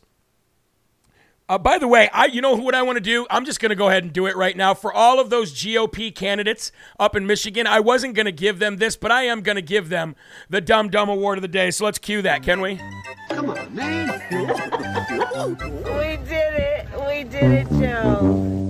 Uh, 1.52 1.58
by 1.58 1.78
the 1.78 1.88
way, 1.88 2.08
I 2.14 2.28
you 2.28 2.40
know 2.40 2.56
what 2.56 2.74
I 2.74 2.82
want 2.82 2.96
to 2.96 3.02
do? 3.02 3.28
I'm 3.30 3.44
just 3.44 3.60
going 3.60 3.72
to 3.72 3.76
go 3.76 3.90
ahead 3.90 4.06
and 4.06 4.14
do 4.14 4.26
it 4.26 4.38
right 4.38 4.56
now 4.56 4.74
for 4.74 4.94
all 4.94 5.20
of 5.20 5.30
those 5.30 5.54
GOP 5.54 6.16
candidates 6.16 6.72
up 6.98 7.14
in 7.14 7.28
Michigan. 7.28 7.68
I 7.68 7.82
wasn't 7.82 8.16
going 8.16 8.26
to 8.26 8.32
give 8.32 8.60
them 8.60 8.78
this, 8.78 8.96
but 8.96 9.12
I 9.12 9.24
am 9.24 9.42
going 9.42 9.58
to 9.58 9.62
give 9.62 9.90
them 9.90 10.16
the 10.50 10.62
Dumb 10.62 10.88
Dumb 10.88 11.10
Award 11.10 11.40
of 11.40 11.42
the 11.42 11.50
day. 11.50 11.70
So 11.72 11.84
let's 11.84 11.98
cue 11.98 12.22
that, 12.22 12.42
can 12.44 12.62
we? 12.62 12.80
Come 13.28 13.50
on, 13.50 13.76
man. 13.76 14.08
we 14.32 16.16
did 16.26 16.54
it. 16.54 16.88
We 17.06 17.26
did 17.26 17.52
it, 17.52 17.70
Joe. 17.72 18.61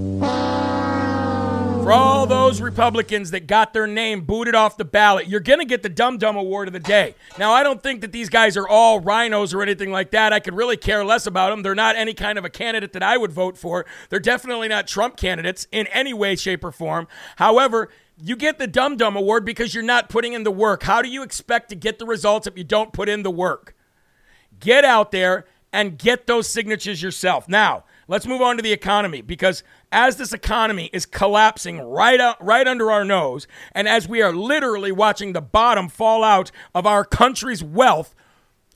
For 1.91 1.95
all 1.95 2.25
those 2.25 2.61
Republicans 2.61 3.31
that 3.31 3.47
got 3.47 3.73
their 3.73 3.85
name 3.85 4.21
booted 4.21 4.55
off 4.55 4.77
the 4.77 4.85
ballot, 4.85 5.27
you're 5.27 5.41
going 5.41 5.59
to 5.59 5.65
get 5.65 5.83
the 5.83 5.89
Dumb 5.89 6.17
Dumb 6.17 6.37
Award 6.37 6.69
of 6.69 6.73
the 6.73 6.79
day. 6.79 7.15
Now, 7.37 7.51
I 7.51 7.63
don't 7.63 7.83
think 7.83 7.99
that 7.99 8.13
these 8.13 8.29
guys 8.29 8.55
are 8.55 8.65
all 8.65 9.01
rhinos 9.01 9.53
or 9.53 9.61
anything 9.61 9.91
like 9.91 10.11
that. 10.11 10.31
I 10.31 10.39
could 10.39 10.55
really 10.55 10.77
care 10.77 11.03
less 11.03 11.27
about 11.27 11.49
them. 11.49 11.63
They're 11.63 11.75
not 11.75 11.97
any 11.97 12.13
kind 12.13 12.37
of 12.37 12.45
a 12.45 12.49
candidate 12.49 12.93
that 12.93 13.03
I 13.03 13.17
would 13.17 13.33
vote 13.33 13.57
for. 13.57 13.85
They're 14.07 14.21
definitely 14.21 14.69
not 14.69 14.87
Trump 14.87 15.17
candidates 15.17 15.67
in 15.69 15.85
any 15.87 16.13
way, 16.13 16.37
shape, 16.37 16.63
or 16.63 16.71
form. 16.71 17.09
However, 17.35 17.89
you 18.23 18.37
get 18.37 18.57
the 18.57 18.67
Dumb 18.67 18.95
Dumb 18.95 19.17
Award 19.17 19.43
because 19.43 19.75
you're 19.75 19.83
not 19.83 20.07
putting 20.07 20.31
in 20.31 20.45
the 20.45 20.49
work. 20.49 20.83
How 20.83 21.01
do 21.01 21.09
you 21.09 21.23
expect 21.23 21.67
to 21.71 21.75
get 21.75 21.99
the 21.99 22.05
results 22.05 22.47
if 22.47 22.57
you 22.57 22.63
don't 22.63 22.93
put 22.93 23.09
in 23.09 23.23
the 23.23 23.31
work? 23.31 23.75
Get 24.61 24.85
out 24.85 25.11
there 25.11 25.43
and 25.73 25.97
get 25.97 26.25
those 26.25 26.47
signatures 26.47 27.01
yourself. 27.03 27.49
Now, 27.49 27.83
let's 28.07 28.27
move 28.27 28.41
on 28.41 28.55
to 28.55 28.63
the 28.63 28.71
economy 28.71 29.21
because 29.21 29.63
as 29.91 30.17
this 30.17 30.33
economy 30.33 30.89
is 30.93 31.05
collapsing 31.05 31.79
right 31.79 32.19
out, 32.19 32.43
right 32.43 32.67
under 32.67 32.91
our 32.91 33.03
nose, 33.03 33.47
and 33.73 33.87
as 33.87 34.07
we 34.07 34.21
are 34.21 34.33
literally 34.33 34.91
watching 34.91 35.33
the 35.33 35.41
bottom 35.41 35.89
fall 35.89 36.23
out 36.23 36.51
of 36.73 36.85
our 36.85 37.03
country's 37.03 37.63
wealth 37.63 38.15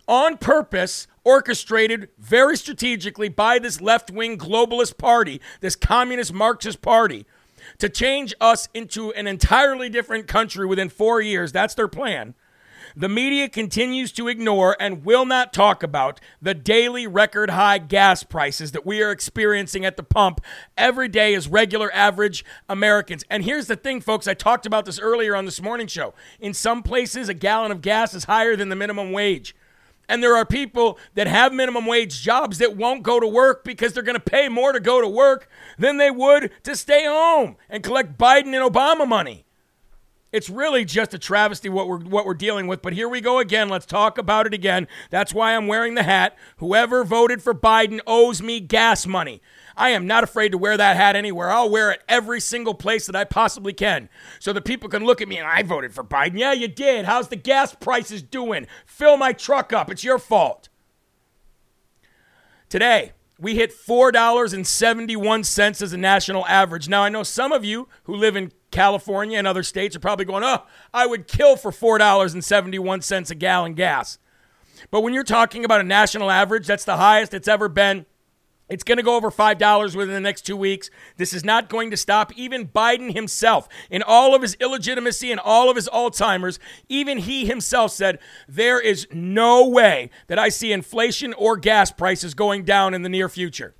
on 0.07 0.38
purpose, 0.38 1.07
orchestrated 1.24 2.09
very 2.20 2.57
strategically 2.57 3.30
by 3.30 3.57
this 3.57 3.82
left 3.82 4.11
wing 4.11 4.38
globalist 4.38 4.97
party, 4.97 5.41
this 5.61 5.76
communist 5.76 6.34
Marxist 6.34 6.82
party, 6.82 7.26
to 7.80 7.89
change 7.89 8.34
us 8.39 8.68
into 8.74 9.11
an 9.13 9.26
entirely 9.26 9.89
different 9.89 10.28
country 10.28 10.66
within 10.66 10.89
four 10.89 11.22
years. 11.22 11.51
That's 11.51 11.74
their 11.74 11.88
plan 11.88 12.36
the 12.95 13.09
media 13.09 13.49
continues 13.49 14.11
to 14.13 14.29
ignore 14.29 14.77
and 14.79 15.03
will 15.03 15.25
not 15.25 15.51
talk 15.51 15.83
about 15.83 16.21
the 16.41 16.53
daily 16.53 17.05
record 17.05 17.49
high 17.49 17.77
gas 17.77 18.23
prices 18.23 18.71
that 18.71 18.85
we 18.85 19.01
are 19.01 19.11
experiencing 19.11 19.83
at 19.83 19.97
the 19.97 20.03
pump 20.03 20.39
every 20.77 21.09
day 21.09 21.33
as 21.35 21.49
regular 21.49 21.91
average 21.93 22.45
Americans. 22.69 23.25
And 23.29 23.43
here's 23.43 23.67
the 23.67 23.75
thing, 23.75 23.99
folks, 23.99 24.27
I 24.27 24.33
talked 24.33 24.65
about 24.65 24.85
this 24.85 24.99
earlier 24.99 25.35
on 25.35 25.43
this 25.43 25.61
morning 25.61 25.87
show. 25.87 26.13
In 26.39 26.53
some 26.53 26.83
places, 26.83 27.27
a 27.27 27.33
gallon 27.33 27.71
of 27.71 27.81
gas 27.81 28.13
is 28.13 28.25
higher 28.25 28.55
than 28.55 28.69
the 28.69 28.75
minimum 28.75 29.11
wage. 29.11 29.55
And 30.07 30.21
there 30.21 30.37
are 30.37 30.45
people 30.45 30.97
that 31.15 31.27
have 31.27 31.51
minimum 31.51 31.85
wage 31.85 32.21
jobs 32.21 32.59
that 32.59 32.77
won't 32.77 33.03
go 33.03 33.19
to 33.19 33.27
work 33.27 33.63
because 33.63 33.93
they're 33.93 34.03
going 34.03 34.19
to 34.19 34.19
pay 34.19 34.47
more 34.49 34.71
to 34.71 34.79
go 34.79 35.01
to 35.01 35.07
work 35.07 35.49
than 35.77 35.97
they 35.97 36.11
would 36.11 36.51
to 36.63 36.75
stay 36.75 37.05
home 37.05 37.57
and 37.69 37.83
collect 37.83 38.17
Biden 38.17 38.53
and 38.53 38.73
Obama 38.73 39.07
money. 39.07 39.44
It's 40.36 40.49
really 40.49 40.83
just 40.83 41.13
a 41.13 41.17
travesty 41.17 41.69
what 41.69 41.88
we're 41.88 41.99
what 41.99 42.25
we're 42.25 42.33
dealing 42.33 42.67
with. 42.67 42.81
But 42.81 42.91
here 42.91 43.07
we 43.07 43.21
go 43.21 43.39
again. 43.39 43.69
Let's 43.69 43.86
talk 43.86 44.17
about 44.17 44.45
it 44.45 44.53
again. 44.53 44.86
That's 45.09 45.33
why 45.33 45.55
I'm 45.55 45.65
wearing 45.65 45.95
the 45.95 46.03
hat. 46.03 46.36
Whoever 46.57 47.05
voted 47.05 47.41
for 47.41 47.53
Biden 47.53 48.01
owes 48.05 48.41
me 48.41 48.59
gas 48.59 49.07
money. 49.07 49.41
I 49.77 49.91
am 49.91 50.07
not 50.07 50.25
afraid 50.25 50.51
to 50.51 50.57
wear 50.57 50.75
that 50.75 50.97
hat 50.97 51.15
anywhere. 51.15 51.51
I'll 51.51 51.69
wear 51.69 51.89
it 51.89 52.01
every 52.09 52.41
single 52.41 52.73
place 52.73 53.05
that 53.05 53.15
I 53.15 53.23
possibly 53.23 53.71
can 53.71 54.09
so 54.39 54.51
that 54.51 54.65
people 54.65 54.89
can 54.89 55.05
look 55.05 55.21
at 55.21 55.29
me 55.29 55.38
and 55.38 55.47
I 55.47 55.63
voted 55.63 55.93
for 55.93 56.03
Biden. 56.03 56.38
Yeah, 56.38 56.51
you 56.51 56.67
did. 56.67 57.05
How's 57.05 57.29
the 57.29 57.38
gas 57.38 57.73
prices 57.73 58.21
doing? 58.21 58.67
Fill 58.86 59.15
my 59.15 59.31
truck 59.31 59.71
up. 59.71 59.89
It's 59.89 60.03
your 60.03 60.19
fault. 60.19 60.67
Today, 62.67 63.13
we 63.39 63.55
hit 63.55 63.73
$4.71 63.73 65.81
as 65.81 65.93
a 65.93 65.97
national 65.97 66.45
average. 66.45 66.89
Now, 66.89 67.03
I 67.03 67.09
know 67.09 67.23
some 67.23 67.53
of 67.53 67.63
you 67.63 67.88
who 68.03 68.15
live 68.15 68.36
in 68.36 68.51
California 68.76 69.38
and 69.38 69.47
other 69.47 69.63
states 69.63 69.95
are 69.95 70.01
probably 70.01 70.26
going, 70.26 70.43
oh, 70.43 70.63
I 70.93 71.07
would 71.07 71.28
kill 71.28 71.55
for 71.55 71.71
$4.71 71.71 73.32
a 73.32 73.36
gallon 73.36 73.73
gas. 73.73 74.19
But 74.91 75.01
when 75.01 75.13
you're 75.13 75.23
talking 75.23 75.63
about 75.63 75.80
a 75.80 75.86
national 75.86 76.30
average, 76.30 76.67
that's 76.67 76.84
the 76.84 76.97
highest 76.97 77.34
it's 77.34 77.47
ever 77.47 77.69
been 77.69 78.05
It's 78.67 78.84
going 78.84 78.97
to 78.97 79.03
go 79.03 79.15
over 79.15 79.32
$5 79.32 79.95
within 79.95 80.13
the 80.13 80.19
next 80.19 80.41
two 80.41 80.57
weeks. 80.57 80.89
This 81.17 81.34
is 81.34 81.45
not 81.45 81.69
going 81.69 81.91
to 81.91 81.97
stop. 81.97 82.34
Even 82.36 82.67
Biden 82.67 83.13
himself, 83.13 83.69
in 83.89 84.01
all 84.01 84.36
of 84.36 84.41
his 84.41 84.55
illegitimacy 84.55 85.32
and 85.32 85.39
all 85.39 85.69
of 85.69 85.76
his 85.76 85.88
Alzheimer's, 85.89 86.59
even 86.89 87.19
he 87.19 87.45
himself 87.45 87.91
said, 87.91 88.19
There 88.47 88.82
is 88.82 89.07
no 89.11 89.69
way 89.69 90.09
that 90.28 90.39
I 90.39 90.49
see 90.49 90.73
inflation 90.73 91.34
or 91.36 91.57
gas 91.57 91.91
prices 91.91 92.34
going 92.34 92.65
down 92.65 92.93
in 92.93 93.03
the 93.03 93.09
near 93.09 93.30
future. 93.30 93.76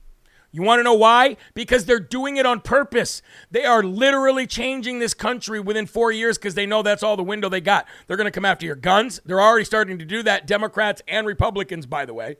You 0.56 0.62
want 0.62 0.80
to 0.80 0.84
know 0.84 0.94
why? 0.94 1.36
Because 1.54 1.84
they're 1.84 2.00
doing 2.00 2.38
it 2.38 2.46
on 2.46 2.62
purpose. 2.62 3.22
They 3.52 3.66
are 3.66 3.84
literally 3.84 4.48
changing 4.48 5.00
this 5.00 5.14
country 5.14 5.60
within 5.60 5.86
four 5.86 6.14
years 6.14 6.38
because 6.38 6.56
they 6.56 6.66
know 6.66 6.82
that's 6.82 7.04
all 7.04 7.18
the 7.18 7.24
window 7.24 7.50
they 7.50 7.60
got. 7.60 7.86
They're 8.08 8.16
going 8.16 8.24
to 8.24 8.32
come 8.32 8.46
after 8.46 8.66
your 8.66 8.76
guns. 8.76 9.20
They're 9.26 9.42
already 9.42 9.66
starting 9.66 10.00
to 10.00 10.06
do 10.06 10.24
that, 10.24 10.48
Democrats 10.48 11.02
and 11.10 11.28
Republicans, 11.28 11.86
by 11.86 12.06
the 12.06 12.14
way. 12.14 12.38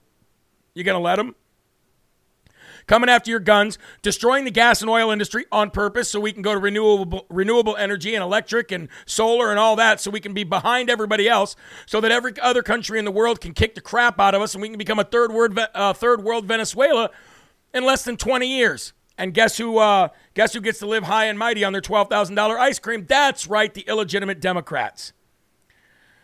You 0.74 0.86
going 0.86 0.98
to 0.98 1.04
let 1.04 1.18
them? 1.18 1.36
coming 2.88 3.10
after 3.10 3.32
your 3.32 3.40
guns, 3.40 3.80
destroying 4.04 4.46
the 4.46 4.52
gas 4.52 4.82
and 4.82 4.90
oil 4.90 5.10
industry 5.10 5.46
on 5.52 5.72
purpose 5.72 6.08
so 6.10 6.20
we 6.20 6.32
can 6.32 6.44
go 6.44 6.54
to 6.54 6.60
renewable 6.60 7.26
renewable 7.30 7.76
energy 7.76 8.14
and 8.14 8.24
electric 8.24 8.72
and 8.72 8.90
solar 9.08 9.50
and 9.50 9.58
all 9.58 9.76
that 9.76 10.00
so 10.00 10.12
we 10.12 10.20
can 10.20 10.36
be 10.36 10.44
behind 10.44 10.88
everybody 10.88 11.28
else 11.28 11.56
so 11.88 12.00
that 12.00 12.12
every 12.12 12.40
other 12.40 12.62
country 12.62 13.00
in 13.00 13.06
the 13.06 13.12
world 13.12 13.42
can 13.42 13.56
kick 13.56 13.74
the 13.74 13.82
crap 13.82 14.20
out 14.20 14.36
of 14.36 14.42
us 14.44 14.54
and 14.54 14.62
we 14.62 14.70
can 14.70 14.78
become 14.78 15.00
a 15.00 15.04
third 15.04 15.32
world 15.32 15.58
uh, 15.74 15.94
third 15.94 16.24
world 16.24 16.46
Venezuela 16.46 17.10
in 17.76 17.86
less 17.86 18.04
than 18.04 18.18
20 18.18 18.48
years. 18.48 18.94
And 19.18 19.34
guess 19.34 19.58
who 19.58 19.78
uh, 19.78 20.10
guess 20.34 20.52
who 20.54 20.62
gets 20.62 20.80
to 20.80 20.88
live 20.88 21.04
high 21.04 21.26
and 21.26 21.38
mighty 21.40 21.64
on 21.64 21.74
their 21.74 21.82
$12,000 21.82 22.38
ice 22.58 22.80
cream? 22.80 23.06
That's 23.08 23.48
right, 23.48 23.74
the 23.74 23.82
illegitimate 23.82 24.42
Democrats. 24.42 25.14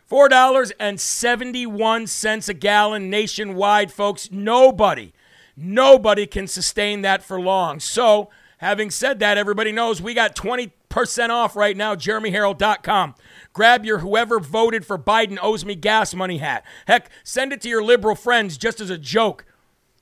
$4.71 0.09 2.49
a 2.49 2.53
gallon 2.53 3.09
nationwide, 3.09 3.93
folks. 3.93 4.29
Nobody 4.31 5.13
Nobody 5.55 6.27
can 6.27 6.47
sustain 6.47 7.01
that 7.01 7.23
for 7.23 7.39
long. 7.39 7.79
So, 7.79 8.29
having 8.57 8.89
said 8.89 9.19
that, 9.19 9.37
everybody 9.37 9.71
knows 9.71 10.01
we 10.01 10.13
got 10.13 10.35
20% 10.35 11.29
off 11.29 11.55
right 11.55 11.75
now, 11.75 11.95
jeremyherrell.com. 11.95 13.15
Grab 13.53 13.85
your 13.85 13.99
whoever 13.99 14.39
voted 14.39 14.85
for 14.85 14.97
Biden 14.97 15.37
owes 15.41 15.65
me 15.65 15.75
gas 15.75 16.13
money 16.13 16.37
hat. 16.37 16.65
Heck, 16.87 17.09
send 17.23 17.53
it 17.53 17.61
to 17.61 17.69
your 17.69 17.83
liberal 17.83 18.15
friends 18.15 18.57
just 18.57 18.79
as 18.79 18.89
a 18.89 18.97
joke. 18.97 19.45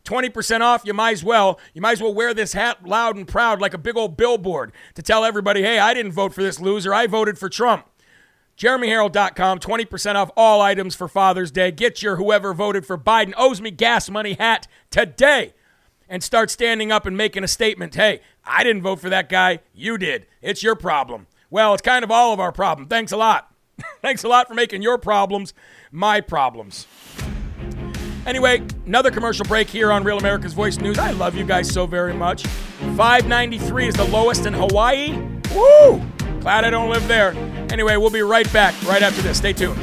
20% 0.10 0.62
off, 0.62 0.82
you 0.86 0.94
might 0.94 1.12
as 1.12 1.24
well. 1.24 1.60
You 1.74 1.82
might 1.82 1.94
as 1.94 2.02
well 2.02 2.14
wear 2.14 2.34
this 2.34 2.54
hat 2.54 2.84
loud 2.88 3.16
and 3.16 3.28
proud 3.28 3.62
like 3.62 3.76
a 3.76 3.78
big 3.78 3.96
old 3.96 4.18
billboard 4.18 4.72
to 4.96 5.04
tell 5.04 5.24
everybody, 5.24 5.62
hey, 5.62 5.78
I 5.78 5.94
didn't 5.94 6.14
vote 6.14 6.34
for 6.34 6.42
this 6.42 6.60
loser. 6.60 6.94
I 6.94 7.06
voted 7.06 7.38
for 7.38 7.48
Trump. 7.48 7.86
JeremyHerrell.com, 8.58 9.60
20% 9.60 10.16
off 10.16 10.32
all 10.36 10.62
items 10.62 10.96
for 10.96 11.08
Father's 11.08 11.52
Day. 11.52 11.72
Get 11.72 12.02
your 12.02 12.16
whoever 12.16 12.54
voted 12.54 12.86
for 12.86 12.98
Biden 12.98 13.34
owes 13.38 13.62
me 13.62 13.72
gas 13.72 14.10
money 14.10 14.34
hat 14.34 14.68
today 14.90 15.54
and 16.10 16.24
start 16.24 16.50
standing 16.50 16.92
up 16.92 17.06
and 17.06 17.16
making 17.16 17.44
a 17.44 17.48
statement. 17.48 17.96
Hey, 17.96 18.20
I 18.44 18.64
didn't 18.64 18.82
vote 18.82 19.00
for 19.00 19.10
that 19.10 19.30
guy. 19.30 19.60
You 19.74 19.98
did. 19.98 20.26
It's 20.42 20.64
your 20.64 20.76
problem. 20.76 21.28
Well, 21.52 21.74
it's 21.74 21.84
kind 21.84 22.04
of 22.04 22.12
all 22.12 22.34
of 22.34 22.40
our 22.40 22.52
problem. 22.52 22.88
Thanks 22.88 23.12
a 23.12 23.18
lot. 23.18 23.54
Thanks 24.02 24.24
a 24.24 24.28
lot 24.28 24.48
for 24.48 24.56
making 24.56 24.82
your 24.82 24.98
problems 24.98 25.54
my 25.92 26.20
problems. 26.20 26.88
Anyway, 28.30 28.62
another 28.86 29.10
commercial 29.10 29.44
break 29.46 29.68
here 29.68 29.92
on 29.92 30.04
Real 30.04 30.20
America's 30.20 30.54
Voice 30.54 30.78
News. 30.78 31.00
I 31.00 31.10
love 31.10 31.34
you 31.34 31.44
guys 31.44 31.68
so 31.68 31.88
very 31.88 32.14
much. 32.14 32.46
593 32.96 33.88
is 33.88 33.96
the 33.96 34.04
lowest 34.04 34.46
in 34.46 34.54
Hawaii. 34.54 35.14
Woo! 35.56 36.00
Glad 36.40 36.64
I 36.64 36.70
don't 36.70 36.92
live 36.92 37.08
there. 37.08 37.32
Anyway, 37.72 37.98
we'll 37.98 38.12
be 38.12 38.22
right 38.22 38.52
back 38.54 38.76
right 38.84 39.02
after 39.02 39.24
this. 39.24 39.40
Stay 39.40 39.52
tuned. 39.52 39.80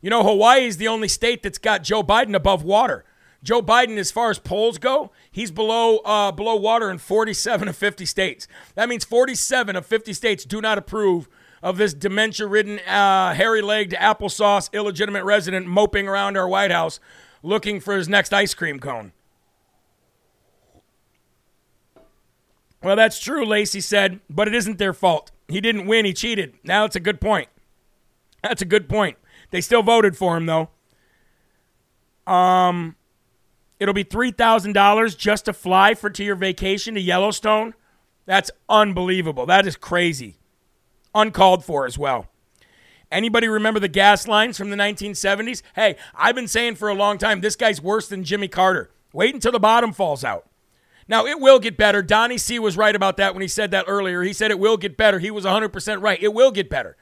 You 0.00 0.10
know, 0.10 0.24
Hawaii 0.24 0.66
is 0.66 0.76
the 0.76 0.88
only 0.88 1.06
state 1.06 1.44
that's 1.44 1.58
got 1.58 1.84
Joe 1.84 2.02
Biden 2.02 2.34
above 2.34 2.64
water. 2.64 3.04
Joe 3.44 3.62
Biden, 3.62 3.96
as 3.96 4.10
far 4.10 4.28
as 4.28 4.40
polls 4.40 4.78
go, 4.78 5.12
he's 5.30 5.52
below 5.52 5.98
uh, 5.98 6.32
below 6.32 6.56
water 6.56 6.90
in 6.90 6.98
47 6.98 7.68
of 7.68 7.76
50 7.76 8.04
states. 8.06 8.48
That 8.74 8.88
means 8.88 9.04
47 9.04 9.76
of 9.76 9.86
50 9.86 10.12
states 10.12 10.44
do 10.44 10.60
not 10.60 10.78
approve 10.78 11.28
of 11.62 11.78
this 11.78 11.94
dementia-ridden, 11.94 12.80
uh, 12.80 13.34
hairy-legged, 13.34 13.92
applesauce, 13.92 14.72
illegitimate 14.72 15.24
resident 15.24 15.66
moping 15.66 16.08
around 16.08 16.36
our 16.36 16.48
White 16.48 16.72
House 16.72 16.98
looking 17.42 17.80
for 17.80 17.96
his 17.96 18.08
next 18.08 18.32
ice 18.32 18.54
cream 18.54 18.80
cone. 18.80 19.12
Well, 22.82 22.96
that's 22.96 23.20
true, 23.20 23.44
Lacey 23.44 23.80
said, 23.80 24.20
but 24.28 24.48
it 24.48 24.54
isn't 24.54 24.78
their 24.78 24.92
fault. 24.92 25.30
He 25.48 25.60
didn't 25.60 25.86
win, 25.86 26.04
he 26.04 26.12
cheated. 26.12 26.54
Now 26.64 26.84
it's 26.84 26.96
a 26.96 27.00
good 27.00 27.20
point. 27.20 27.48
That's 28.42 28.62
a 28.62 28.66
good 28.66 28.88
point. 28.88 29.18
They 29.50 29.60
still 29.60 29.82
voted 29.82 30.16
for 30.16 30.36
him 30.36 30.46
though. 30.46 30.70
Um 32.26 32.96
it'll 33.78 33.94
be 33.94 34.04
$3,000 34.04 35.18
just 35.18 35.44
to 35.44 35.52
fly 35.52 35.94
for 35.94 36.08
to 36.08 36.22
your 36.24 36.36
vacation 36.36 36.94
to 36.94 37.00
Yellowstone. 37.00 37.74
That's 38.26 38.50
unbelievable. 38.68 39.44
That 39.46 39.66
is 39.66 39.76
crazy. 39.76 40.38
Uncalled 41.14 41.64
for 41.64 41.86
as 41.86 41.98
well. 41.98 42.26
Anybody 43.10 43.46
remember 43.46 43.78
the 43.78 43.88
gas 43.88 44.26
lines 44.26 44.56
from 44.56 44.70
the 44.70 44.76
1970s? 44.76 45.62
Hey, 45.74 45.96
I've 46.14 46.34
been 46.34 46.48
saying 46.48 46.76
for 46.76 46.88
a 46.88 46.94
long 46.94 47.18
time 47.18 47.40
this 47.40 47.56
guy's 47.56 47.82
worse 47.82 48.08
than 48.08 48.24
Jimmy 48.24 48.48
Carter. 48.48 48.90
Wait 49.12 49.34
until 49.34 49.52
the 49.52 49.60
bottom 49.60 49.92
falls 49.92 50.24
out. 50.24 50.48
Now, 51.08 51.26
it 51.26 51.40
will 51.40 51.58
get 51.58 51.76
better. 51.76 52.00
Donnie 52.00 52.38
C 52.38 52.58
was 52.58 52.76
right 52.76 52.94
about 52.94 53.18
that 53.18 53.34
when 53.34 53.42
he 53.42 53.48
said 53.48 53.70
that 53.72 53.84
earlier. 53.86 54.22
He 54.22 54.32
said 54.32 54.50
it 54.50 54.58
will 54.58 54.76
get 54.76 54.96
better. 54.96 55.18
He 55.18 55.30
was 55.30 55.44
100% 55.44 56.00
right. 56.00 56.22
It 56.22 56.32
will 56.32 56.50
get 56.50 56.70
better. 56.70 56.96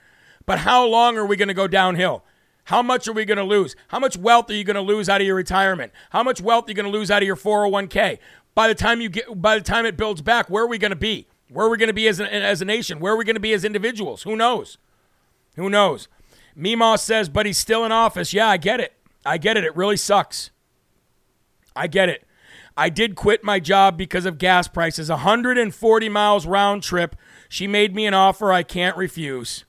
But 0.47 0.61
how 0.61 0.85
long 0.87 1.17
are 1.17 1.27
we 1.27 1.37
going 1.37 1.49
to 1.49 1.55
go 1.55 1.69
downhill? 1.69 2.25
How 2.65 2.83
much 2.83 3.07
are 3.07 3.13
we 3.13 3.25
going 3.25 3.39
to 3.39 3.45
lose? 3.45 3.77
How 3.89 3.99
much 3.99 4.17
wealth 4.17 4.51
are 4.51 4.55
you 4.55 4.65
going 4.65 4.75
to 4.75 4.81
lose 4.81 5.09
out 5.09 5.21
of 5.21 5.27
your 5.27 5.37
retirement? 5.37 5.93
How 6.11 6.23
much 6.23 6.41
wealth 6.41 6.67
are 6.67 6.71
you 6.71 6.75
going 6.75 6.91
to 6.91 6.99
lose 6.99 7.11
out 7.11 7.23
of 7.23 7.27
your 7.27 7.37
401k? 7.37 8.19
By 8.55 8.69
the 8.69 8.75
time 8.75 9.01
you 9.01 9.09
get 9.09 9.41
by 9.41 9.57
the 9.57 9.65
time 9.65 9.87
it 9.87 9.97
builds 9.97 10.23
back, 10.23 10.51
where 10.51 10.65
are 10.65 10.69
we 10.69 10.79
going 10.79 10.91
to 10.91 10.97
be? 10.97 11.29
Where 11.51 11.67
are 11.67 11.71
we 11.71 11.77
going 11.77 11.89
to 11.89 11.93
be 11.93 12.09
as, 12.09 12.21
a, 12.21 12.33
as 12.33 12.63
a 12.63 12.65
nation? 12.65 13.01
Where 13.01 13.13
are 13.13 13.17
we 13.17 13.25
going 13.25 13.37
to 13.37 13.41
be 13.41 13.53
as 13.53 13.65
individuals? 13.65 14.23
Who 14.23 14.37
knows? 14.37 14.79
Who 15.57 15.69
knows? 15.69 16.09
Mima 16.55 16.97
says, 16.99 17.29
but 17.29 17.47
he's 17.47 17.59
still 17.59 17.85
in 17.85 17.93
office. 17.93 18.33
Yeah, 18.33 18.49
I 18.49 18.57
get 18.57 18.81
it. 18.81 18.93
I 19.25 19.39
get 19.39 19.57
it. 19.57 19.65
It 19.65 19.75
really 19.77 19.97
sucks. 19.97 20.51
I 21.75 21.87
get 21.87 22.09
it. 22.09 22.27
I 22.77 22.89
did 22.89 23.15
quit 23.15 23.45
my 23.45 23.61
job 23.61 23.99
because 23.99 24.27
of 24.27 24.39
gas 24.39 24.69
prices. 24.69 25.11
140 25.11 26.09
miles 26.09 26.47
round 26.47 26.83
trip. 26.83 27.17
She 27.49 27.67
made 27.67 27.95
me 27.95 28.07
an 28.07 28.15
offer 28.15 28.53
I 28.53 28.63
can't 28.63 28.97
refuse. 28.97 29.65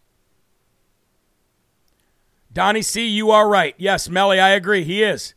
Donnie 2.54 2.82
C, 2.82 3.08
you 3.08 3.32
are 3.32 3.50
right. 3.50 3.76
Yes, 3.78 4.10
Melly, 4.10 4.40
I 4.40 4.50
agree. 4.50 4.84
He 4.84 5.04
is. 5.04 5.34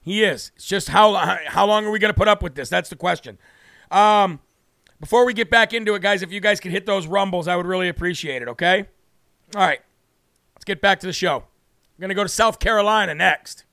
He 0.00 0.24
is. 0.24 0.52
It's 0.56 0.66
just 0.66 0.88
how 0.88 1.14
how 1.46 1.66
long 1.66 1.86
are 1.86 1.90
we 1.90 1.98
going 1.98 2.12
to 2.12 2.18
put 2.18 2.28
up 2.28 2.42
with 2.42 2.54
this? 2.54 2.68
That's 2.68 2.88
the 2.88 2.96
question. 2.96 3.38
Um, 3.90 4.40
before 5.02 5.26
we 5.26 5.34
get 5.34 5.50
back 5.50 5.74
into 5.74 5.96
it, 5.96 6.00
guys, 6.00 6.22
if 6.22 6.30
you 6.30 6.38
guys 6.38 6.60
could 6.60 6.70
hit 6.70 6.86
those 6.86 7.08
rumbles, 7.08 7.48
I 7.48 7.56
would 7.56 7.66
really 7.66 7.88
appreciate 7.88 8.40
it. 8.40 8.46
Okay. 8.46 8.86
All 9.56 9.60
right. 9.60 9.80
Let's 10.54 10.64
get 10.64 10.80
back 10.80 11.00
to 11.00 11.08
the 11.08 11.12
show. 11.12 11.38
I'm 11.38 12.00
going 12.00 12.10
to 12.10 12.14
go 12.14 12.22
to 12.22 12.28
South 12.28 12.60
Carolina 12.60 13.12
next. 13.12 13.64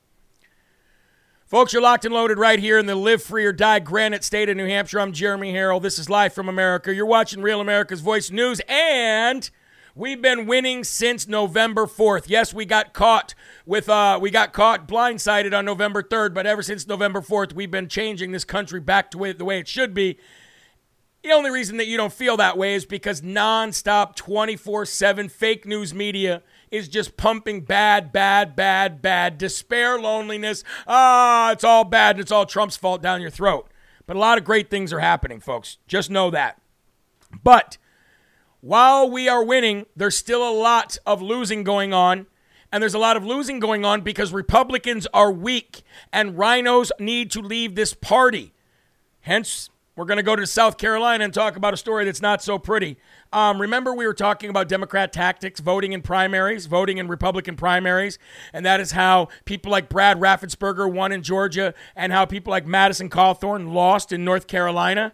Folks, 1.45 1.71
you're 1.71 1.83
locked 1.83 2.03
and 2.03 2.15
loaded 2.15 2.39
right 2.39 2.57
here 2.57 2.79
in 2.79 2.87
the 2.87 2.95
Live 2.95 3.21
Free 3.21 3.45
or 3.45 3.53
Die 3.53 3.77
Granite 3.77 4.23
State 4.23 4.49
of 4.49 4.57
New 4.57 4.65
Hampshire. 4.65 4.99
I'm 4.99 5.13
Jeremy 5.13 5.53
Herrell. 5.53 5.79
This 5.79 5.99
is 5.99 6.09
Live 6.09 6.33
from 6.33 6.49
America. 6.49 6.95
You're 6.95 7.05
watching 7.05 7.43
Real 7.43 7.61
America's 7.61 8.01
Voice 8.01 8.31
News, 8.31 8.59
and 8.67 9.51
we've 9.93 10.23
been 10.23 10.47
winning 10.47 10.83
since 10.83 11.27
November 11.27 11.85
4th. 11.85 12.23
Yes, 12.25 12.55
we 12.55 12.65
got 12.65 12.93
caught 12.93 13.35
with 13.67 13.87
uh, 13.87 14.17
we 14.19 14.31
got 14.31 14.51
caught 14.51 14.87
blindsided 14.87 15.55
on 15.55 15.65
November 15.65 16.01
3rd, 16.01 16.33
but 16.33 16.47
ever 16.47 16.63
since 16.63 16.87
November 16.87 17.21
4th, 17.21 17.53
we've 17.53 17.71
been 17.71 17.87
changing 17.87 18.31
this 18.31 18.45
country 18.45 18.79
back 18.79 19.11
to 19.11 19.33
the 19.33 19.45
way 19.45 19.59
it 19.59 19.67
should 19.67 19.93
be. 19.93 20.17
The 21.21 21.31
only 21.31 21.51
reason 21.51 21.77
that 21.77 21.87
you 21.87 21.97
don't 21.97 22.13
feel 22.13 22.37
that 22.37 22.57
way 22.57 22.75
is 22.75 22.85
because 22.85 23.21
nonstop 23.21 24.15
24 24.15 24.85
7 24.85 25.27
fake 25.27 25.65
news 25.65 25.93
media 25.93 26.41
is 26.71 26.87
just 26.87 27.17
pumping 27.17 27.61
bad, 27.61 28.11
bad, 28.13 28.55
bad, 28.55 29.01
bad, 29.01 29.37
despair, 29.37 29.99
loneliness. 29.99 30.63
Ah, 30.87 31.51
it's 31.51 31.63
all 31.63 31.83
bad 31.83 32.15
and 32.15 32.21
it's 32.21 32.31
all 32.31 32.45
Trump's 32.45 32.77
fault 32.77 33.01
down 33.01 33.21
your 33.21 33.29
throat. 33.29 33.69
But 34.05 34.15
a 34.15 34.19
lot 34.19 34.37
of 34.37 34.45
great 34.45 34.69
things 34.69 34.93
are 34.93 34.99
happening, 34.99 35.41
folks. 35.41 35.77
Just 35.87 36.09
know 36.09 36.31
that. 36.31 36.61
But 37.43 37.77
while 38.61 39.09
we 39.09 39.27
are 39.27 39.43
winning, 39.43 39.87
there's 39.95 40.15
still 40.17 40.47
a 40.47 40.51
lot 40.51 40.97
of 41.05 41.21
losing 41.21 41.63
going 41.63 41.93
on. 41.93 42.27
And 42.71 42.81
there's 42.81 42.93
a 42.93 42.99
lot 42.99 43.17
of 43.17 43.25
losing 43.25 43.59
going 43.59 43.83
on 43.83 44.01
because 44.01 44.31
Republicans 44.31 45.07
are 45.13 45.31
weak 45.31 45.81
and 46.13 46.37
rhinos 46.37 46.91
need 46.99 47.31
to 47.31 47.41
leave 47.41 47.75
this 47.75 47.93
party. 47.93 48.53
Hence, 49.21 49.69
we're 49.99 50.05
going 50.05 50.15
to 50.15 50.23
go 50.23 50.33
to 50.33 50.47
South 50.47 50.77
Carolina 50.77 51.25
and 51.25 51.33
talk 51.33 51.57
about 51.57 51.73
a 51.73 51.77
story 51.77 52.05
that's 52.05 52.21
not 52.21 52.41
so 52.41 52.57
pretty. 52.57 52.95
Um, 53.33 53.59
remember, 53.59 53.93
we 53.93 54.07
were 54.07 54.13
talking 54.13 54.49
about 54.49 54.69
Democrat 54.69 55.11
tactics, 55.11 55.59
voting 55.59 55.91
in 55.91 56.01
primaries, 56.01 56.67
voting 56.67 56.99
in 56.99 57.09
Republican 57.09 57.57
primaries, 57.57 58.17
and 58.53 58.65
that 58.65 58.79
is 58.79 58.93
how 58.93 59.27
people 59.43 59.73
like 59.73 59.89
Brad 59.89 60.17
Raffensperger 60.21 60.89
won 60.89 61.11
in 61.11 61.21
Georgia, 61.21 61.73
and 61.97 62.13
how 62.13 62.25
people 62.25 62.49
like 62.49 62.65
Madison 62.65 63.09
Cawthorn 63.09 63.73
lost 63.73 64.13
in 64.13 64.23
North 64.23 64.47
Carolina. 64.47 65.11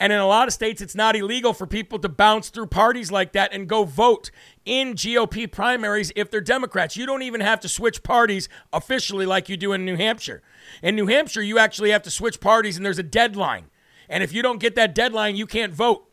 And 0.00 0.14
in 0.14 0.18
a 0.18 0.26
lot 0.26 0.48
of 0.48 0.54
states, 0.54 0.80
it's 0.80 0.94
not 0.94 1.14
illegal 1.14 1.52
for 1.52 1.66
people 1.66 1.98
to 1.98 2.08
bounce 2.08 2.48
through 2.48 2.68
parties 2.68 3.12
like 3.12 3.32
that 3.32 3.52
and 3.52 3.68
go 3.68 3.84
vote 3.84 4.30
in 4.64 4.94
GOP 4.94 5.52
primaries 5.52 6.10
if 6.16 6.30
they're 6.30 6.40
Democrats. 6.40 6.96
You 6.96 7.04
don't 7.04 7.22
even 7.22 7.42
have 7.42 7.60
to 7.60 7.68
switch 7.68 8.02
parties 8.02 8.48
officially 8.72 9.26
like 9.26 9.50
you 9.50 9.58
do 9.58 9.74
in 9.74 9.84
New 9.84 9.96
Hampshire. 9.96 10.42
In 10.82 10.96
New 10.96 11.06
Hampshire, 11.06 11.42
you 11.42 11.58
actually 11.58 11.90
have 11.90 12.02
to 12.04 12.10
switch 12.10 12.40
parties 12.40 12.78
and 12.78 12.86
there's 12.86 12.98
a 12.98 13.02
deadline. 13.02 13.66
And 14.08 14.22
if 14.22 14.32
you 14.32 14.42
don't 14.42 14.60
get 14.60 14.74
that 14.76 14.94
deadline, 14.94 15.36
you 15.36 15.46
can't 15.46 15.74
vote 15.74 16.08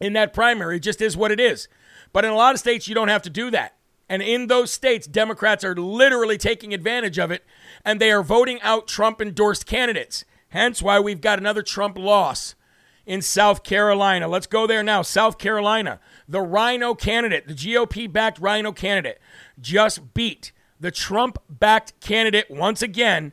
in 0.00 0.12
that 0.14 0.32
primary. 0.32 0.76
It 0.76 0.80
just 0.80 1.02
is 1.02 1.16
what 1.16 1.30
it 1.30 1.40
is. 1.40 1.68
But 2.12 2.24
in 2.24 2.30
a 2.30 2.36
lot 2.36 2.54
of 2.54 2.60
states, 2.60 2.88
you 2.88 2.94
don't 2.94 3.08
have 3.08 3.22
to 3.22 3.30
do 3.30 3.50
that. 3.50 3.76
And 4.08 4.22
in 4.22 4.48
those 4.48 4.72
states, 4.72 5.06
Democrats 5.06 5.62
are 5.62 5.76
literally 5.76 6.36
taking 6.36 6.74
advantage 6.74 7.18
of 7.18 7.30
it 7.30 7.44
and 7.84 8.00
they 8.00 8.10
are 8.10 8.22
voting 8.22 8.60
out 8.62 8.88
Trump 8.88 9.22
endorsed 9.22 9.66
candidates. 9.66 10.24
Hence 10.48 10.82
why 10.82 10.98
we've 10.98 11.20
got 11.20 11.38
another 11.38 11.62
Trump 11.62 11.96
loss 11.96 12.56
in 13.06 13.22
South 13.22 13.62
Carolina. 13.62 14.26
Let's 14.26 14.48
go 14.48 14.66
there 14.66 14.82
now. 14.82 15.02
South 15.02 15.38
Carolina, 15.38 16.00
the 16.28 16.40
Rhino 16.40 16.94
candidate, 16.94 17.46
the 17.46 17.54
GOP 17.54 18.12
backed 18.12 18.40
Rhino 18.40 18.72
candidate, 18.72 19.20
just 19.60 20.12
beat 20.12 20.50
the 20.80 20.90
Trump 20.90 21.38
backed 21.48 21.98
candidate 22.00 22.50
once 22.50 22.82
again. 22.82 23.32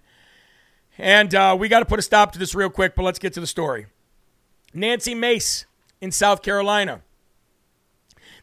And 0.97 1.33
uh, 1.35 1.55
we 1.59 1.67
got 1.69 1.79
to 1.79 1.85
put 1.85 1.99
a 1.99 2.01
stop 2.01 2.31
to 2.33 2.39
this 2.39 2.55
real 2.55 2.69
quick, 2.69 2.95
but 2.95 3.03
let's 3.03 3.19
get 3.19 3.33
to 3.33 3.39
the 3.39 3.47
story. 3.47 3.85
Nancy 4.73 5.13
Mace 5.15 5.65
in 6.01 6.11
South 6.11 6.41
Carolina. 6.41 7.01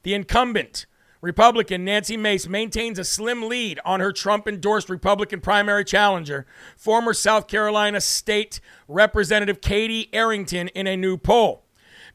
The 0.02 0.14
incumbent 0.14 0.86
Republican 1.20 1.84
Nancy 1.84 2.18
Mace 2.18 2.46
maintains 2.46 2.98
a 2.98 3.04
slim 3.04 3.48
lead 3.48 3.80
on 3.84 4.00
her 4.00 4.12
Trump 4.12 4.46
endorsed 4.46 4.90
Republican 4.90 5.40
primary 5.40 5.84
challenger, 5.84 6.46
former 6.76 7.14
South 7.14 7.48
Carolina 7.48 8.00
State 8.00 8.60
Representative 8.88 9.62
Katie 9.62 10.10
Arrington, 10.12 10.68
in 10.68 10.86
a 10.86 10.96
new 10.96 11.16
poll. 11.16 11.63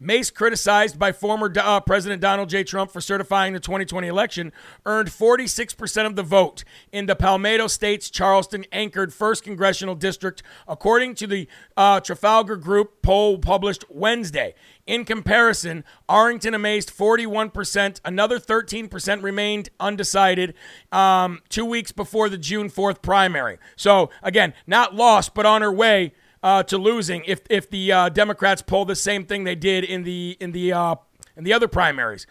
Mace, 0.02 0.32
criticized 0.32 0.98
by 0.98 1.12
former 1.12 1.52
uh, 1.60 1.82
President 1.82 2.22
Donald 2.22 2.48
J. 2.48 2.64
Trump 2.64 2.90
for 2.90 3.02
certifying 3.02 3.52
the 3.52 3.60
2020 3.60 4.08
election, 4.08 4.54
earned 4.86 5.10
46% 5.10 6.06
of 6.06 6.16
the 6.16 6.24
vote 6.24 6.64
in 6.94 7.06
the 7.06 7.18
Palmetto 7.18 7.68
State's 7.68 8.10
Charleston 8.10 8.66
anchored 8.72 9.12
1st 9.12 9.44
Congressional 9.44 9.96
District, 9.96 10.42
according 10.70 11.16
to 11.16 11.28
the 11.28 11.50
uh, 11.76 12.00
Trafalgar 12.00 12.56
Group 12.56 13.02
poll 13.02 13.40
published 13.40 13.84
Wednesday. 13.90 14.56
In 14.88 15.04
comparison, 15.04 15.84
Arrington 16.10 16.54
amazed 16.54 16.90
41%. 16.96 18.00
Another 18.06 18.40
13% 18.40 19.22
remained 19.22 19.70
undecided 19.82 20.54
um, 20.94 21.42
two 21.50 21.66
weeks 21.66 21.92
before 21.92 22.30
the 22.30 22.38
June 22.38 22.70
4th 22.70 23.02
primary. 23.02 23.58
So, 23.76 24.10
again, 24.24 24.54
not 24.66 24.96
lost, 24.96 25.34
but 25.34 25.46
on 25.46 25.62
her 25.62 25.72
way 25.72 26.14
uh, 26.44 26.64
to 26.64 26.78
losing 26.78 27.24
if 27.26 27.42
if 27.50 27.70
the 27.70 27.92
uh, 27.92 28.10
Democrats 28.10 28.62
pull 28.62 28.86
the 28.86 28.96
same 28.96 29.26
thing 29.26 29.44
they 29.44 29.56
did 29.56 29.84
in 29.84 30.04
the 30.04 30.38
in 30.40 30.52
the 30.52 30.74
uh, 30.74 30.96
in 31.36 31.44
the 31.44 31.54
other 31.54 31.68
primaries. 31.68 32.28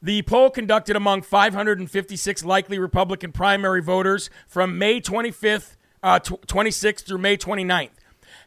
The 0.00 0.22
poll 0.22 0.50
conducted 0.50 0.96
among 0.96 1.22
556 1.22 2.44
likely 2.44 2.78
Republican 2.78 3.30
primary 3.30 3.80
voters 3.80 4.30
from 4.48 4.76
May 4.76 5.00
25th, 5.00 5.76
uh, 6.02 6.18
26th 6.18 7.04
through 7.04 7.18
May 7.18 7.36
29th 7.36 7.90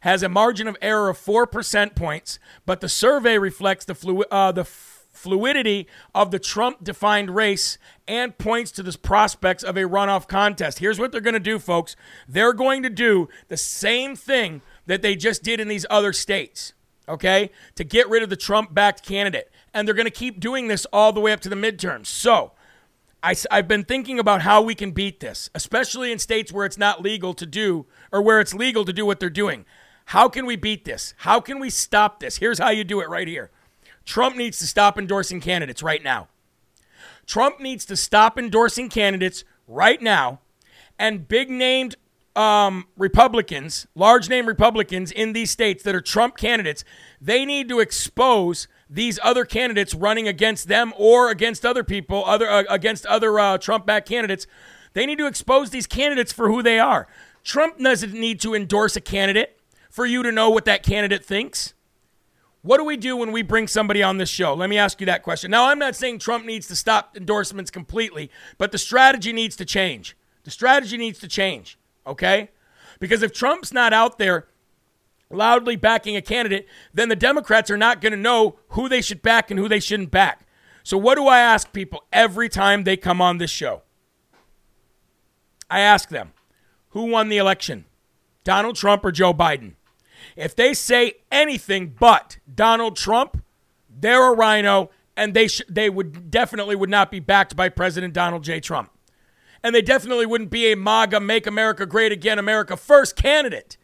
has 0.02 0.22
a 0.22 0.30
margin 0.30 0.68
of 0.68 0.78
error 0.82 1.10
of 1.10 1.18
four 1.18 1.48
percent 1.48 1.96
points, 1.96 2.38
but 2.66 2.80
the 2.80 2.90
survey 2.90 3.40
reflects 3.40 3.86
the 3.86 3.96
flu- 3.96 4.26
uh, 4.30 4.52
the 4.52 4.64
fluidity 4.66 5.88
of 6.14 6.30
the 6.30 6.40
Trump 6.40 6.84
defined 6.84 7.36
race 7.36 7.78
and 8.08 8.38
points 8.38 8.72
to 8.72 8.84
the 8.84 8.96
prospects 8.98 9.64
of 9.64 9.78
a 9.78 9.82
runoff 9.82 10.28
contest. 10.28 10.80
Here's 10.80 11.00
what 11.00 11.12
they're 11.12 11.22
going 11.22 11.34
to 11.34 11.40
do, 11.40 11.58
folks. 11.58 11.96
They're 12.28 12.54
going 12.54 12.84
to 12.84 12.90
do 12.90 13.30
the 13.48 13.58
same 13.58 14.16
thing 14.16 14.62
that 14.86 15.02
they 15.02 15.16
just 15.16 15.44
did 15.44 15.60
in 15.60 15.68
these 15.68 15.86
other 15.90 16.14
states, 16.14 16.74
okay, 17.08 17.52
to 17.76 17.84
get 17.84 18.10
rid 18.10 18.24
of 18.24 18.30
the 18.30 18.36
Trump 18.36 18.74
backed 18.74 19.04
candidate. 19.04 19.52
And 19.74 19.88
they're 19.88 19.96
going 19.96 20.06
to 20.06 20.12
keep 20.12 20.40
doing 20.40 20.68
this 20.68 20.86
all 20.94 21.12
the 21.12 21.20
way 21.20 21.32
up 21.32 21.42
to 21.42 21.50
the 21.50 21.56
midterms. 21.56 22.08
So, 22.08 22.54
I, 23.22 23.36
have 23.50 23.68
been 23.68 23.84
thinking 23.84 24.20
about 24.20 24.44
how 24.44 24.62
we 24.62 24.76
can 24.76 24.92
beat 24.92 25.20
this, 25.20 25.50
especially 25.56 26.12
in 26.12 26.20
states 26.20 26.52
where 26.52 26.66
it's 26.66 26.78
not 26.78 27.02
legal 27.02 27.34
to 27.34 27.46
do 27.48 27.88
or 28.12 28.22
where 28.22 28.40
it's 28.40 28.54
legal 28.54 28.86
to 28.86 28.94
do 28.94 29.04
what 29.06 29.20
they're 29.20 29.32
doing. 29.32 29.66
How 30.06 30.30
can 30.30 30.46
we 30.46 30.56
beat 30.56 30.86
this? 30.86 31.16
How 31.18 31.40
can 31.40 31.60
we 31.60 31.72
stop 31.72 32.20
this? 32.20 32.38
Here's 32.38 32.60
how 32.60 32.70
you 32.70 32.84
do 32.84 33.02
it 33.02 33.10
right 33.10 33.28
here 33.28 33.50
Trump 34.06 34.36
needs 34.36 34.60
to 34.60 34.68
stop 34.68 35.00
endorsing 35.00 35.42
candidates 35.42 35.82
right 35.82 36.04
now. 36.04 36.28
Trump 37.26 37.60
needs 37.60 37.86
to 37.86 37.96
stop 37.96 38.38
endorsing 38.38 38.90
candidates 38.90 39.44
right 39.68 40.02
now, 40.02 40.42
and 41.00 41.28
big 41.28 41.50
named 41.50 41.96
um, 42.36 42.86
Republicans, 42.98 43.88
large 43.96 44.30
name 44.30 44.46
Republicans 44.46 45.12
in 45.12 45.34
these 45.34 45.52
states 45.52 45.84
that 45.84 45.96
are 45.96 46.02
Trump 46.02 46.38
candidates, 46.38 46.84
they 47.22 47.46
need 47.46 47.70
to 47.70 47.80
expose 47.80 48.68
these 48.90 49.20
other 49.24 49.46
candidates 49.46 49.94
running 49.96 50.28
against 50.28 50.68
them 50.68 50.94
or 50.98 51.30
against 51.30 51.66
other 51.66 51.84
people, 51.84 52.24
other 52.26 52.50
uh, 52.50 52.64
against 52.70 53.06
other 53.06 53.40
uh, 53.40 53.58
Trump-backed 53.58 54.08
candidates. 54.08 54.46
They 54.94 55.06
need 55.06 55.18
to 55.18 55.28
expose 55.28 55.70
these 55.70 55.88
candidates 55.88 56.32
for 56.32 56.50
who 56.50 56.62
they 56.62 56.80
are. 56.80 57.08
Trump 57.44 57.80
doesn't 57.80 58.14
need 58.14 58.40
to 58.42 58.54
endorse 58.54 58.96
a 58.96 59.02
candidate 59.02 59.60
for 59.90 60.06
you 60.06 60.24
to 60.24 60.32
know 60.32 60.50
what 60.50 60.66
that 60.66 60.84
candidate 60.84 61.26
thinks. 61.26 61.74
What 62.62 62.78
do 62.78 62.84
we 62.84 62.98
do 62.98 63.16
when 63.16 63.32
we 63.32 63.44
bring 63.44 63.68
somebody 63.68 64.02
on 64.02 64.18
this 64.18 64.30
show? 64.30 64.56
Let 64.56 64.70
me 64.70 64.78
ask 64.78 65.00
you 65.00 65.06
that 65.06 65.22
question. 65.22 65.52
Now, 65.52 65.70
I'm 65.70 65.78
not 65.78 65.96
saying 65.96 66.20
Trump 66.20 66.46
needs 66.46 66.68
to 66.68 66.76
stop 66.76 67.16
endorsements 67.16 67.70
completely, 67.70 68.32
but 68.58 68.72
the 68.72 68.80
strategy 68.80 69.32
needs 69.32 69.56
to 69.58 69.66
change. 69.66 70.18
The 70.44 70.52
strategy 70.52 70.98
needs 70.98 71.20
to 71.20 71.28
change 71.28 71.78
okay? 72.06 72.50
Because 73.00 73.24
if 73.24 73.34
Trump's 73.34 73.74
not 73.74 73.94
out 73.94 74.18
there 74.18 74.48
loudly 75.30 75.76
backing 75.76 76.16
a 76.16 76.22
candidate, 76.22 76.68
then 76.94 77.10
the 77.10 77.16
Democrats 77.16 77.70
are 77.70 77.78
not 77.78 78.02
going 78.02 78.12
to 78.12 78.18
know 78.18 78.58
who 78.70 78.88
they 78.88 79.02
should 79.02 79.22
back 79.22 79.52
and 79.52 79.60
who 79.60 79.68
they 79.68 79.80
shouldn't 79.80 80.12
back. 80.12 80.48
So, 80.84 80.98
what 80.98 81.16
do 81.16 81.28
I 81.28 81.40
ask 81.40 81.74
people 81.74 82.04
every 82.14 82.48
time 82.48 82.84
they 82.84 82.96
come 82.96 83.22
on 83.22 83.38
this 83.38 83.50
show? 83.50 83.82
I 85.70 85.80
ask 85.80 86.10
them, 86.10 86.34
who 86.90 87.06
won 87.06 87.30
the 87.30 87.38
election, 87.38 87.86
Donald 88.44 88.76
Trump 88.76 89.04
or 89.04 89.12
Joe 89.12 89.34
Biden? 89.34 89.74
If 90.36 90.56
they 90.56 90.74
say 90.74 91.14
anything 91.32 91.96
but 92.00 92.38
Donald 92.54 92.96
Trump, 92.96 93.44
they're 93.90 94.32
a 94.32 94.36
rhino 94.36 94.92
and 95.18 95.34
they 95.34 95.48
sh- 95.48 95.64
they 95.68 95.90
would 95.90 96.30
definitely 96.30 96.76
would 96.76 96.90
not 96.90 97.10
be 97.10 97.20
backed 97.20 97.56
by 97.56 97.70
President 97.70 98.14
Donald 98.14 98.44
J. 98.44 98.60
Trump 98.60 98.92
and 99.66 99.74
they 99.74 99.82
definitely 99.82 100.28
wouldn't 100.28 100.52
be 100.52 100.72
a 100.72 100.78
MAGA, 100.78 101.20
Make 101.20 101.48
America 101.48 101.88
Great 101.88 102.12
Again, 102.12 102.38
America 102.38 102.78
First 102.78 103.16
candidate. 103.16 103.78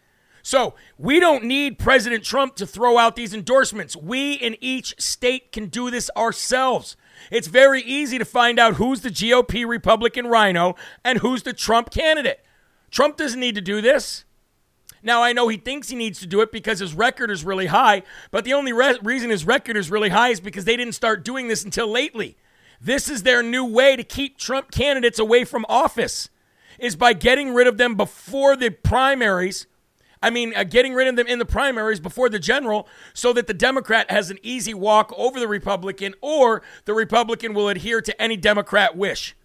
So 0.44 0.76
we 1.00 1.20
don't 1.20 1.44
need 1.44 1.80
President 1.80 2.24
Trump 2.24 2.56
to 2.58 2.68
throw 2.68 3.00
out 3.00 3.16
these 3.16 3.34
endorsements. 3.34 3.96
We 3.96 4.34
in 4.34 4.58
each 4.62 4.94
state 5.02 5.52
can 5.52 5.70
do 5.70 5.90
this 5.90 6.12
ourselves. 6.16 6.96
It's 7.32 7.48
very 7.48 7.82
easy 7.82 8.20
to 8.20 8.26
find 8.26 8.60
out 8.60 8.76
who's 8.76 9.02
the 9.02 9.10
GOP 9.10 9.68
Republican 9.68 10.28
rhino 10.28 10.76
and 11.04 11.18
who's 11.18 11.42
the 11.42 11.52
Trump 11.52 11.90
candidate. 11.90 12.46
Trump 12.92 13.18
doesn't 13.18 13.40
need 13.40 13.56
to 13.56 13.62
do 13.62 13.82
this. 13.82 14.26
Now, 15.02 15.24
I 15.24 15.34
know 15.34 15.48
he 15.48 15.58
thinks 15.58 15.90
he 15.90 15.96
needs 15.96 16.20
to 16.20 16.28
do 16.28 16.42
it 16.42 16.52
because 16.52 16.78
his 16.78 16.94
record 16.94 17.32
is 17.32 17.44
really 17.44 17.66
high, 17.66 18.04
but 18.30 18.46
the 18.46 18.54
only 18.54 18.72
re- 18.72 19.00
reason 19.02 19.32
his 19.32 19.48
record 19.48 19.76
is 19.76 19.90
really 19.90 20.10
high 20.10 20.30
is 20.30 20.40
because 20.40 20.66
they 20.66 20.78
didn't 20.78 20.94
start 20.94 21.26
doing 21.26 21.48
this 21.48 21.64
until 21.66 21.88
lately. 21.88 22.38
This 22.84 23.10
is 23.10 23.24
their 23.24 23.44
new 23.44 23.64
way 23.64 23.96
to 23.96 24.04
keep 24.04 24.38
Trump 24.38 24.72
candidates 24.72 25.20
away 25.20 25.46
from 25.46 25.66
office 25.70 26.30
is 26.80 26.96
by 26.96 27.14
getting 27.14 27.54
rid 27.54 27.68
of 27.68 27.78
them 27.78 27.94
before 27.96 28.56
the 28.56 28.72
primaries. 28.72 29.68
I 30.24 30.32
mean, 30.32 30.54
uh, 30.56 30.64
getting 30.64 30.96
rid 30.96 31.08
of 31.08 31.16
them 31.16 31.28
in 31.28 31.38
the 31.38 31.46
primaries 31.46 32.00
before 32.00 32.28
the 32.28 32.40
general 32.40 32.88
so 33.14 33.34
that 33.34 33.46
the 33.46 33.54
Democrat 33.54 34.10
has 34.10 34.32
an 34.32 34.40
easy 34.42 34.74
walk 34.74 35.14
over 35.16 35.40
the 35.40 35.48
Republican 35.48 36.16
or 36.22 36.64
the 36.86 36.94
Republican 36.94 37.54
will 37.54 37.70
adhere 37.70 38.02
to 38.02 38.20
any 38.20 38.36
Democrat 38.36 38.98
wish. 38.98 39.36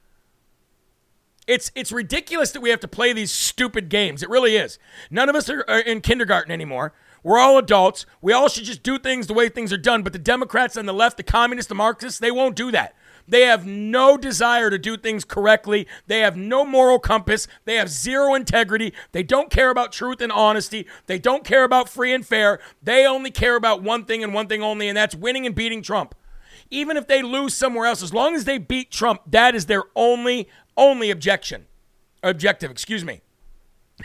It's 1.47 1.71
it's 1.75 1.93
ridiculous 1.93 2.51
that 2.53 2.61
we 2.61 2.71
have 2.71 2.81
to 2.81 2.89
play 2.89 3.13
these 3.13 3.31
stupid 3.31 3.89
games. 3.89 4.23
It 4.23 4.31
really 4.31 4.57
is. 4.57 4.79
None 5.11 5.29
of 5.29 5.37
us 5.37 5.49
are, 5.49 5.65
are 5.69 5.81
in 5.81 6.01
kindergarten 6.01 6.51
anymore. 6.51 6.93
We're 7.23 7.39
all 7.39 7.59
adults. 7.59 8.07
We 8.21 8.33
all 8.33 8.49
should 8.49 8.65
just 8.65 8.83
do 8.83 8.99
things 8.99 9.27
the 9.27 9.35
way 9.35 9.49
things 9.49 9.73
are 9.73 9.79
done. 9.79 10.03
But 10.03 10.13
the 10.13 10.19
Democrats 10.19 10.77
on 10.77 10.87
the 10.87 10.95
left, 10.95 11.17
the 11.19 11.23
communists, 11.23 11.69
the 11.69 11.75
Marxists, 11.75 12.19
they 12.19 12.31
won't 12.31 12.57
do 12.57 12.71
that. 12.73 12.95
They 13.29 13.43
have 13.43 13.67
no 13.67 14.17
desire 14.17 14.71
to 14.71 14.79
do 14.79 14.97
things 14.97 15.25
correctly. 15.25 15.87
They 16.07 16.21
have 16.21 16.37
no 16.37 16.65
moral 16.65 16.99
compass. 16.99 17.49
They 17.65 17.77
have 17.77 17.89
zero 17.89 18.35
integrity. 18.35 18.93
They 19.13 19.23
don't 19.23 19.51
care 19.51 19.71
about 19.71 19.93
truth 19.93 20.21
and 20.21 20.33
honesty. 20.33 20.87
They 21.07 21.19
don't 21.19 21.45
care 21.45 21.65
about 21.65 21.89
free 21.89 22.13
and 22.13 22.25
fair. 22.25 22.61
They 22.83 23.07
only 23.07 23.31
care 23.31 23.57
about 23.57 23.83
one 23.83 24.05
thing 24.05 24.23
and 24.23 24.33
one 24.33 24.47
thing 24.47 24.63
only, 24.63 24.89
and 24.89 24.97
that's 24.97 25.15
winning 25.15 25.47
and 25.47 25.55
beating 25.55 25.83
Trump. 25.83 26.15
Even 26.71 26.97
if 26.97 27.07
they 27.07 27.23
lose 27.23 27.55
somewhere 27.55 27.87
else, 27.87 28.03
as 28.03 28.13
long 28.13 28.35
as 28.35 28.45
they 28.45 28.59
beat 28.59 28.91
Trump, 28.91 29.23
that 29.27 29.55
is 29.55 29.67
their 29.67 29.85
only, 29.95 30.49
only 30.77 31.11
objection. 31.11 31.67
Objective, 32.23 32.71
excuse 32.71 33.05
me. 33.05 33.23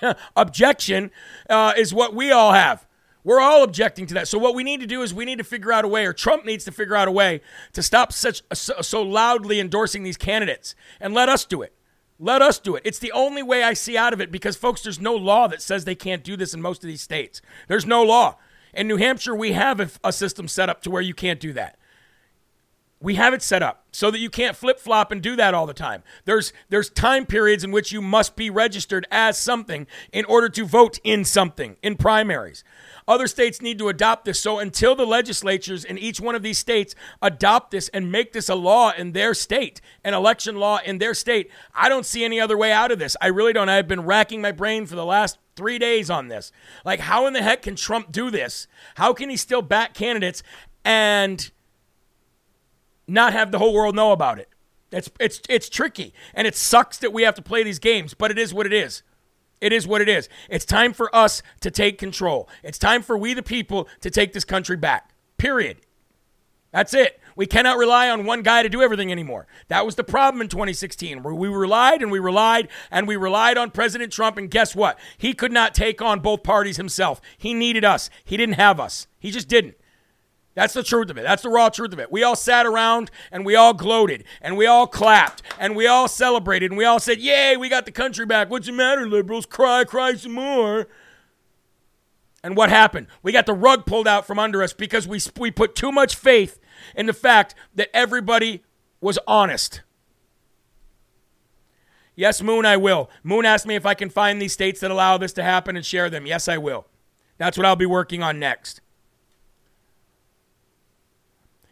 objection 0.36 1.12
uh, 1.50 1.74
is 1.76 1.94
what 1.94 2.14
we 2.14 2.32
all 2.32 2.54
have. 2.54 2.86
We're 3.24 3.40
all 3.40 3.64
objecting 3.64 4.08
to 4.08 4.14
that. 4.16 4.28
So 4.28 4.38
what 4.38 4.56
we 4.56 4.64
need 4.64 4.80
to 4.82 4.88
do 4.88 5.04
is 5.04 5.14
we 5.14 5.26
need 5.26 5.38
to 5.38 5.44
figure 5.44 5.72
out 5.72 5.86
a 5.86 5.88
way, 5.88 6.06
or 6.06 6.14
Trump 6.14 6.46
needs 6.46 6.66
to 6.66 6.72
figure 6.72 6.96
out 6.96 7.08
a 7.08 7.12
way 7.12 7.42
to 7.74 7.84
stop 7.84 8.12
such 8.12 8.42
uh, 8.50 8.56
so, 8.56 8.82
so 8.82 9.02
loudly 9.02 9.60
endorsing 9.60 10.04
these 10.04 10.18
candidates 10.18 10.76
and 11.00 11.14
let 11.14 11.30
us 11.30 11.46
do 11.46 11.62
it. 11.62 11.74
Let 12.20 12.42
us 12.42 12.60
do 12.60 12.76
it. 12.76 12.84
It's 12.86 13.00
the 13.00 13.12
only 13.12 13.42
way 13.42 13.64
I 13.64 13.74
see 13.74 13.98
out 13.98 14.14
of 14.14 14.22
it 14.22 14.32
because, 14.32 14.56
folks, 14.56 14.84
there's 14.84 15.00
no 15.00 15.16
law 15.16 15.48
that 15.48 15.62
says 15.62 15.86
they 15.86 15.96
can't 15.96 16.24
do 16.24 16.38
this 16.38 16.54
in 16.54 16.62
most 16.62 16.84
of 16.84 16.88
these 16.88 17.02
states. 17.02 17.42
There's 17.68 17.86
no 17.86 18.04
law. 18.04 18.38
In 18.74 18.88
New 18.88 18.98
Hampshire, 18.98 19.36
we 19.36 19.54
have 19.54 20.00
a 20.04 20.14
system 20.14 20.48
set 20.48 20.70
up 20.70 20.82
to 20.84 20.92
where 20.92 21.02
you 21.02 21.14
can't 21.14 21.40
do 21.40 21.52
that. 21.54 21.78
We 23.02 23.16
have 23.16 23.34
it 23.34 23.42
set 23.42 23.64
up 23.64 23.86
so 23.92 24.12
that 24.12 24.20
you 24.20 24.30
can't 24.30 24.56
flip 24.56 24.80
flop 24.80 25.12
and 25.12 25.22
do 25.22 25.36
that 25.36 25.56
all 25.56 25.66
the 25.66 25.74
time. 25.74 26.04
There's 26.26 26.54
there's 26.70 26.90
time 26.90 27.26
periods 27.26 27.64
in 27.64 27.72
which 27.72 27.92
you 27.92 28.00
must 28.00 28.36
be 28.36 28.50
registered 28.52 29.08
as 29.10 29.40
something 29.40 29.88
in 30.14 30.24
order 30.26 30.50
to 30.50 30.66
vote 30.66 31.00
in 31.04 31.26
something 31.26 31.78
in 31.82 31.96
primaries. 31.96 32.64
Other 33.08 33.26
states 33.26 33.60
need 33.60 33.80
to 33.80 33.90
adopt 33.90 34.26
this. 34.26 34.40
So 34.40 34.60
until 34.60 34.96
the 34.96 35.06
legislatures 35.08 35.84
in 35.84 35.98
each 35.98 36.22
one 36.22 36.36
of 36.36 36.44
these 36.44 36.60
states 36.60 36.94
adopt 37.22 37.72
this 37.72 37.90
and 37.90 38.12
make 38.12 38.34
this 38.34 38.50
a 38.50 38.56
law 38.56 38.92
in 38.96 39.14
their 39.14 39.34
state, 39.34 39.82
an 40.04 40.14
election 40.14 40.58
law 40.58 40.80
in 40.86 41.00
their 41.00 41.16
state, 41.16 41.50
I 41.74 41.90
don't 41.90 42.06
see 42.06 42.24
any 42.24 42.40
other 42.40 42.58
way 42.58 42.72
out 42.72 42.92
of 42.92 43.00
this. 43.00 43.18
I 43.20 43.28
really 43.28 43.54
don't. 43.54 43.68
I've 43.68 43.88
been 43.88 44.06
racking 44.06 44.42
my 44.42 44.52
brain 44.52 44.86
for 44.86 44.96
the 44.96 45.06
last 45.06 45.40
three 45.56 45.80
days 45.80 46.10
on 46.10 46.28
this. 46.28 46.52
Like, 46.86 47.00
how 47.00 47.26
in 47.26 47.34
the 47.34 47.42
heck 47.42 47.64
can 47.64 47.76
Trump 47.76 48.12
do 48.12 48.30
this? 48.30 48.68
How 48.96 49.14
can 49.14 49.30
he 49.30 49.38
still 49.38 49.64
back 49.64 49.94
candidates 49.96 50.44
and 50.86 51.52
not 53.12 53.34
have 53.34 53.52
the 53.52 53.60
whole 53.60 53.74
world 53.74 53.96
know 53.96 54.12
about 54.12 54.40
it? 54.40 54.50
It's 54.92 55.10
it's 55.20 55.42
it's 55.48 55.70
tricky 55.70 56.14
and 56.34 56.46
it 56.46 56.56
sucks 56.56 56.98
that 56.98 57.14
we 57.14 57.24
have 57.24 57.36
to 57.36 57.42
play 57.42 57.64
these 57.64 57.80
games, 57.80 58.14
but 58.14 58.32
it 58.32 58.38
is 58.38 58.54
what 58.54 58.66
it 58.66 58.74
is. 58.74 59.04
It 59.62 59.72
is 59.72 59.86
what 59.86 60.02
it 60.02 60.10
is. 60.10 60.28
It's 60.50 60.66
time 60.66 60.92
for 60.92 61.16
us 61.16 61.44
to 61.62 61.70
take 61.70 62.00
control. 62.00 62.50
It's 62.64 62.80
time 62.80 63.04
for 63.04 63.18
we 63.18 63.34
the 63.34 63.44
people 63.44 63.88
to 64.02 64.10
take 64.10 64.34
this 64.34 64.44
country 64.44 64.76
back. 64.76 65.12
Period. 65.38 65.78
That's 66.72 66.94
it. 66.94 67.20
We 67.36 67.46
cannot 67.46 67.78
rely 67.78 68.10
on 68.10 68.26
one 68.26 68.42
guy 68.42 68.64
to 68.64 68.70
do 68.70 68.82
everything 68.82 69.12
anymore. 69.12 69.48
That 69.68 69.86
was 69.86 69.96
the 69.96 70.04
problem 70.04 70.42
in 70.42 70.48
2016, 70.48 71.24
where 71.24 71.34
we 71.34 71.48
relied 71.48 72.02
and 72.02 72.12
we 72.12 72.20
relied 72.20 72.70
and 72.90 73.08
we 73.08 73.16
relied 73.16 73.58
on 73.58 73.72
President 73.72 74.12
Trump. 74.12 74.38
And 74.38 74.50
guess 74.50 74.76
what? 74.76 75.00
He 75.18 75.34
could 75.34 75.52
not 75.52 75.76
take 75.76 76.02
on 76.02 76.20
both 76.20 76.44
parties 76.44 76.78
himself. 76.78 77.22
He 77.38 77.54
needed 77.54 77.86
us. 77.86 78.10
He 78.24 78.38
didn't 78.38 78.56
have 78.56 78.80
us. 78.80 79.08
He 79.20 79.32
just 79.32 79.48
didn't. 79.48 79.76
That's 80.54 80.74
the 80.74 80.84
truth 80.84 81.10
of 81.10 81.18
it. 81.18 81.24
That's 81.24 81.44
the 81.44 81.50
raw 81.50 81.70
truth 81.70 81.94
of 81.94 82.00
it. 82.00 82.12
We 82.12 82.24
all 82.24 82.36
sat 82.36 82.66
around 82.66 83.10
and 83.32 83.46
we 83.46 83.56
all 83.56 83.74
gloated 83.74 84.26
and 84.42 84.58
we 84.58 84.66
all 84.66 84.86
clapped 84.86 85.42
and 85.58 85.76
we 85.76 85.88
all 85.88 86.10
celebrated 86.10 86.72
and 86.72 86.78
we 86.78 86.84
all 86.84 87.00
said, 87.00 87.20
Yay, 87.20 87.56
we 87.56 87.70
got 87.70 87.86
the 87.86 87.92
country 87.92 88.26
back. 88.26 88.50
What's 88.50 88.68
the 88.68 88.74
matter, 88.74 89.08
liberals? 89.08 89.46
Cry, 89.46 89.86
cry 89.86 90.14
some 90.16 90.34
more. 90.34 90.88
And 92.44 92.58
what 92.58 92.70
happened? 92.70 93.08
We 93.24 93.32
got 93.32 93.46
the 93.46 93.54
rug 93.54 93.86
pulled 93.86 94.08
out 94.08 94.28
from 94.28 94.40
under 94.40 94.62
us 94.62 94.74
because 94.74 95.08
we, 95.08 95.20
we 95.38 95.52
put 95.52 95.76
too 95.76 95.92
much 95.92 96.16
faith 96.16 96.60
in 96.96 97.06
the 97.06 97.14
fact 97.14 97.56
that 97.76 97.90
everybody 97.94 98.64
was 99.00 99.20
honest. 99.28 99.82
Yes, 102.16 102.42
Moon, 102.42 102.66
I 102.66 102.78
will. 102.78 103.10
Moon 103.24 103.46
asked 103.46 103.66
me 103.66 103.76
if 103.76 103.86
I 103.86 103.94
can 103.94 104.10
find 104.10 104.42
these 104.42 104.54
states 104.54 104.82
that 104.82 104.92
allow 104.92 105.18
this 105.18 105.34
to 105.34 105.44
happen 105.44 105.78
and 105.78 105.86
share 105.86 106.10
them. 106.10 106.26
Yes, 106.26 106.48
I 106.48 106.58
will. 106.58 106.88
That's 107.38 107.58
what 107.58 107.66
I'll 107.66 107.76
be 107.76 107.86
working 107.86 108.22
on 108.22 108.38
next. 108.38 108.82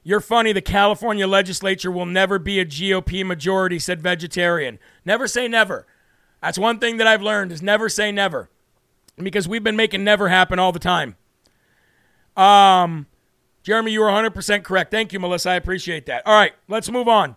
You're 0.10 0.22
funny. 0.22 0.54
The 0.54 0.62
California 0.62 1.28
legislature 1.28 1.92
will 1.92 2.08
never 2.08 2.40
be 2.40 2.60
a 2.60 2.66
GOP 2.66 3.24
majority, 3.24 3.78
said 3.78 4.02
vegetarian. 4.02 4.80
Never 5.06 5.28
say 5.28 5.48
never. 5.48 5.86
That's 6.42 6.58
one 6.58 6.80
thing 6.80 6.98
that 6.98 7.06
I've 7.06 7.22
learned 7.22 7.52
is 7.52 7.62
never 7.62 7.90
say 7.90 8.12
never. 8.12 8.50
Because 9.18 9.48
we've 9.48 9.64
been 9.64 9.76
making 9.76 10.04
never 10.04 10.28
happen 10.30 10.58
all 10.58 10.72
the 10.72 10.80
time. 10.80 11.16
Um, 12.36 13.06
Jeremy, 13.62 13.92
you 13.92 14.00
were 14.00 14.08
100% 14.08 14.64
correct. 14.64 14.90
Thank 14.90 15.14
you, 15.14 15.20
Melissa. 15.20 15.52
I 15.52 15.56
appreciate 15.58 16.08
that. 16.08 16.26
All 16.26 16.34
right, 16.34 16.54
let's 16.68 16.90
move 16.90 17.08
on. 17.08 17.36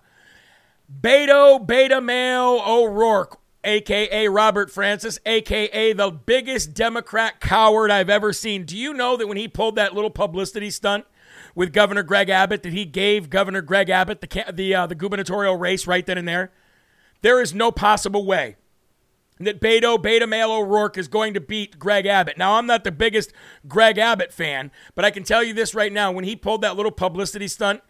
Beto 0.91 1.67
Beta 1.67 2.01
Male 2.01 2.63
O'Rourke, 2.67 3.39
aka 3.65 4.29
Robert 4.29 4.71
Francis, 4.71 5.19
aka 5.27 5.93
the 5.93 6.11
biggest 6.11 6.73
Democrat 6.73 7.39
coward 7.39 7.91
I've 7.91 8.09
ever 8.09 8.33
seen. 8.33 8.65
Do 8.65 8.79
you 8.79 8.95
know 8.95 9.19
that 9.19 9.27
when 9.27 9.37
he 9.37 9.47
pulled 9.47 9.77
that 9.77 9.95
little 9.95 10.09
publicity 10.09 10.71
stunt 10.71 11.05
with 11.55 11.73
Governor 11.73 12.03
Greg 12.03 12.29
Abbott, 12.29 12.63
that 12.63 12.73
he 12.73 12.85
gave 12.85 13.31
Governor 13.31 13.63
Greg 13.63 13.91
Abbott 13.91 14.21
the 14.21 14.45
the 14.53 14.75
uh, 14.75 14.87
the 14.87 14.95
gubernatorial 14.95 15.57
race 15.57 15.87
right 15.87 16.05
then 16.05 16.19
and 16.19 16.29
there? 16.29 16.53
There 17.23 17.41
is 17.41 17.55
no 17.55 17.71
possible 17.71 18.25
way 18.25 18.57
that 19.39 19.61
Beto 19.61 20.01
Beta 20.01 20.27
Male 20.27 20.53
O'Rourke 20.53 20.99
is 20.99 21.09
going 21.09 21.35
to 21.35 21.41
beat 21.41 21.79
Greg 21.79 22.07
Abbott. 22.07 22.39
Now, 22.39 22.55
I'm 22.55 22.67
not 22.67 22.85
the 22.85 22.93
biggest 22.93 23.33
Greg 23.67 23.99
Abbott 23.99 24.33
fan, 24.33 24.71
but 24.95 25.05
I 25.05 25.11
can 25.11 25.25
tell 25.25 25.43
you 25.43 25.55
this 25.55 25.75
right 25.75 25.93
now: 25.93 26.13
when 26.13 26.25
he 26.25 26.37
pulled 26.37 26.63
that 26.63 26.77
little 26.77 26.93
publicity 26.93 27.49
stunt, 27.49 27.83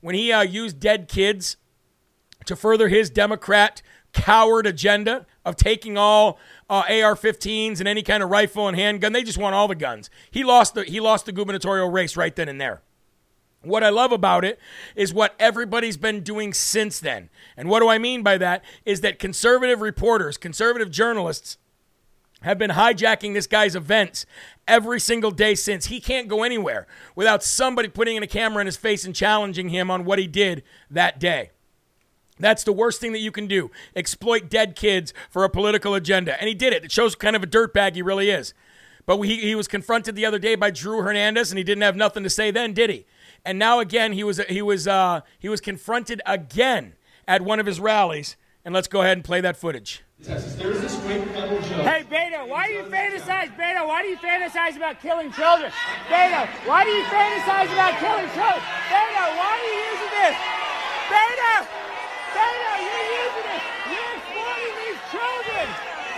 when 0.00 0.14
he 0.14 0.32
uh, 0.32 0.42
used 0.42 0.80
dead 0.80 1.08
kids 1.08 1.56
to 2.46 2.56
further 2.56 2.88
his 2.88 3.10
Democrat 3.10 3.82
coward 4.12 4.66
agenda 4.66 5.26
of 5.44 5.56
taking 5.56 5.96
all 5.96 6.38
uh, 6.68 6.82
AR-15s 6.88 7.78
and 7.78 7.88
any 7.88 8.02
kind 8.02 8.22
of 8.22 8.30
rifle 8.30 8.68
and 8.68 8.76
handgun. 8.76 9.12
They 9.12 9.22
just 9.22 9.38
want 9.38 9.54
all 9.54 9.68
the 9.68 9.74
guns. 9.74 10.10
He 10.30 10.44
lost 10.44 10.74
the 10.74 10.84
he 10.84 11.00
lost 11.00 11.26
the 11.26 11.32
gubernatorial 11.32 11.90
race 11.90 12.16
right 12.16 12.34
then 12.34 12.48
and 12.48 12.60
there. 12.60 12.82
What 13.62 13.84
I 13.84 13.90
love 13.90 14.12
about 14.12 14.44
it 14.44 14.58
is 14.96 15.14
what 15.14 15.34
everybody's 15.38 15.96
been 15.96 16.22
doing 16.22 16.52
since 16.52 16.98
then. 16.98 17.30
And 17.56 17.68
what 17.68 17.80
do 17.80 17.88
I 17.88 17.98
mean 17.98 18.22
by 18.22 18.38
that? 18.38 18.64
Is 18.84 19.00
that 19.02 19.18
conservative 19.18 19.80
reporters, 19.80 20.36
conservative 20.36 20.90
journalists 20.90 21.58
have 22.42 22.58
been 22.58 22.70
hijacking 22.70 23.34
this 23.34 23.46
guy's 23.46 23.76
events 23.76 24.26
every 24.66 24.98
single 24.98 25.30
day 25.30 25.54
since. 25.54 25.86
He 25.86 26.00
can't 26.00 26.28
go 26.28 26.42
anywhere 26.42 26.86
without 27.14 27.42
somebody 27.42 27.88
putting 27.88 28.16
in 28.16 28.22
a 28.22 28.28
camera 28.28 28.60
in 28.60 28.66
his 28.66 28.76
face 28.76 29.04
and 29.04 29.14
challenging 29.14 29.68
him 29.68 29.90
on 29.90 30.04
what 30.04 30.18
he 30.18 30.26
did 30.26 30.62
that 30.90 31.20
day. 31.20 31.50
That's 32.38 32.64
the 32.64 32.72
worst 32.72 33.00
thing 33.00 33.12
that 33.12 33.20
you 33.20 33.30
can 33.30 33.46
do. 33.46 33.70
Exploit 33.94 34.50
dead 34.50 34.74
kids 34.74 35.14
for 35.30 35.44
a 35.44 35.50
political 35.50 35.94
agenda. 35.94 36.38
And 36.40 36.48
he 36.48 36.54
did 36.54 36.72
it. 36.72 36.84
It 36.84 36.90
shows 36.90 37.14
kind 37.14 37.36
of 37.36 37.42
a 37.42 37.46
dirtbag 37.46 37.94
he 37.94 38.02
really 38.02 38.30
is. 38.30 38.54
But 39.06 39.20
he, 39.20 39.36
he 39.40 39.54
was 39.54 39.68
confronted 39.68 40.16
the 40.16 40.26
other 40.26 40.38
day 40.38 40.54
by 40.54 40.70
Drew 40.70 41.02
Hernandez, 41.02 41.50
and 41.50 41.58
he 41.58 41.64
didn't 41.64 41.82
have 41.82 41.96
nothing 41.96 42.22
to 42.22 42.30
say 42.30 42.50
then, 42.50 42.72
did 42.72 42.90
he? 42.90 43.04
And 43.44 43.58
now 43.58 43.80
again, 43.80 44.12
he 44.12 44.22
was 44.24 44.38
he 44.48 44.62
was 44.62 44.86
uh, 44.86 45.22
he 45.38 45.48
was 45.48 45.60
confronted 45.60 46.22
again 46.26 46.94
at 47.26 47.42
one 47.42 47.58
of 47.60 47.66
his 47.66 47.80
rallies. 47.80 48.36
And 48.64 48.72
let's 48.72 48.86
go 48.86 49.02
ahead 49.02 49.18
and 49.18 49.24
play 49.24 49.40
that 49.40 49.56
footage. 49.56 50.04
Hey, 50.22 52.06
Beto, 52.06 52.46
why 52.46 52.68
do 52.68 52.74
you 52.78 52.84
fantasize, 52.86 53.50
Beto? 53.58 53.82
Why 53.90 54.02
do 54.02 54.08
you 54.08 54.16
fantasize 54.22 54.76
about 54.76 55.02
killing 55.02 55.32
children? 55.34 55.72
Beto, 56.06 56.46
why 56.62 56.84
do 56.86 56.90
you 56.94 57.02
fantasize 57.10 57.66
about 57.74 57.98
killing 57.98 58.30
children? 58.30 58.62
Beto, 58.86 59.24
why 59.34 59.50
are 59.50 59.66
you 59.66 59.74
using 59.82 60.12
this? 60.14 60.36
Beto, 61.10 61.66
Beto, 62.38 62.72
you're 62.86 63.10
using 63.18 63.46
this. 63.50 63.62
You're 63.90 64.14
exploiting 64.14 64.74
these 64.78 65.00
children. 65.10 65.66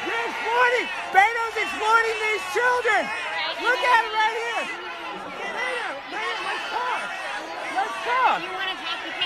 You're 0.04 0.24
exploiting. 0.28 0.86
Beto's 1.16 1.56
exploiting 1.64 2.16
these 2.28 2.44
children. 2.52 3.08
Look 3.64 3.80
at 3.88 4.04
it 4.04 4.12
right 4.12 4.36
here. 4.36 4.68
Beto, 5.48 5.88
Beto, 6.12 6.44
let's 6.44 6.68
talk. 6.76 7.08
Let's 8.04 8.12
talk. 8.20 8.40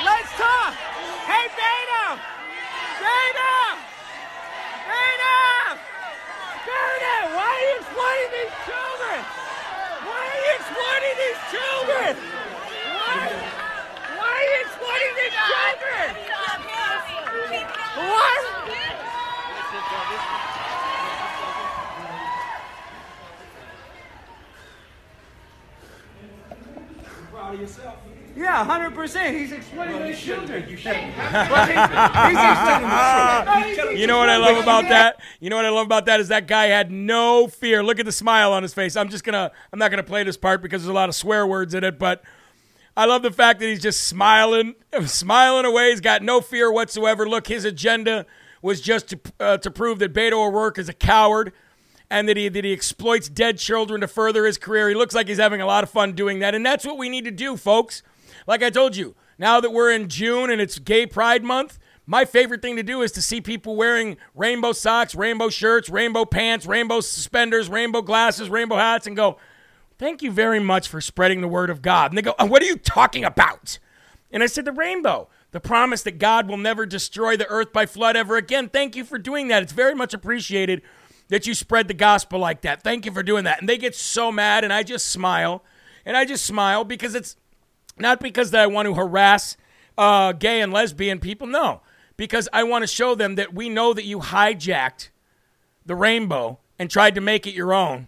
Let's 0.04 0.30
talk. 0.38 0.72
Hey, 1.26 1.50
Beto. 1.58 2.14
Beto. 3.02 3.58
Beto. 4.86 5.38
Beto, 6.62 7.14
why 7.34 7.50
are 7.50 7.64
you 7.66 7.74
exploiting 7.82 8.30
these 8.38 8.54
children? 8.70 9.18
Why 10.06 10.22
are 10.30 10.38
you 10.46 10.52
exploiting 10.62 11.16
these 11.18 11.40
children? 11.50 12.12
Why? 12.94 13.26
Why 14.14 14.30
are 14.30 14.46
you 14.46 14.58
exploiting 14.62 15.14
these 15.18 15.36
children? 15.50 16.06
What? 17.98 18.42
Proud 27.32 27.54
of 27.54 27.60
yourself. 27.60 28.07
Yeah, 28.38 28.64
hundred 28.64 28.94
percent. 28.94 29.36
He's 29.36 29.50
explaining 29.50 29.96
exploiting 29.96 30.12
these 30.12 30.20
children. 30.20 30.68
You 30.68 30.76
should. 30.76 30.94
you 33.98 34.06
know 34.06 34.18
what 34.18 34.28
I 34.28 34.36
love 34.36 34.62
about 34.62 34.88
that? 34.88 35.20
You 35.40 35.50
know 35.50 35.56
what 35.56 35.64
I 35.64 35.70
love 35.70 35.86
about 35.86 36.06
that 36.06 36.20
is 36.20 36.28
that 36.28 36.46
guy 36.46 36.66
had 36.66 36.92
no 36.92 37.48
fear. 37.48 37.82
Look 37.82 37.98
at 37.98 38.06
the 38.06 38.12
smile 38.12 38.52
on 38.52 38.62
his 38.62 38.72
face. 38.72 38.94
I'm 38.94 39.08
just 39.08 39.24
gonna 39.24 39.50
I'm 39.72 39.78
not 39.80 39.90
gonna 39.90 40.04
play 40.04 40.22
this 40.22 40.36
part 40.36 40.62
because 40.62 40.82
there's 40.82 40.90
a 40.90 40.94
lot 40.94 41.08
of 41.08 41.16
swear 41.16 41.48
words 41.48 41.74
in 41.74 41.82
it, 41.82 41.98
but 41.98 42.22
I 42.96 43.06
love 43.06 43.22
the 43.22 43.32
fact 43.32 43.58
that 43.58 43.66
he's 43.66 43.82
just 43.82 44.04
smiling, 44.04 44.76
smiling 45.06 45.64
away. 45.64 45.90
He's 45.90 46.00
got 46.00 46.22
no 46.22 46.40
fear 46.40 46.70
whatsoever. 46.70 47.28
Look, 47.28 47.48
his 47.48 47.64
agenda 47.64 48.24
was 48.62 48.80
just 48.80 49.08
to 49.08 49.20
uh, 49.40 49.56
to 49.58 49.70
prove 49.70 49.98
that 49.98 50.14
Beto 50.14 50.46
O'Rourke 50.46 50.78
is 50.78 50.88
a 50.88 50.94
coward 50.94 51.52
and 52.08 52.28
that 52.28 52.36
he 52.36 52.48
that 52.48 52.64
he 52.64 52.72
exploits 52.72 53.28
dead 53.28 53.58
children 53.58 54.00
to 54.00 54.06
further 54.06 54.46
his 54.46 54.58
career. 54.58 54.88
He 54.88 54.94
looks 54.94 55.14
like 55.14 55.26
he's 55.26 55.38
having 55.38 55.60
a 55.60 55.66
lot 55.66 55.82
of 55.82 55.90
fun 55.90 56.12
doing 56.12 56.38
that, 56.38 56.54
and 56.54 56.64
that's 56.64 56.86
what 56.86 56.98
we 56.98 57.08
need 57.08 57.24
to 57.24 57.32
do, 57.32 57.56
folks. 57.56 58.02
Like 58.48 58.62
I 58.62 58.70
told 58.70 58.96
you, 58.96 59.14
now 59.38 59.60
that 59.60 59.74
we're 59.74 59.92
in 59.92 60.08
June 60.08 60.50
and 60.50 60.58
it's 60.58 60.78
Gay 60.78 61.04
Pride 61.04 61.44
Month, 61.44 61.78
my 62.06 62.24
favorite 62.24 62.62
thing 62.62 62.76
to 62.76 62.82
do 62.82 63.02
is 63.02 63.12
to 63.12 63.20
see 63.20 63.42
people 63.42 63.76
wearing 63.76 64.16
rainbow 64.34 64.72
socks, 64.72 65.14
rainbow 65.14 65.50
shirts, 65.50 65.90
rainbow 65.90 66.24
pants, 66.24 66.64
rainbow 66.64 67.00
suspenders, 67.00 67.68
rainbow 67.68 68.00
glasses, 68.00 68.48
rainbow 68.48 68.76
hats, 68.76 69.06
and 69.06 69.14
go, 69.14 69.36
Thank 69.98 70.22
you 70.22 70.30
very 70.30 70.60
much 70.60 70.88
for 70.88 71.00
spreading 71.00 71.42
the 71.42 71.48
word 71.48 71.68
of 71.68 71.82
God. 71.82 72.10
And 72.10 72.16
they 72.16 72.22
go, 72.22 72.34
oh, 72.38 72.46
What 72.46 72.62
are 72.62 72.66
you 72.66 72.76
talking 72.76 73.22
about? 73.22 73.78
And 74.30 74.42
I 74.42 74.46
said, 74.46 74.64
The 74.64 74.72
rainbow, 74.72 75.28
the 75.50 75.60
promise 75.60 76.02
that 76.04 76.18
God 76.18 76.48
will 76.48 76.56
never 76.56 76.86
destroy 76.86 77.36
the 77.36 77.48
earth 77.48 77.74
by 77.74 77.84
flood 77.84 78.16
ever 78.16 78.38
again. 78.38 78.70
Thank 78.70 78.96
you 78.96 79.04
for 79.04 79.18
doing 79.18 79.48
that. 79.48 79.62
It's 79.62 79.72
very 79.72 79.94
much 79.94 80.14
appreciated. 80.14 80.80
that 81.28 81.46
you 81.46 81.52
spread 81.52 81.86
the 81.86 81.94
gospel 81.94 82.38
like 82.38 82.62
that. 82.62 82.82
Thank 82.82 83.04
you 83.04 83.12
for 83.12 83.22
doing 83.22 83.44
that. 83.44 83.60
And 83.60 83.68
they 83.68 83.76
get 83.76 83.94
so 83.94 84.32
mad, 84.32 84.64
and 84.64 84.72
I 84.72 84.82
just 84.82 85.08
smile. 85.08 85.62
And 86.06 86.16
I 86.16 86.24
just 86.24 86.46
smile 86.46 86.84
because 86.84 87.14
it's 87.14 87.36
not 88.00 88.20
because 88.20 88.50
that 88.50 88.60
I 88.60 88.66
want 88.66 88.86
to 88.86 88.94
harass 88.94 89.56
uh, 89.96 90.32
gay 90.32 90.60
and 90.60 90.72
lesbian 90.72 91.18
people. 91.18 91.46
No, 91.46 91.80
because 92.16 92.48
I 92.52 92.64
want 92.64 92.82
to 92.82 92.86
show 92.86 93.14
them 93.14 93.34
that 93.36 93.54
we 93.54 93.68
know 93.68 93.92
that 93.94 94.04
you 94.04 94.20
hijacked 94.20 95.08
the 95.84 95.94
rainbow 95.94 96.58
and 96.78 96.90
tried 96.90 97.14
to 97.14 97.20
make 97.20 97.46
it 97.46 97.54
your 97.54 97.72
own. 97.72 98.06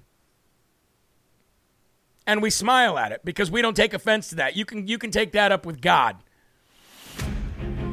And 2.27 2.43
we 2.43 2.51
smile 2.51 2.97
at 2.99 3.11
it 3.11 3.23
because 3.25 3.51
we 3.51 3.61
don't 3.61 3.75
take 3.75 3.93
offense 3.93 4.29
to 4.29 4.37
that. 4.37 4.57
You 4.57 4.65
can 4.65 4.87
you 4.87 4.99
can 4.99 5.11
take 5.11 5.33
that 5.33 5.51
up 5.51 5.67
with 5.67 5.81
God. 5.81 6.17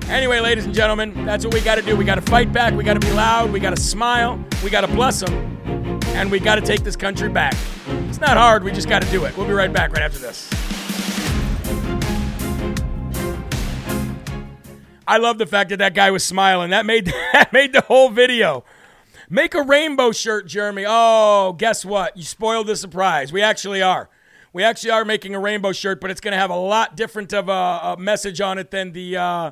Anyway, 0.09 0.39
ladies 0.39 0.65
and 0.65 0.73
gentlemen, 0.73 1.25
that's 1.25 1.43
what 1.43 1.53
we 1.53 1.59
got 1.59 1.75
to 1.75 1.81
do. 1.81 1.95
We 1.95 2.05
got 2.05 2.15
to 2.15 2.21
fight 2.21 2.53
back. 2.53 2.73
We 2.73 2.83
got 2.83 2.93
to 2.93 3.05
be 3.05 3.11
loud. 3.11 3.51
We 3.51 3.59
got 3.59 3.75
to 3.75 3.81
smile. 3.81 4.43
We 4.63 4.69
got 4.69 4.81
to 4.81 4.87
bless 4.87 5.19
them. 5.19 5.33
And 6.15 6.31
we 6.31 6.39
got 6.39 6.55
to 6.55 6.61
take 6.61 6.83
this 6.83 6.95
country 6.95 7.27
back. 7.29 7.55
It's 8.07 8.19
not 8.19 8.37
hard. 8.37 8.63
We 8.63 8.71
just 8.71 8.87
got 8.87 9.01
to 9.01 9.11
do 9.11 9.25
it. 9.25 9.35
We'll 9.35 9.47
be 9.47 9.53
right 9.53 9.71
back 9.71 9.91
right 9.91 10.01
after 10.01 10.19
this. 10.19 10.49
I 15.07 15.17
love 15.17 15.37
the 15.37 15.45
fact 15.45 15.69
that 15.69 15.77
that 15.77 15.93
guy 15.93 16.11
was 16.11 16.23
smiling. 16.23 16.71
That 16.71 16.85
made 16.85 17.05
that 17.33 17.53
made 17.53 17.73
the 17.73 17.81
whole 17.81 18.09
video. 18.09 18.63
Make 19.29 19.55
a 19.55 19.61
rainbow 19.61 20.11
shirt, 20.11 20.47
Jeremy. 20.47 20.85
Oh, 20.87 21.53
guess 21.57 21.83
what? 21.83 22.15
You 22.15 22.23
spoiled 22.23 22.67
the 22.67 22.75
surprise. 22.75 23.31
We 23.31 23.41
actually 23.41 23.81
are. 23.81 24.09
We 24.53 24.63
actually 24.63 24.91
are 24.91 25.03
making 25.03 25.35
a 25.35 25.39
rainbow 25.39 25.73
shirt, 25.73 25.99
but 25.99 26.09
it's 26.09 26.21
going 26.21 26.31
to 26.31 26.37
have 26.37 26.49
a 26.49 26.55
lot 26.55 26.95
different 26.95 27.33
of 27.33 27.49
a, 27.49 27.51
a, 27.51 27.97
message 27.99 28.39
on 28.39 28.57
it 28.57 28.71
than 28.71 28.93
the 28.93 29.17
uh, 29.17 29.51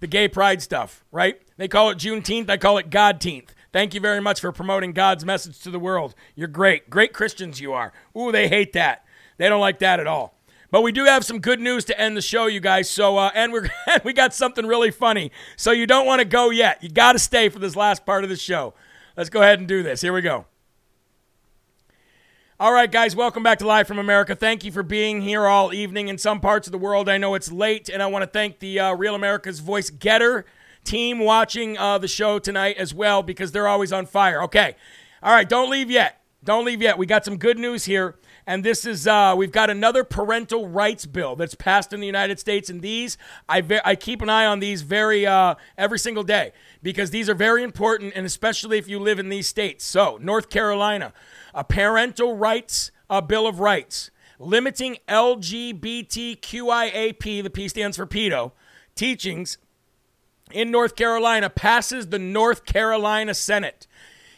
the 0.00 0.06
gay 0.06 0.28
pride 0.28 0.60
stuff, 0.60 1.04
right? 1.12 1.40
They 1.56 1.68
call 1.68 1.90
it 1.90 1.98
Juneteenth. 1.98 2.50
I 2.50 2.56
call 2.56 2.78
it 2.78 2.90
Godteenth. 2.90 3.54
Thank 3.72 3.94
you 3.94 4.00
very 4.00 4.20
much 4.20 4.40
for 4.40 4.52
promoting 4.52 4.92
God's 4.92 5.24
message 5.24 5.60
to 5.60 5.70
the 5.70 5.78
world. 5.78 6.14
You're 6.34 6.48
great. 6.48 6.90
Great 6.90 7.12
Christians 7.12 7.60
you 7.60 7.72
are. 7.72 7.92
Ooh, 8.16 8.30
they 8.30 8.48
hate 8.48 8.74
that. 8.74 9.04
They 9.38 9.48
don't 9.48 9.60
like 9.60 9.78
that 9.78 10.00
at 10.00 10.06
all. 10.06 10.34
But 10.72 10.80
we 10.80 10.90
do 10.90 11.04
have 11.04 11.22
some 11.22 11.38
good 11.38 11.60
news 11.60 11.84
to 11.84 12.00
end 12.00 12.16
the 12.16 12.22
show, 12.22 12.46
you 12.46 12.58
guys. 12.58 12.88
So, 12.88 13.18
uh, 13.18 13.30
and 13.34 13.52
we're 13.52 13.68
we 14.04 14.14
got 14.14 14.32
something 14.32 14.66
really 14.66 14.90
funny. 14.90 15.30
So 15.54 15.70
you 15.70 15.86
don't 15.86 16.06
want 16.06 16.20
to 16.20 16.24
go 16.24 16.48
yet. 16.48 16.82
You 16.82 16.88
got 16.88 17.12
to 17.12 17.18
stay 17.18 17.50
for 17.50 17.58
this 17.58 17.76
last 17.76 18.06
part 18.06 18.24
of 18.24 18.30
the 18.30 18.36
show. 18.36 18.72
Let's 19.14 19.28
go 19.28 19.42
ahead 19.42 19.58
and 19.58 19.68
do 19.68 19.82
this. 19.82 20.00
Here 20.00 20.14
we 20.14 20.22
go. 20.22 20.46
All 22.58 22.72
right, 22.72 22.90
guys, 22.90 23.14
welcome 23.14 23.42
back 23.42 23.58
to 23.58 23.66
Live 23.66 23.86
from 23.86 23.98
America. 23.98 24.34
Thank 24.34 24.64
you 24.64 24.72
for 24.72 24.82
being 24.82 25.20
here 25.20 25.46
all 25.46 25.74
evening. 25.74 26.08
In 26.08 26.16
some 26.16 26.40
parts 26.40 26.66
of 26.66 26.72
the 26.72 26.78
world, 26.78 27.06
I 27.06 27.18
know 27.18 27.34
it's 27.34 27.52
late, 27.52 27.90
and 27.90 28.02
I 28.02 28.06
want 28.06 28.22
to 28.22 28.30
thank 28.30 28.60
the 28.60 28.80
uh, 28.80 28.94
Real 28.94 29.14
America's 29.14 29.58
Voice 29.58 29.90
Gettr 29.90 30.44
team 30.84 31.18
watching 31.18 31.76
uh, 31.76 31.98
the 31.98 32.08
show 32.08 32.38
tonight 32.38 32.76
as 32.78 32.94
well 32.94 33.22
because 33.22 33.52
they're 33.52 33.68
always 33.68 33.92
on 33.92 34.06
fire. 34.06 34.42
Okay. 34.44 34.76
All 35.22 35.34
right, 35.34 35.48
don't 35.48 35.68
leave 35.68 35.90
yet. 35.90 36.22
Don't 36.44 36.64
leave 36.64 36.80
yet. 36.80 36.96
We 36.96 37.04
got 37.04 37.26
some 37.26 37.36
good 37.36 37.58
news 37.58 37.84
here. 37.84 38.16
And 38.46 38.64
this 38.64 38.84
is, 38.84 39.06
uh, 39.06 39.34
we've 39.36 39.52
got 39.52 39.70
another 39.70 40.04
parental 40.04 40.68
rights 40.68 41.06
bill 41.06 41.36
that's 41.36 41.54
passed 41.54 41.92
in 41.92 42.00
the 42.00 42.06
United 42.06 42.40
States. 42.40 42.68
And 42.68 42.82
these, 42.82 43.16
I, 43.48 43.60
ve- 43.60 43.80
I 43.84 43.94
keep 43.94 44.20
an 44.20 44.28
eye 44.28 44.46
on 44.46 44.58
these 44.58 44.82
very, 44.82 45.26
uh, 45.26 45.54
every 45.78 45.98
single 45.98 46.24
day 46.24 46.52
because 46.82 47.10
these 47.10 47.28
are 47.28 47.34
very 47.34 47.62
important. 47.62 48.14
And 48.16 48.26
especially 48.26 48.78
if 48.78 48.88
you 48.88 48.98
live 48.98 49.18
in 49.18 49.28
these 49.28 49.46
states. 49.46 49.84
So, 49.84 50.18
North 50.20 50.50
Carolina, 50.50 51.12
a 51.54 51.62
parental 51.62 52.36
rights 52.36 52.90
a 53.12 53.20
bill 53.20 53.46
of 53.46 53.60
rights 53.60 54.10
limiting 54.38 54.96
LGBTQIAP, 55.06 57.42
the 57.42 57.50
P 57.50 57.68
stands 57.68 57.98
for 57.98 58.06
pedo, 58.06 58.52
teachings 58.94 59.58
in 60.50 60.70
North 60.70 60.96
Carolina 60.96 61.50
passes 61.50 62.08
the 62.08 62.18
North 62.18 62.64
Carolina 62.64 63.34
Senate. 63.34 63.86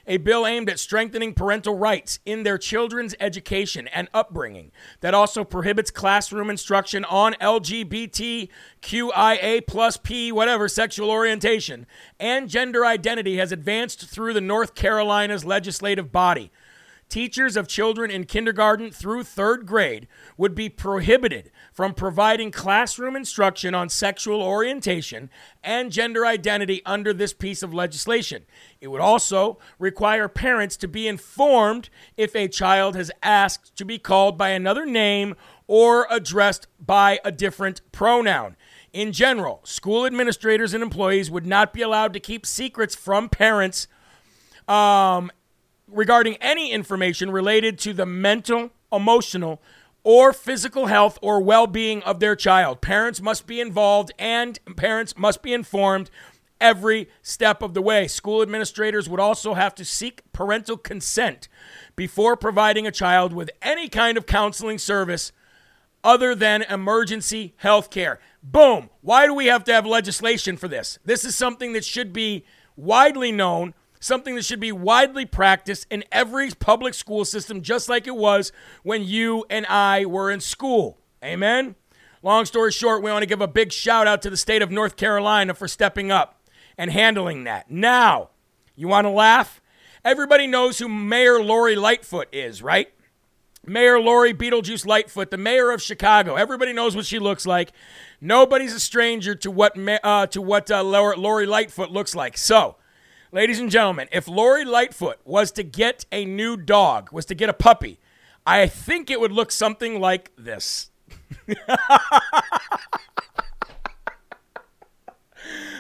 A 0.07 0.19
bill 0.19 0.47
aimed 0.47 0.69
at 0.69 0.79
strengthening 0.79 1.33
parental 1.33 1.77
rights 1.77 2.19
in 2.27 2.43
their 2.43 2.59
children's 2.59 3.15
education 3.19 3.89
and 3.89 4.09
upbringing 4.13 4.71
that 5.01 5.15
also 5.15 5.45
prohibits 5.45 5.91
classroom 5.91 6.51
instruction 6.51 7.05
on 7.07 7.33
LGBTQIA 7.35 8.49
plus 9.67 9.97
P, 9.97 10.31
whatever 10.31 10.69
sexual 10.69 11.11
orientation. 11.11 11.87
And 12.21 12.51
gender 12.51 12.85
identity 12.85 13.39
has 13.39 13.51
advanced 13.51 14.07
through 14.07 14.35
the 14.35 14.41
North 14.41 14.75
Carolina's 14.75 15.45
legislative 15.45 16.13
body 16.13 16.51
teachers 17.09 17.57
of 17.57 17.69
children 17.69 18.11
in 18.11 18.25
kindergarten 18.25 18.91
through 18.91 19.23
third 19.23 19.67
grade 19.67 20.09
would 20.37 20.55
be 20.55 20.69
prohibited 20.69 21.51
from 21.73 21.95
providing 21.95 22.51
classroom 22.51 23.17
instruction 23.17 23.75
on 23.75 23.89
sexual 23.89 24.43
orientation 24.43 25.31
and 25.63 25.93
gender 25.93 26.27
identity 26.27 26.83
under 26.85 27.13
this 27.13 27.33
piece 27.33 27.63
of 27.63 27.75
legislation. 27.75 28.45
It 28.81 28.89
would 28.89 29.01
also 29.01 29.59
require 29.79 30.29
parents 30.29 30.77
to 30.79 30.89
be 30.89 31.07
informed 31.09 31.89
if 32.17 32.35
a 32.35 32.49
child 32.49 32.97
has 32.97 33.11
asked 33.23 33.77
to 33.77 33.85
be 33.85 33.99
called 33.99 34.37
by 34.37 34.51
another 34.51 34.87
name 34.87 35.35
or 35.67 36.07
addressed 36.11 36.67
by 36.79 37.21
a 37.25 37.33
different 37.33 37.81
pronoun. 37.93 38.57
In 38.93 39.13
general, 39.13 39.61
school 39.65 40.07
administrators 40.07 40.73
and 40.75 40.83
employees 40.83 41.31
would 41.31 41.47
not 41.47 41.73
be 41.73 41.83
allowed 41.83 42.13
to 42.13 42.21
keep 42.21 42.47
secrets 42.47 42.95
from 42.95 43.29
parents 43.29 43.89
um, 44.69 45.31
regarding 45.89 46.37
any 46.37 46.71
information 46.71 47.31
related 47.31 47.79
to 47.81 47.93
the 47.93 48.07
mental, 48.07 48.71
emotional, 48.93 49.61
or 50.03 50.33
physical 50.33 50.87
health 50.87 51.19
or 51.23 51.41
well 51.41 51.67
being 51.67 52.03
of 52.03 52.21
their 52.21 52.37
child. 52.37 52.81
Parents 52.81 53.21
must 53.21 53.47
be 53.47 53.61
involved 53.61 54.13
and 54.19 54.59
parents 54.77 55.17
must 55.17 55.43
be 55.43 55.53
informed 55.53 56.11
every 56.61 57.09
step 57.23 57.63
of 57.63 57.75
the 57.75 57.83
way. 57.83 58.07
School 58.07 58.43
administrators 58.43 59.09
would 59.09 59.21
also 59.21 59.55
have 59.55 59.75
to 59.75 59.85
seek 59.85 60.23
parental 60.33 60.77
consent 60.77 61.49
before 61.97 62.37
providing 62.37 62.87
a 62.87 62.93
child 62.93 63.33
with 63.33 63.51
any 63.61 63.89
kind 63.89 64.17
of 64.17 64.27
counseling 64.27 64.79
service 64.79 65.33
other 66.03 66.35
than 66.35 66.63
emergency 66.63 67.55
health 67.57 67.91
care. 67.91 68.21
Boom. 68.43 68.91
Why 69.01 69.27
do 69.27 69.35
we 69.35 69.47
have 69.47 69.65
to 69.65 69.73
have 69.73 69.87
legislation 69.87 70.57
for 70.57 70.69
this? 70.69 70.99
This 71.05 71.25
is 71.25 71.35
something 71.35 71.73
that 71.73 71.85
should 71.85 72.13
be 72.13 72.45
widely 72.77 73.33
known 73.33 73.75
something 74.05 74.35
that 74.35 74.45
should 74.45 74.61
be 74.61 74.73
widely 74.73 75.25
practiced 75.25 75.87
in 75.91 76.05
every 76.13 76.51
public 76.51 76.95
school 76.95 77.25
system, 77.25 77.63
just 77.63 77.89
like 77.89 78.07
it 78.07 78.17
was 78.17 78.53
when 78.83 79.03
you 79.03 79.45
and 79.49 79.65
I 79.67 80.05
were 80.05 80.31
in 80.31 80.41
school. 80.41 80.99
Amen? 81.25 81.75
Long 82.23 82.45
story 82.45 82.71
short, 82.71 83.03
we 83.03 83.11
want 83.11 83.23
to 83.23 83.27
give 83.27 83.41
a 83.41 83.49
big 83.49 83.73
shout 83.73 84.07
out 84.07 84.23
to 84.23 84.31
the 84.31 84.37
state 84.37 84.63
of 84.63 84.71
North 84.71 84.97
Carolina 84.97 85.55
for 85.55 85.67
stepping 85.67 86.11
up 86.11 86.43
and 86.77 86.91
handling 86.91 87.45
that. 87.45 87.71
Now, 87.71 88.31
you 88.77 88.89
want 88.89 89.07
to 89.07 89.11
laugh? 89.11 89.61
Everybody 90.05 90.47
knows 90.47 90.79
who 90.79 90.89
Mayor 90.89 91.43
Lori 91.43 91.77
Lightfoot 91.77 92.29
is, 92.31 92.63
right? 92.63 92.93
Mayor 93.67 93.99
Lori 93.99 94.35
Beetlejuice 94.35 94.85
Lightfoot, 94.85 95.31
the 95.31 95.39
mayor 95.39 95.71
of 95.71 95.81
Chicago. 95.81 96.35
Everybody 96.35 96.75
knows 96.75 96.95
what 96.95 97.07
she 97.07 97.19
looks 97.19 97.47
like. 97.47 97.73
Nobody's 98.21 98.75
a 98.75 98.81
stranger 98.81 99.35
to 99.37 99.51
what 99.51 99.79
uh, 99.79 100.27
to 100.27 100.43
what 100.43 100.71
uh, 100.71 100.83
Lori 100.83 101.47
Lightfoot 101.47 101.91
looks 101.91 102.15
like. 102.15 102.37
So, 102.37 102.77
ladies 103.35 103.59
and 103.59 103.71
gentlemen, 103.71 104.09
if 104.13 104.29
Lori 104.29 104.65
Lightfoot 104.65 105.19
was 105.25 105.51
to 105.53 105.65
get 105.65 106.07
a 106.13 106.25
new 106.25 106.57
dog, 106.57 107.11
was 107.13 107.27
to 107.27 107.35
get 107.35 107.51
a 107.51 107.53
puppy, 107.53 107.99
I 108.47 108.69
think 108.69 109.11
it 109.11 109.21
would 109.21 109.33
look 109.33 109.51
something 109.51 110.01
like 110.01 110.31
this. 110.39 110.91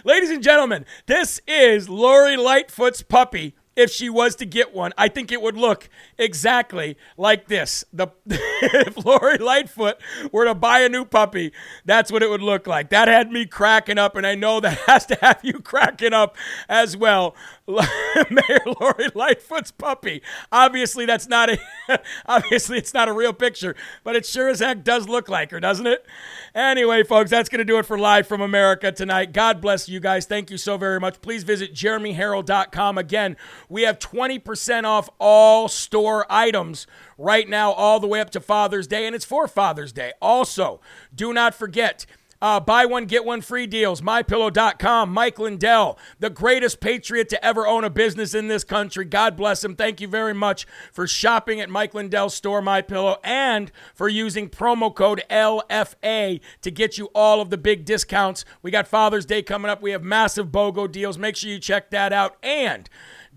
ladies 0.04 0.30
and 0.30 0.42
gentlemen, 0.42 0.84
this 1.06 1.40
is 1.46 1.88
Lori 1.88 2.36
Lightfoot's 2.36 3.02
puppy 3.02 3.54
if 3.76 3.90
she 3.90 4.10
was 4.10 4.36
to 4.36 4.46
get 4.46 4.74
one, 4.74 4.92
I 4.96 5.08
think 5.08 5.32
it 5.32 5.42
would 5.42 5.56
look 5.56 5.88
exactly 6.18 6.96
like 7.16 7.48
this. 7.48 7.84
The 7.92 8.08
if 8.26 9.04
Lori 9.04 9.38
Lightfoot 9.38 9.96
were 10.32 10.44
to 10.44 10.54
buy 10.54 10.80
a 10.80 10.88
new 10.88 11.04
puppy, 11.04 11.52
that's 11.84 12.12
what 12.12 12.22
it 12.22 12.30
would 12.30 12.42
look 12.42 12.66
like. 12.66 12.90
That 12.90 13.08
had 13.08 13.32
me 13.32 13.46
cracking 13.46 13.98
up, 13.98 14.16
and 14.16 14.26
I 14.26 14.34
know 14.34 14.60
that 14.60 14.78
has 14.86 15.06
to 15.06 15.16
have 15.20 15.40
you 15.42 15.60
cracking 15.60 16.12
up 16.12 16.36
as 16.68 16.96
well. 16.96 17.34
Mayor 17.66 18.60
Lori 18.80 19.08
Lightfoot's 19.14 19.70
puppy. 19.70 20.22
Obviously, 20.52 21.06
that's 21.06 21.26
not 21.26 21.50
a 21.50 21.58
obviously 22.26 22.78
it's 22.78 22.92
not 22.92 23.08
a 23.08 23.12
real 23.12 23.32
picture, 23.32 23.74
but 24.02 24.16
it 24.16 24.26
sure 24.26 24.48
as 24.48 24.60
heck 24.60 24.84
does 24.84 25.08
look 25.08 25.28
like 25.28 25.50
her, 25.50 25.60
doesn't 25.60 25.86
it? 25.86 26.04
Anyway, 26.54 27.02
folks, 27.02 27.30
that's 27.30 27.48
to 27.58 27.64
do 27.64 27.78
it 27.78 27.86
for 27.86 27.98
Live 27.98 28.26
from 28.26 28.40
America 28.40 28.92
tonight. 28.92 29.32
God 29.32 29.60
bless 29.60 29.88
you 29.88 30.00
guys. 30.00 30.26
Thank 30.26 30.50
you 30.50 30.58
so 30.58 30.76
very 30.76 31.00
much. 31.00 31.20
Please 31.20 31.42
visit 31.44 31.74
jeremyherrell.com. 31.74 32.98
Again, 32.98 33.36
we 33.68 33.82
have 33.82 33.98
20% 33.98 34.84
off 34.84 35.08
all 35.18 35.68
store 36.04 36.26
items 36.28 36.86
right 37.16 37.48
now, 37.48 37.72
all 37.72 37.98
the 37.98 38.06
way 38.06 38.20
up 38.20 38.28
to 38.28 38.38
Father's 38.38 38.86
Day, 38.86 39.06
and 39.06 39.16
it's 39.16 39.24
for 39.24 39.48
Father's 39.48 39.90
Day. 39.90 40.12
Also, 40.20 40.78
do 41.14 41.32
not 41.32 41.54
forget, 41.54 42.04
uh, 42.42 42.60
buy 42.60 42.84
one, 42.84 43.06
get 43.06 43.24
one 43.24 43.40
free 43.40 43.66
deals. 43.66 44.02
MyPillow.com. 44.02 45.10
Mike 45.10 45.38
Lindell, 45.38 45.98
the 46.20 46.28
greatest 46.28 46.80
patriot 46.80 47.30
to 47.30 47.42
ever 47.42 47.66
own 47.66 47.84
a 47.84 47.88
business 47.88 48.34
in 48.34 48.48
this 48.48 48.64
country. 48.64 49.06
God 49.06 49.34
bless 49.34 49.64
him. 49.64 49.76
Thank 49.76 50.02
you 50.02 50.06
very 50.06 50.34
much 50.34 50.66
for 50.92 51.06
shopping 51.06 51.58
at 51.58 51.70
Mike 51.70 51.94
Lindell's 51.94 52.34
store, 52.34 52.60
MyPillow, 52.60 53.16
and 53.24 53.72
for 53.94 54.10
using 54.10 54.50
promo 54.50 54.94
code 54.94 55.22
LFA 55.30 56.38
to 56.60 56.70
get 56.70 56.98
you 56.98 57.06
all 57.14 57.40
of 57.40 57.48
the 57.48 57.56
big 57.56 57.86
discounts. 57.86 58.44
We 58.60 58.70
got 58.70 58.86
Father's 58.86 59.24
Day 59.24 59.40
coming 59.40 59.70
up. 59.70 59.80
We 59.80 59.92
have 59.92 60.04
massive 60.04 60.48
BOGO 60.48 60.92
deals. 60.92 61.16
Make 61.16 61.36
sure 61.36 61.48
you 61.48 61.58
check 61.58 61.88
that 61.92 62.12
out. 62.12 62.36
And 62.42 62.90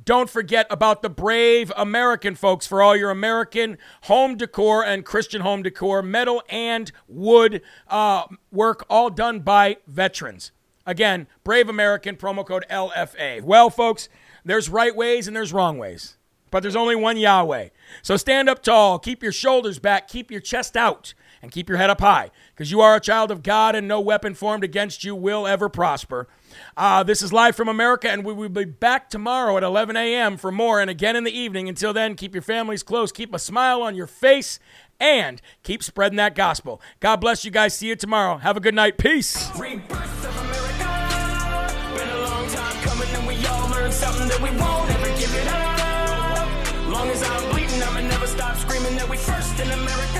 Don't 0.08 0.30
forget 0.30 0.68
about 0.70 1.01
the 1.01 1.10
Brave 1.10 1.70
American 1.76 2.34
folks 2.36 2.66
for 2.66 2.82
all 2.82 2.95
your 2.95 3.10
American 3.10 3.78
home 4.03 4.38
decor 4.38 4.82
and 4.82 5.03
Christian 5.03 5.41
home 5.41 5.62
decor, 5.62 6.01
metal 6.01 6.41
and 6.47 6.93
wood 7.10 7.62
uh, 7.89 8.24
work, 8.49 8.86
all 8.89 9.10
done 9.10 9.41
by 9.41 9.76
veterans. 9.86 10.53
Again, 10.86 11.28
Brave 11.43 11.68
American, 11.68 12.16
promo 12.16 12.45
code 12.45 12.64
LFA. 12.72 13.41
Well, 13.41 13.70
folks, 13.70 14.08
there's 14.45 14.70
right 14.70 14.95
ways 14.95 15.28
and 15.28 15.36
there's 15.36 15.51
wrong 15.51 15.78
ways, 15.78 16.16
but 16.51 16.62
there's 16.62 16.78
only 16.78 16.95
one 16.95 17.18
Yahweh. 17.18 17.68
So 18.01 18.16
stand 18.16 18.47
up 18.47 18.64
tall, 18.64 18.99
keep 18.99 19.22
your 19.22 19.34
shoulders 19.34 19.78
back, 19.78 20.08
keep 20.08 20.32
your 20.32 20.39
chest 20.39 20.78
out, 20.78 21.14
and 21.41 21.51
keep 21.51 21.68
your 21.68 21.80
head 21.80 21.89
up 21.89 21.99
high, 21.99 22.32
because 22.55 22.72
you 22.72 22.80
are 22.80 22.95
a 22.95 23.01
child 23.01 23.30
of 23.30 23.43
God 23.43 23.76
and 23.76 23.89
no 23.89 23.99
weapon 23.99 24.36
formed 24.36 24.64
against 24.64 25.03
you 25.03 25.16
will 25.16 25.45
ever 25.45 25.68
prosper. 25.68 26.30
Uh, 26.76 27.03
this 27.03 27.22
is 27.22 27.34
live 27.34 27.55
from 27.55 27.68
America, 27.68 28.10
and 28.10 28.26
we 28.26 28.34
will 28.34 28.49
be 28.49 28.66
back 28.66 29.10
tomorrow 29.10 29.58
at 29.58 29.64
11 29.64 29.95
a.m. 29.97 30.38
for 30.38 30.51
more, 30.51 30.80
and 30.80 30.89
again 30.89 31.16
in 31.16 31.24
the 31.24 31.38
evening. 31.38 31.70
Until 31.70 31.93
then, 31.93 32.16
keep 32.16 32.34
your 32.34 32.41
families 32.41 32.84
close, 32.84 33.12
keep 33.12 33.34
a 33.34 33.39
smile 33.39 33.82
on 33.82 33.95
your 33.95 34.08
face, 34.08 34.60
and 34.99 35.41
keep 35.64 35.84
spreading 35.84 36.18
that 36.18 36.36
gospel. 36.36 36.82
God 36.99 37.18
bless 37.18 37.45
you 37.45 37.51
guys. 37.51 37.74
See 37.74 37.88
you 37.88 37.95
tomorrow. 37.95 38.38
Have 38.38 38.58
a 38.58 38.62
good 38.62 38.76
night. 38.76 38.97
Peace. 38.97 39.49
something 43.97 44.28
that 44.28 44.41
we 44.41 44.51
won't 44.60 44.89
ever 44.91 45.10
give 45.18 45.34
it 45.34 45.47
up. 45.47 46.93
Long 46.93 47.10
as 47.10 47.24
I'm 47.24 47.51
bleeding, 47.51 47.82
I'ma 47.82 48.01
never 48.01 48.28
stop 48.28 48.55
screaming 48.58 48.95
that 48.95 49.10
we 49.10 49.18
first 49.18 49.60
in 49.60 49.70
America. 49.72 50.16